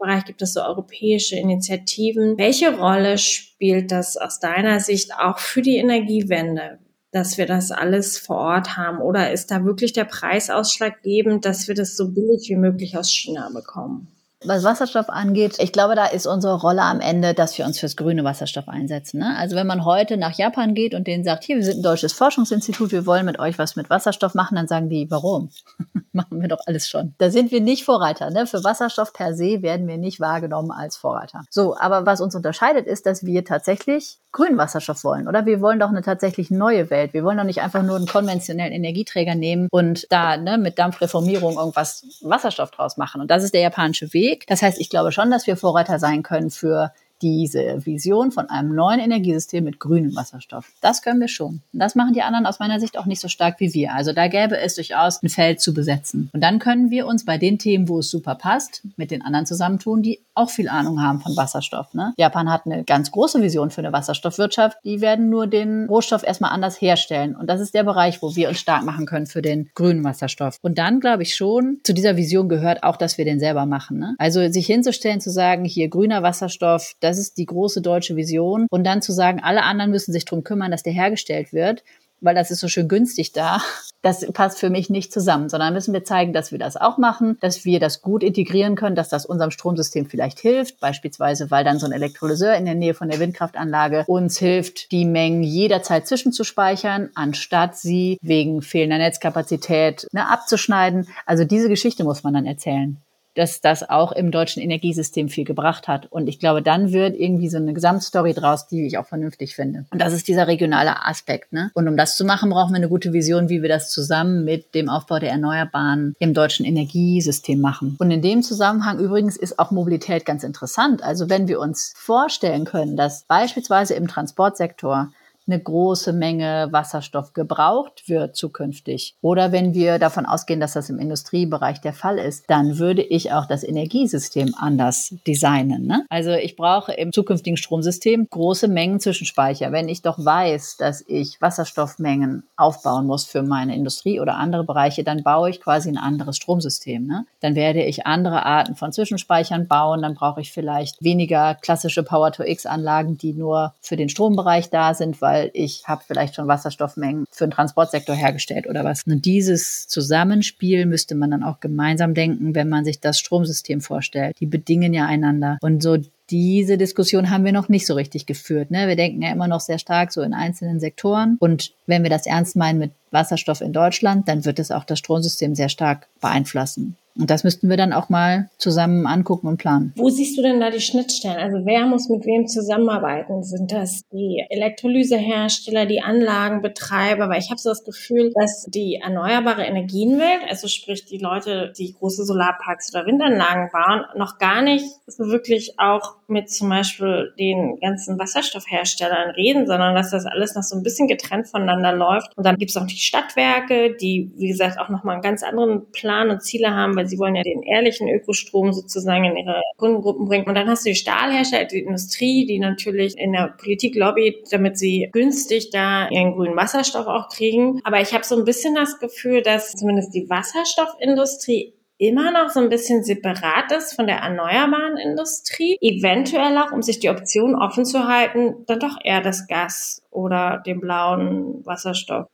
Bereich 0.00 0.26
gibt 0.26 0.40
es 0.42 0.52
so 0.52 0.62
europäische 0.62 1.34
Initiativen. 1.34 2.38
Welche 2.38 2.78
Rolle 2.78 3.18
spielt 3.18 3.90
das 3.90 4.16
aus 4.16 4.38
deiner 4.38 4.78
Sicht 4.78 5.12
auch 5.12 5.40
für 5.40 5.60
die 5.60 5.78
Energiewende? 5.78 6.78
Dass 7.10 7.38
wir 7.38 7.46
das 7.46 7.70
alles 7.70 8.18
vor 8.18 8.36
Ort 8.36 8.76
haben? 8.76 9.00
Oder 9.00 9.32
ist 9.32 9.50
da 9.50 9.64
wirklich 9.64 9.92
der 9.92 10.04
Preis 10.04 10.50
ausschlaggebend, 10.50 11.44
dass 11.44 11.68
wir 11.68 11.74
das 11.74 11.96
so 11.96 12.10
billig 12.10 12.48
wie 12.48 12.56
möglich 12.56 12.96
aus 12.96 13.10
China 13.10 13.50
bekommen? 13.52 14.08
Was 14.44 14.62
Wasserstoff 14.62 15.08
angeht, 15.08 15.56
ich 15.58 15.72
glaube, 15.72 15.96
da 15.96 16.06
ist 16.06 16.26
unsere 16.26 16.60
Rolle 16.60 16.82
am 16.82 17.00
Ende, 17.00 17.34
dass 17.34 17.58
wir 17.58 17.64
uns 17.64 17.80
fürs 17.80 17.96
grüne 17.96 18.22
Wasserstoff 18.22 18.68
einsetzen. 18.68 19.18
Ne? 19.18 19.36
Also 19.36 19.56
wenn 19.56 19.66
man 19.66 19.84
heute 19.84 20.16
nach 20.16 20.32
Japan 20.38 20.74
geht 20.74 20.94
und 20.94 21.08
denen 21.08 21.24
sagt, 21.24 21.42
hier, 21.42 21.56
wir 21.56 21.64
sind 21.64 21.78
ein 21.78 21.82
deutsches 21.82 22.12
Forschungsinstitut, 22.12 22.92
wir 22.92 23.04
wollen 23.04 23.26
mit 23.26 23.40
euch 23.40 23.58
was 23.58 23.74
mit 23.74 23.90
Wasserstoff 23.90 24.34
machen, 24.34 24.54
dann 24.54 24.68
sagen 24.68 24.88
die, 24.88 25.10
warum? 25.10 25.50
machen 26.12 26.40
wir 26.40 26.48
doch 26.48 26.60
alles 26.66 26.88
schon. 26.88 27.14
Da 27.18 27.30
sind 27.30 27.50
wir 27.50 27.60
nicht 27.60 27.84
Vorreiter. 27.84 28.30
Ne? 28.30 28.46
Für 28.46 28.62
Wasserstoff 28.64 29.12
per 29.12 29.34
se 29.34 29.62
werden 29.62 29.86
wir 29.86 29.98
nicht 29.98 30.20
wahrgenommen 30.20 30.70
als 30.70 30.96
Vorreiter. 30.96 31.42
So, 31.50 31.76
aber 31.78 32.06
was 32.06 32.20
uns 32.20 32.34
unterscheidet, 32.34 32.86
ist, 32.86 33.06
dass 33.06 33.24
wir 33.24 33.44
tatsächlich 33.44 34.18
grünen 34.32 34.58
Wasserstoff 34.58 35.04
wollen, 35.04 35.26
oder? 35.26 35.46
Wir 35.46 35.60
wollen 35.60 35.80
doch 35.80 35.88
eine 35.88 36.02
tatsächlich 36.02 36.50
neue 36.50 36.90
Welt. 36.90 37.14
Wir 37.14 37.24
wollen 37.24 37.38
doch 37.38 37.44
nicht 37.44 37.62
einfach 37.62 37.82
nur 37.82 37.96
einen 37.96 38.06
konventionellen 38.06 38.72
Energieträger 38.72 39.34
nehmen 39.34 39.68
und 39.70 40.06
da 40.10 40.36
ne, 40.36 40.58
mit 40.58 40.78
Dampfreformierung 40.78 41.56
irgendwas 41.56 42.04
Wasserstoff 42.20 42.70
draus 42.70 42.96
machen. 42.96 43.20
Und 43.20 43.30
das 43.30 43.42
ist 43.42 43.54
der 43.54 43.62
japanische 43.62 44.12
Weg. 44.12 44.27
Weg. 44.28 44.46
Das 44.46 44.62
heißt, 44.62 44.80
ich 44.80 44.90
glaube 44.90 45.12
schon, 45.12 45.30
dass 45.30 45.46
wir 45.46 45.56
Vorreiter 45.56 45.98
sein 45.98 46.22
können 46.22 46.50
für 46.50 46.92
diese 47.20 47.84
Vision 47.84 48.30
von 48.30 48.48
einem 48.48 48.74
neuen 48.74 49.00
Energiesystem 49.00 49.64
mit 49.64 49.80
grünem 49.80 50.14
Wasserstoff. 50.14 50.72
Das 50.80 51.02
können 51.02 51.20
wir 51.20 51.28
schon. 51.28 51.62
Und 51.72 51.80
das 51.80 51.94
machen 51.94 52.14
die 52.14 52.22
anderen 52.22 52.46
aus 52.46 52.60
meiner 52.60 52.78
Sicht 52.78 52.96
auch 52.96 53.06
nicht 53.06 53.20
so 53.20 53.28
stark 53.28 53.58
wie 53.58 53.74
wir. 53.74 53.94
Also 53.94 54.12
da 54.12 54.28
gäbe 54.28 54.56
es 54.58 54.76
durchaus 54.76 55.22
ein 55.22 55.28
Feld 55.28 55.60
zu 55.60 55.74
besetzen. 55.74 56.30
Und 56.32 56.42
dann 56.42 56.58
können 56.58 56.90
wir 56.90 57.06
uns 57.06 57.24
bei 57.24 57.38
den 57.38 57.58
Themen, 57.58 57.88
wo 57.88 57.98
es 57.98 58.10
super 58.10 58.36
passt, 58.36 58.82
mit 58.96 59.10
den 59.10 59.22
anderen 59.22 59.46
zusammentun, 59.46 60.02
die 60.02 60.20
auch 60.38 60.50
viel 60.50 60.68
Ahnung 60.68 61.02
haben 61.02 61.20
von 61.20 61.36
Wasserstoff. 61.36 61.92
Ne? 61.94 62.12
Japan 62.16 62.50
hat 62.50 62.62
eine 62.64 62.84
ganz 62.84 63.10
große 63.10 63.42
Vision 63.42 63.70
für 63.70 63.80
eine 63.80 63.92
Wasserstoffwirtschaft. 63.92 64.78
Die 64.84 65.00
werden 65.00 65.28
nur 65.28 65.46
den 65.46 65.86
Rohstoff 65.86 66.22
erstmal 66.22 66.52
anders 66.52 66.80
herstellen. 66.80 67.36
Und 67.36 67.48
das 67.48 67.60
ist 67.60 67.74
der 67.74 67.84
Bereich, 67.84 68.22
wo 68.22 68.34
wir 68.34 68.48
uns 68.48 68.58
stark 68.58 68.84
machen 68.84 69.06
können 69.06 69.26
für 69.26 69.42
den 69.42 69.70
grünen 69.74 70.04
Wasserstoff. 70.04 70.58
Und 70.62 70.78
dann 70.78 71.00
glaube 71.00 71.22
ich 71.22 71.34
schon, 71.34 71.78
zu 71.84 71.92
dieser 71.92 72.16
Vision 72.16 72.48
gehört 72.48 72.82
auch, 72.82 72.96
dass 72.96 73.18
wir 73.18 73.24
den 73.24 73.40
selber 73.40 73.66
machen. 73.66 73.98
Ne? 73.98 74.14
Also 74.18 74.48
sich 74.50 74.66
hinzustellen, 74.66 75.20
zu 75.20 75.30
sagen, 75.30 75.64
hier 75.64 75.88
grüner 75.88 76.22
Wasserstoff, 76.22 76.94
das 77.00 77.18
ist 77.18 77.38
die 77.38 77.46
große 77.46 77.82
deutsche 77.82 78.16
Vision. 78.16 78.66
Und 78.70 78.84
dann 78.84 79.02
zu 79.02 79.12
sagen, 79.12 79.40
alle 79.42 79.64
anderen 79.64 79.90
müssen 79.90 80.12
sich 80.12 80.24
darum 80.24 80.44
kümmern, 80.44 80.70
dass 80.70 80.82
der 80.82 80.92
hergestellt 80.92 81.52
wird 81.52 81.82
weil 82.20 82.34
das 82.34 82.50
ist 82.50 82.60
so 82.60 82.68
schön 82.68 82.88
günstig 82.88 83.32
da. 83.32 83.60
Das 84.02 84.24
passt 84.32 84.60
für 84.60 84.70
mich 84.70 84.90
nicht 84.90 85.12
zusammen, 85.12 85.48
sondern 85.48 85.74
müssen 85.74 85.92
wir 85.92 86.04
zeigen, 86.04 86.32
dass 86.32 86.52
wir 86.52 86.58
das 86.58 86.76
auch 86.76 86.98
machen, 86.98 87.36
dass 87.40 87.64
wir 87.64 87.80
das 87.80 88.00
gut 88.00 88.22
integrieren 88.22 88.76
können, 88.76 88.94
dass 88.94 89.08
das 89.08 89.26
unserem 89.26 89.50
Stromsystem 89.50 90.06
vielleicht 90.06 90.38
hilft, 90.38 90.78
beispielsweise 90.78 91.50
weil 91.50 91.64
dann 91.64 91.80
so 91.80 91.86
ein 91.86 91.92
Elektrolyseur 91.92 92.54
in 92.54 92.64
der 92.64 92.76
Nähe 92.76 92.94
von 92.94 93.08
der 93.08 93.18
Windkraftanlage 93.18 94.04
uns 94.06 94.38
hilft, 94.38 94.92
die 94.92 95.04
Mengen 95.04 95.42
jederzeit 95.42 96.06
zwischenzuspeichern, 96.06 97.10
anstatt 97.14 97.76
sie 97.76 98.18
wegen 98.22 98.62
fehlender 98.62 98.98
Netzkapazität 98.98 100.06
ne, 100.12 100.28
abzuschneiden. 100.30 101.08
Also 101.26 101.44
diese 101.44 101.68
Geschichte 101.68 102.04
muss 102.04 102.22
man 102.22 102.34
dann 102.34 102.46
erzählen 102.46 102.98
dass 103.38 103.60
das 103.60 103.88
auch 103.88 104.10
im 104.12 104.30
deutschen 104.30 104.62
Energiesystem 104.62 105.28
viel 105.28 105.44
gebracht 105.44 105.86
hat. 105.86 106.06
Und 106.10 106.26
ich 106.26 106.40
glaube, 106.40 106.60
dann 106.60 106.92
wird 106.92 107.16
irgendwie 107.16 107.48
so 107.48 107.56
eine 107.56 107.72
Gesamtstory 107.72 108.34
draus, 108.34 108.66
die 108.66 108.86
ich 108.86 108.98
auch 108.98 109.06
vernünftig 109.06 109.54
finde. 109.54 109.86
Und 109.90 110.00
das 110.00 110.12
ist 110.12 110.26
dieser 110.26 110.48
regionale 110.48 111.06
Aspekt. 111.06 111.52
Ne? 111.52 111.70
Und 111.74 111.86
um 111.86 111.96
das 111.96 112.16
zu 112.16 112.24
machen, 112.24 112.50
brauchen 112.50 112.72
wir 112.72 112.78
eine 112.78 112.88
gute 112.88 113.12
Vision, 113.12 113.48
wie 113.48 113.62
wir 113.62 113.68
das 113.68 113.90
zusammen 113.90 114.44
mit 114.44 114.74
dem 114.74 114.88
Aufbau 114.88 115.20
der 115.20 115.30
Erneuerbaren 115.30 116.14
im 116.18 116.34
deutschen 116.34 116.66
Energiesystem 116.66 117.60
machen. 117.60 117.96
Und 118.00 118.10
in 118.10 118.22
dem 118.22 118.42
Zusammenhang 118.42 118.98
übrigens 118.98 119.36
ist 119.36 119.58
auch 119.58 119.70
Mobilität 119.70 120.26
ganz 120.26 120.42
interessant. 120.42 121.04
Also 121.04 121.30
wenn 121.30 121.46
wir 121.46 121.60
uns 121.60 121.92
vorstellen 121.96 122.64
können, 122.64 122.96
dass 122.96 123.22
beispielsweise 123.24 123.94
im 123.94 124.08
Transportsektor 124.08 125.12
eine 125.48 125.60
große 125.60 126.12
Menge 126.12 126.68
Wasserstoff 126.70 127.32
gebraucht 127.32 128.08
wird 128.08 128.36
zukünftig. 128.36 129.14
Oder 129.20 129.52
wenn 129.52 129.74
wir 129.74 129.98
davon 129.98 130.26
ausgehen, 130.26 130.60
dass 130.60 130.74
das 130.74 130.90
im 130.90 130.98
Industriebereich 130.98 131.80
der 131.80 131.92
Fall 131.92 132.18
ist, 132.18 132.44
dann 132.48 132.78
würde 132.78 133.02
ich 133.02 133.32
auch 133.32 133.46
das 133.46 133.64
Energiesystem 133.64 134.54
anders 134.56 135.14
designen. 135.26 135.86
Ne? 135.86 136.04
Also 136.10 136.32
ich 136.32 136.56
brauche 136.56 136.92
im 136.92 137.12
zukünftigen 137.12 137.56
Stromsystem 137.56 138.28
große 138.30 138.68
Mengen 138.68 139.00
Zwischenspeicher. 139.00 139.72
Wenn 139.72 139.88
ich 139.88 140.02
doch 140.02 140.22
weiß, 140.22 140.76
dass 140.76 141.02
ich 141.06 141.40
Wasserstoffmengen 141.40 142.44
aufbauen 142.56 143.06
muss 143.06 143.24
für 143.24 143.42
meine 143.42 143.74
Industrie 143.74 144.20
oder 144.20 144.36
andere 144.36 144.64
Bereiche, 144.64 145.04
dann 145.04 145.22
baue 145.22 145.50
ich 145.50 145.60
quasi 145.60 145.88
ein 145.88 145.98
anderes 145.98 146.36
Stromsystem. 146.36 147.06
Ne? 147.06 147.24
Dann 147.40 147.54
werde 147.54 147.82
ich 147.82 148.06
andere 148.06 148.44
Arten 148.44 148.76
von 148.76 148.92
Zwischenspeichern 148.92 149.66
bauen. 149.66 150.02
Dann 150.02 150.14
brauche 150.14 150.40
ich 150.40 150.52
vielleicht 150.52 151.02
weniger 151.02 151.54
klassische 151.54 152.02
Power-to-X-Anlagen, 152.02 153.16
die 153.16 153.32
nur 153.32 153.74
für 153.80 153.96
den 153.96 154.08
Strombereich 154.08 154.70
da 154.70 154.94
sind, 154.94 155.20
weil 155.22 155.37
ich 155.52 155.84
habe 155.86 156.02
vielleicht 156.06 156.34
schon 156.34 156.48
Wasserstoffmengen 156.48 157.26
für 157.30 157.46
den 157.46 157.50
Transportsektor 157.50 158.14
hergestellt 158.14 158.66
oder 158.66 158.84
was. 158.84 159.02
Und 159.06 159.24
dieses 159.24 159.88
Zusammenspiel 159.88 160.86
müsste 160.86 161.14
man 161.14 161.30
dann 161.30 161.42
auch 161.42 161.60
gemeinsam 161.60 162.14
denken, 162.14 162.54
wenn 162.54 162.68
man 162.68 162.84
sich 162.84 163.00
das 163.00 163.18
Stromsystem 163.18 163.80
vorstellt. 163.80 164.36
Die 164.40 164.46
bedingen 164.46 164.94
ja 164.94 165.06
einander. 165.06 165.58
Und 165.60 165.82
so 165.82 165.98
diese 166.30 166.76
Diskussion 166.76 167.30
haben 167.30 167.44
wir 167.44 167.52
noch 167.52 167.68
nicht 167.68 167.86
so 167.86 167.94
richtig 167.94 168.26
geführt. 168.26 168.70
Ne? 168.70 168.86
Wir 168.86 168.96
denken 168.96 169.22
ja 169.22 169.32
immer 169.32 169.48
noch 169.48 169.60
sehr 169.60 169.78
stark 169.78 170.12
so 170.12 170.20
in 170.22 170.34
einzelnen 170.34 170.78
Sektoren. 170.78 171.36
Und 171.40 171.72
wenn 171.86 172.02
wir 172.02 172.10
das 172.10 172.26
ernst 172.26 172.54
meinen 172.54 172.78
mit 172.78 172.92
Wasserstoff 173.10 173.60
in 173.60 173.72
Deutschland, 173.72 174.28
dann 174.28 174.44
wird 174.44 174.58
es 174.58 174.70
auch 174.70 174.84
das 174.84 174.98
Stromsystem 174.98 175.54
sehr 175.54 175.68
stark 175.68 176.08
beeinflussen. 176.20 176.96
Und 177.18 177.30
das 177.30 177.42
müssten 177.42 177.68
wir 177.68 177.76
dann 177.76 177.92
auch 177.92 178.08
mal 178.08 178.48
zusammen 178.58 179.04
angucken 179.06 179.48
und 179.48 179.56
planen. 179.56 179.92
Wo 179.96 180.08
siehst 180.08 180.38
du 180.38 180.42
denn 180.42 180.60
da 180.60 180.70
die 180.70 180.80
Schnittstellen? 180.80 181.38
Also 181.38 181.66
wer 181.66 181.84
muss 181.86 182.08
mit 182.08 182.24
wem 182.24 182.46
zusammenarbeiten? 182.46 183.42
Sind 183.42 183.72
das 183.72 184.02
die 184.12 184.44
Elektrolysehersteller, 184.48 185.86
die 185.86 186.00
Anlagenbetreiber? 186.00 187.28
Weil 187.28 187.40
ich 187.40 187.50
habe 187.50 187.58
so 187.58 187.70
das 187.70 187.84
Gefühl, 187.84 188.32
dass 188.34 188.66
die 188.66 189.00
erneuerbare 189.02 189.64
Energienwelt, 189.64 190.42
also 190.48 190.68
sprich 190.68 191.06
die 191.06 191.18
Leute, 191.18 191.72
die 191.76 191.92
große 191.92 192.24
Solarparks 192.24 192.94
oder 192.94 193.04
Windanlagen 193.04 193.70
bauen, 193.72 194.04
noch 194.16 194.38
gar 194.38 194.62
nicht 194.62 194.84
so 195.08 195.26
wirklich 195.26 195.74
auch 195.78 196.18
mit 196.28 196.50
zum 196.50 196.68
Beispiel 196.68 197.32
den 197.38 197.80
ganzen 197.80 198.16
Wasserstoffherstellern 198.18 199.30
reden, 199.30 199.66
sondern 199.66 199.96
dass 199.96 200.10
das 200.10 200.26
alles 200.26 200.54
noch 200.54 200.62
so 200.62 200.76
ein 200.76 200.84
bisschen 200.84 201.08
getrennt 201.08 201.48
voneinander 201.48 201.92
läuft. 201.92 202.36
Und 202.36 202.44
dann 202.44 202.58
gibt 202.58 202.70
es 202.70 202.76
auch 202.76 202.86
die 202.86 202.97
Stadtwerke, 202.98 203.96
die, 203.96 204.30
wie 204.36 204.48
gesagt, 204.48 204.78
auch 204.78 204.88
nochmal 204.88 205.14
einen 205.14 205.22
ganz 205.22 205.42
anderen 205.42 205.90
Plan 205.92 206.30
und 206.30 206.42
Ziele 206.42 206.74
haben, 206.74 206.96
weil 206.96 207.06
sie 207.06 207.18
wollen 207.18 207.36
ja 207.36 207.42
den 207.42 207.62
ehrlichen 207.62 208.08
Ökostrom 208.08 208.72
sozusagen 208.72 209.24
in 209.24 209.36
ihre 209.36 209.62
Kundengruppen 209.76 210.26
bringen. 210.26 210.46
Und 210.46 210.54
dann 210.54 210.68
hast 210.68 210.84
du 210.84 210.90
die 210.90 210.96
Stahlhersteller, 210.96 211.66
die 211.66 211.80
Industrie, 211.80 212.46
die 212.46 212.58
natürlich 212.58 213.16
in 213.18 213.32
der 213.32 213.54
Politik 213.58 213.94
lobbyt, 213.94 214.52
damit 214.52 214.78
sie 214.78 215.08
günstig 215.12 215.70
da 215.70 216.08
ihren 216.10 216.32
grünen 216.32 216.56
Wasserstoff 216.56 217.06
auch 217.06 217.28
kriegen. 217.28 217.80
Aber 217.84 218.00
ich 218.00 218.12
habe 218.12 218.24
so 218.24 218.36
ein 218.36 218.44
bisschen 218.44 218.74
das 218.74 218.98
Gefühl, 218.98 219.42
dass 219.42 219.72
zumindest 219.72 220.14
die 220.14 220.28
Wasserstoffindustrie 220.28 221.74
immer 221.98 222.30
noch 222.30 222.48
so 222.48 222.60
ein 222.60 222.68
bisschen 222.68 223.02
separat 223.02 223.72
ist 223.72 223.94
von 223.94 224.06
der 224.06 224.18
erneuerbaren 224.18 224.96
Industrie. 224.96 225.76
Eventuell 225.80 226.56
auch, 226.58 226.72
um 226.72 226.80
sich 226.80 227.00
die 227.00 227.10
Option 227.10 227.56
offen 227.56 227.84
zu 227.84 228.06
halten, 228.06 228.64
dann 228.66 228.78
doch 228.78 228.98
eher 229.02 229.20
das 229.20 229.48
Gas 229.48 230.02
oder 230.10 230.62
den 230.64 230.80
blauen 230.80 231.66
Wasserstoff 231.66 232.28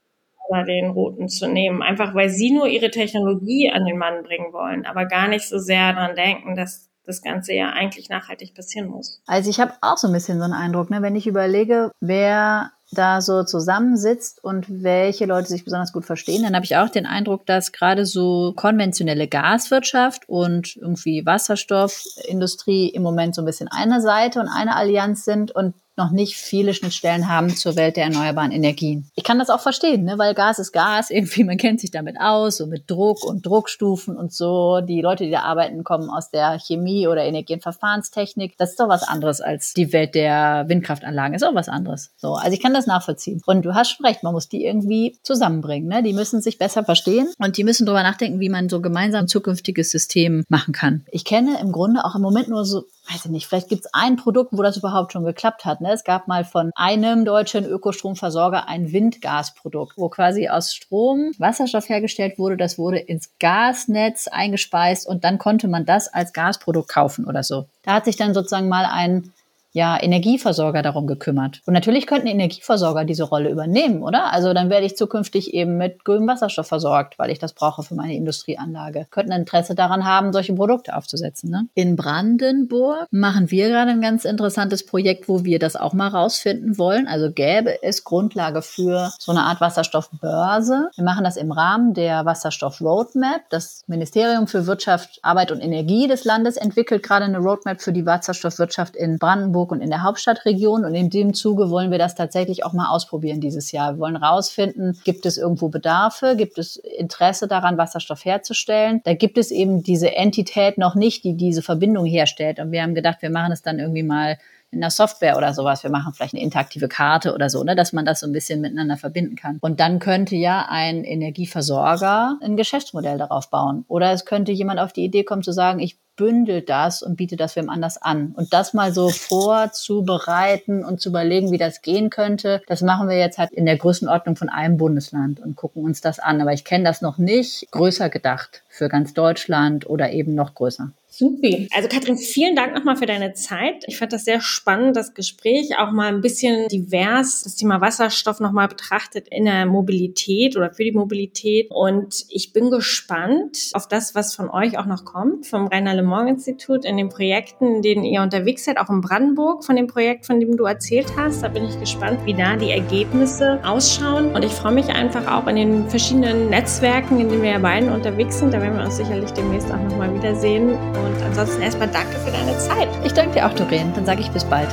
oder 0.49 0.65
den 0.65 0.91
roten 0.91 1.29
zu 1.29 1.49
nehmen, 1.49 1.83
einfach 1.83 2.15
weil 2.15 2.29
sie 2.29 2.51
nur 2.51 2.67
ihre 2.67 2.91
Technologie 2.91 3.71
an 3.71 3.85
den 3.85 3.99
Mann 3.99 4.23
bringen 4.23 4.53
wollen, 4.53 4.87
aber 4.87 5.07
gar 5.07 5.29
nicht 5.29 5.49
so 5.49 5.59
sehr 5.59 5.93
daran 5.93 6.17
denken, 6.17 6.55
dass 6.55 6.91
das 7.07 7.23
Ganze 7.23 7.53
ja 7.53 7.71
eigentlich 7.71 8.09
nachhaltig 8.09 8.55
passieren 8.55 8.89
muss. 8.89 9.21
Also 9.27 9.51
ich 9.51 9.61
habe 9.61 9.75
auch 9.83 9.99
so 9.99 10.07
ein 10.07 10.13
bisschen 10.13 10.39
so 10.39 10.45
einen 10.45 10.55
Eindruck, 10.55 10.91
ne, 10.91 11.03
wenn 11.03 11.17
ich 11.17 11.27
überlege, 11.27 11.91
wer 12.01 12.71
da 12.93 13.21
so 13.21 13.43
zusammensitzt 13.45 14.43
und 14.43 14.67
welche 14.83 15.27
Leute 15.27 15.49
sich 15.49 15.65
besonders 15.65 15.93
gut 15.93 16.05
verstehen, 16.05 16.43
dann 16.43 16.55
habe 16.55 16.65
ich 16.65 16.77
auch 16.77 16.89
den 16.89 17.07
Eindruck, 17.07 17.45
dass 17.47 17.73
gerade 17.73 18.07
so 18.07 18.53
konventionelle 18.57 19.27
Gaswirtschaft 19.27 20.29
und 20.29 20.77
irgendwie 20.77 21.27
Wasserstoffindustrie 21.27 22.89
im 22.89 23.03
Moment 23.03 23.35
so 23.35 23.43
ein 23.43 23.47
bisschen 23.47 23.69
eine 23.69 24.01
Seite 24.01 24.41
und 24.41 24.49
eine 24.49 24.77
Allianz 24.77 25.25
sind 25.25 25.51
und 25.51 25.75
noch 25.97 26.11
nicht 26.11 26.37
viele 26.37 26.75
Schnittstellen 26.75 27.29
haben 27.29 27.55
zur 27.55 27.77
Welt 27.77 27.97
der 27.97 28.05
erneuerbaren 28.05 28.53
Energien. 28.53 29.11
Ich 29.15 29.25
kann 29.25 29.39
das 29.39 29.51
auch 29.51 29.61
verstehen, 29.61 30.05
ne? 30.05 30.19
weil 30.19 30.35
Gas 30.35 30.59
ist 30.59 30.73
Gas, 30.73 31.11
irgendwie, 31.11 31.45
man 31.45 31.57
kennt 31.57 31.81
sich 31.81 31.91
damit 31.91 32.21
aus, 32.21 32.57
so 32.57 32.67
mit 32.67 32.91
Druck 32.91 33.25
und 33.25 33.47
Druckstufen 33.47 34.17
und 34.17 34.33
so. 34.33 34.81
Die 34.81 35.01
Leute, 35.01 35.25
die 35.25 35.31
da 35.31 35.41
arbeiten, 35.41 35.85
kommen 35.85 36.11
aus 36.11 36.31
der 36.31 36.59
Chemie 36.59 37.07
oder 37.07 37.25
Energie- 37.25 37.55
und 37.55 37.63
Verfahrenstechnik. 37.63 38.57
Das 38.59 38.71
ist 38.71 38.81
doch 38.81 38.89
was 38.89 39.03
anderes 39.03 39.41
als 39.41 39.75
die 39.75 39.93
Welt 39.93 40.15
der 40.15 40.65
Windkraftanlagen. 40.69 41.35
Ist 41.35 41.45
auch 41.45 41.55
was 41.55 41.69
anderes. 41.69 42.11
So, 42.17 42.35
also 42.35 42.53
ich 42.53 42.63
kann 42.63 42.75
das 42.75 42.87
nachvollziehen. 42.87 43.41
Und 43.47 43.65
du 43.65 43.75
hast 43.75 43.91
schon 43.91 44.07
recht, 44.07 44.23
man 44.23 44.33
muss 44.33 44.49
die 44.49 44.65
irgendwie 44.65 45.17
zusammenbringen. 45.23 45.89
Ne? 45.89 46.03
Die 46.03 46.13
müssen 46.13 46.41
sich 46.41 46.59
besser 46.59 46.85
verstehen 46.85 47.29
und 47.39 47.57
die 47.57 47.65
müssen 47.65 47.87
drüber 47.87 48.03
nachdenken, 48.03 48.41
wie 48.41 48.49
man 48.49 48.69
so 48.69 48.81
gemeinsam 48.81 49.25
ein 49.25 49.29
zukünftiges 49.29 49.91
System 49.91 50.45
machen 50.49 50.73
kann. 50.73 51.05
Ich 51.11 51.25
kenne 51.25 51.59
im 51.61 51.73
Grunde 51.73 52.05
auch 52.05 52.15
im 52.15 52.23
Moment 52.23 52.49
nur 52.49 52.65
so 52.65 52.85
weiß 53.11 53.27
ich 53.27 53.31
nicht, 53.31 53.47
vielleicht 53.47 53.69
gibt 53.69 53.85
es 53.85 53.95
ein 53.95 54.17
Produkt, 54.17 54.53
wo 54.53 54.63
das 54.63 54.77
überhaupt 54.77 55.13
schon 55.13 55.25
geklappt 55.25 55.65
hat. 55.65 55.81
Ne? 55.81 55.93
Es 55.93 56.05
gab 56.05 56.27
mal 56.27 56.45
von 56.45 56.71
einem 56.75 57.25
deutschen 57.25 57.65
Ökostromversorger 57.65 58.69
ein 58.69 58.93
Windgasprodukt, 58.93 59.99
wo 59.99 60.09
quasi 60.09 60.49
aus 60.49 60.75
Strom 60.75 61.33
Wasserstoff 61.39 61.89
hergestellt 61.89 62.39
wurde. 62.39 62.57
Das 62.57 62.79
wurde 62.79 62.99
ins 62.99 63.31
Gasnetz 63.39 64.29
eingespeist 64.29 65.07
und 65.07 65.25
dann 65.25 65.39
konnte 65.39 65.69
man 65.69 65.85
das 65.85 66.09
als 66.09 66.33
Gasprodukt 66.33 66.89
kaufen 66.89 67.27
oder 67.27 67.43
so. 67.43 67.67
Da 67.83 67.95
hat 67.95 68.07
sich 68.07 68.17
dann 68.17 68.35
sozusagen 68.35 68.69
mal 68.69 68.87
ein 68.87 69.33
ja, 69.75 70.01
Energieversorger 70.01 70.83
darum 70.83 71.09
gekümmert. 71.09 71.61
Und 71.66 71.75
natürlich 71.75 72.07
könnten 72.07 72.29
Energieversorger 72.29 73.05
diese 73.05 73.25
Rolle 73.25 73.51
übernehmen, 73.51 74.05
oder? 74.05 74.33
Also 74.33 74.55
dann 74.55 74.70
werde 74.70 74.87
ich 74.87 74.97
zukünftig 74.97 75.53
eben 75.53 75.77
mit 75.77 76.05
grünem 76.05 76.29
Wasserstoff 76.29 76.68
versorgt, 76.68 77.18
weil 77.18 77.31
ich 77.31 77.41
das 77.41 77.55
brauche 77.55 77.83
für 77.83 77.97
meine 77.97 78.14
Industrieanlage. 78.14 79.09
Könnten 79.11 79.33
Interesse 79.33 79.75
daran 79.75 80.05
haben, 80.05 80.33
solche 80.33 80.55
Produkte 80.55 80.97
aufzusetzen. 80.97 81.51
Ne? 81.51 81.66
In 81.75 81.97
Brandenburg 81.97 83.09
machen 83.11 83.51
wir 83.51 83.68
gerade 83.68 83.91
ein 83.91 84.01
ganz 84.01 84.25
interessantes 84.25 84.87
Projekt, 84.87 85.29
wo 85.29 85.45
wir 85.45 85.59
das 85.59 85.75
auch 85.75 85.93
mal 85.93 86.07
rausfinden 86.07 86.79
wollen. 86.79 87.09
Also 87.09 87.33
gäbe 87.33 87.83
es 87.83 88.05
Grundlage 88.05 88.62
für 88.62 89.11
so 89.18 89.33
eine 89.33 89.43
Art 89.43 89.61
Wasserstoffbörse. 89.61 90.91
Wir 90.95 91.05
machen 91.05 91.25
das 91.25 91.37
im 91.37 91.51
Rahmen 91.51 91.95
der 91.95 92.25
Wasserstoff 92.25 92.81
Roadmap. 92.81 93.41
Das 93.51 93.83
Ministerium 93.89 94.47
für 94.47 94.68
Wirtschaft, 94.68 95.18
Arbeit 95.22 95.51
und 95.51 95.61
Energie 95.61 96.07
des 96.07 96.25
Landes 96.25 96.57
entwickelt 96.57 97.03
gerade 97.03 97.25
eine 97.25 97.39
Roadmap 97.39 97.81
für 97.81 97.93
die 97.93 98.07
Wasserstoffwirtschaft 98.07 98.95
in 98.95 99.18
Brandenburg 99.18 99.64
Hamburg 99.65 99.73
und 99.73 99.81
in 99.81 99.91
der 99.91 100.03
Hauptstadtregion. 100.03 100.85
Und 100.85 100.95
in 100.95 101.11
dem 101.11 101.35
Zuge 101.35 101.71
wollen 101.71 101.91
wir 101.91 101.99
das 101.99 102.15
tatsächlich 102.15 102.65
auch 102.65 102.73
mal 102.73 102.91
ausprobieren 102.91 103.41
dieses 103.41 103.73
Jahr. 103.73 103.95
Wir 103.95 104.01
wollen 104.01 104.17
rausfinden, 104.17 104.99
gibt 105.05 105.27
es 105.27 105.39
irgendwo 105.39 105.69
Bedarfe, 105.69 106.37
gibt 106.37 106.59
es 106.59 106.77
Interesse 106.77 107.49
daran, 107.49 107.79
Wasserstoff 107.79 108.25
herzustellen. 108.25 109.01
Da 109.05 109.15
gibt 109.15 109.39
es 109.39 109.51
eben 109.51 109.83
diese 109.83 110.15
Entität 110.15 110.79
noch 110.79 110.95
nicht, 110.95 111.25
die 111.25 111.37
diese 111.37 111.62
Verbindung 111.62 112.05
herstellt. 112.05 112.59
Und 112.59 112.73
wir 112.73 112.83
haben 112.83 112.95
gedacht, 112.95 113.23
wir 113.23 113.31
machen 113.31 113.53
es 113.53 113.62
dann 113.62 113.79
irgendwie 113.79 114.03
mal 114.03 114.39
in 114.71 114.81
der 114.81 114.91
Software 114.91 115.37
oder 115.37 115.55
sowas. 115.55 115.85
Wir 115.85 115.91
machen 115.91 116.12
vielleicht 116.12 116.35
eine 116.35 116.43
interaktive 116.43 116.89
Karte 116.89 117.33
oder 117.33 117.49
so, 117.49 117.62
ne, 117.62 117.77
dass 117.77 117.93
man 117.93 118.05
das 118.05 118.21
so 118.21 118.27
ein 118.27 118.33
bisschen 118.33 118.61
miteinander 118.61 118.97
verbinden 118.97 119.37
kann. 119.37 119.59
Und 119.61 119.79
dann 119.79 120.01
könnte 120.01 120.35
ja 120.35 120.67
ein 120.69 121.05
Energieversorger 121.05 122.39
ein 122.43 122.57
Geschäftsmodell 122.57 123.19
darauf 123.19 123.51
bauen. 123.51 123.85
Oder 123.87 124.11
es 124.11 124.25
könnte 124.25 124.51
jemand 124.51 124.81
auf 124.81 124.93
die 124.93 125.05
Idee 125.05 125.23
kommen 125.23 125.45
zu 125.45 125.53
sagen, 125.53 125.79
ich 125.79 125.97
bündelt 126.17 126.69
das 126.69 127.03
und 127.03 127.17
bietet 127.17 127.41
das 127.41 127.57
wem 127.57 127.71
anders 127.71 128.01
an. 128.01 128.33
Und 128.37 128.53
das 128.53 128.75
mal 128.75 128.93
so 128.93 129.09
vorzubereiten 129.09 130.85
und 130.85 131.01
zu 131.01 131.09
überlegen, 131.09 131.51
wie 131.51 131.59
das 131.59 131.83
gehen 131.83 132.11
könnte, 132.11 132.62
das 132.67 132.83
machen 132.83 133.09
wir 133.09 133.19
jetzt 133.19 133.39
halt 133.39 133.53
in 133.53 133.67
der 133.67 133.77
Größenordnung 133.77 134.37
von 134.37 134.49
einem 134.49 134.77
Bundesland 134.77 135.41
und 135.41 135.57
gucken 135.57 135.85
uns 135.85 136.01
das 136.01 136.19
an. 136.19 136.41
Aber 136.41 136.53
ich 136.53 136.65
kenne 136.65 136.85
das 136.85 137.03
noch 137.03 137.19
nicht 137.19 137.71
größer 137.71 138.09
gedacht 138.09 138.62
für 138.69 138.89
ganz 138.89 139.15
Deutschland 139.15 139.89
oder 139.89 140.11
eben 140.11 140.35
noch 140.35 140.55
größer. 140.55 140.91
Supi. 141.17 141.69
Also 141.75 141.89
Katrin, 141.89 142.17
vielen 142.17 142.57
Dank 142.57 142.75
nochmal 142.75 142.97
für 142.97 143.07
deine 143.07 143.35
Zeit. 143.35 143.85
Ich 143.87 143.99
fand 143.99 144.12
das 144.12 144.25
sehr 144.25 144.41
spannend, 144.41 144.97
das 144.97 145.15
Gespräch, 145.15 145.79
auch 145.79 145.93
mal 145.93 146.09
ein 146.09 146.21
bisschen 146.21 146.69
divers, 146.69 147.43
das 147.43 147.55
Thema 147.55 147.81
Wasserstoff 147.81 148.41
nochmal 148.41 148.69
betrachtet 148.69 149.29
in 149.31 149.45
der 149.45 149.67
Mobilität 149.67 150.57
oder 150.57 150.73
für 150.73 150.85
die 150.85 150.93
Mobilität. 150.93 151.71
Und 151.71 152.25
ich 152.29 152.53
bin 152.53 152.71
gespannt 152.71 153.71
auf 153.75 153.87
das, 153.87 154.15
was 154.15 154.35
von 154.35 154.51
euch 154.51 154.77
auch 154.77 154.87
noch 154.87 155.05
kommt, 155.05 155.47
vom 155.47 155.69
Rainer 155.69 155.95
Le 155.95 156.03
Mans 156.03 156.31
Institut 156.31 156.85
in 156.85 156.97
den 156.97 157.09
Projekten, 157.11 157.77
in 157.77 157.83
denen 157.83 158.05
ihr 158.05 158.23
unterwegs 158.23 158.65
seid, 158.65 158.79
auch 158.79 158.91
in 158.91 159.01
Brandenburg, 159.01 159.65
von 159.65 159.77
dem 159.77 159.87
Projekt, 159.87 160.27
von 160.27 160.41
dem 160.41 160.57
du 160.57 160.65
erzählt 160.65 161.07
hast. 161.17 161.43
Da 161.43 161.49
bin 161.49 161.65
ich 161.65 161.79
gespannt, 161.79 162.19
wie 162.25 162.35
da 162.35 162.57
die 162.57 162.71
Ergebnisse 162.71 163.61
ausschauen. 163.65 164.35
Und 164.35 164.45
ich 164.45 164.53
freue 164.53 164.73
mich 164.73 164.89
einfach 164.89 165.31
auch 165.31 165.47
in 165.47 165.57
den 165.57 165.89
verschiedenen 165.89 166.51
Netzwerken, 166.51 167.21
in 167.21 167.29
denen 167.29 167.43
wir 167.43 167.51
ja 167.51 167.59
beiden 167.59 167.91
unterwegs 167.91 168.39
sind. 168.39 168.53
Da 168.53 168.61
werden 168.61 168.77
wir 168.77 168.85
uns 168.85 168.97
sicherlich 168.97 169.31
demnächst 169.31 169.71
auch 169.71 169.81
nochmal 169.81 170.12
wiedersehen. 170.15 170.77
Und 171.05 171.23
ansonsten 171.23 171.63
erstmal 171.63 171.89
danke 171.89 172.17
für 172.19 172.31
deine 172.31 172.57
Zeit. 172.59 172.89
Ich 173.05 173.13
danke 173.13 173.35
dir 173.35 173.47
auch, 173.47 173.53
Doreen. 173.55 173.93
Dann 173.95 174.07
sage 174.07 174.21
ich 174.21 174.31
bis 174.31 174.45
bald. 174.45 174.69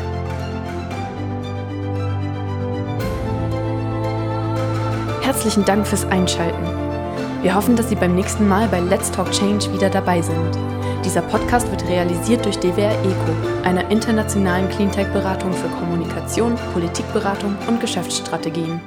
Herzlichen 5.22 5.66
Dank 5.66 5.88
fürs 5.88 6.06
Einschalten. 6.06 6.82
Wir 7.42 7.56
hoffen, 7.56 7.76
dass 7.76 7.90
Sie 7.90 7.96
beim 7.96 8.16
nächsten 8.16 8.48
Mal 8.48 8.68
bei 8.68 8.80
Let's 8.80 9.10
Talk 9.12 9.32
Change 9.32 9.74
wieder 9.74 9.90
dabei 9.90 10.22
sind. 10.22 10.36
Dieser 11.04 11.24
Podcast 11.24 11.70
wird 11.72 11.88
realisiert 11.88 12.46
durch 12.46 12.60
DWR 12.60 12.92
ECO, 12.92 13.64
einer 13.64 13.90
internationalen 13.90 14.70
Cleantech-Beratung 14.70 15.52
für 15.52 15.68
Kommunikation, 15.70 16.56
Politikberatung 16.74 17.58
und 17.68 17.82
Geschäftsstrategien. 17.82 18.80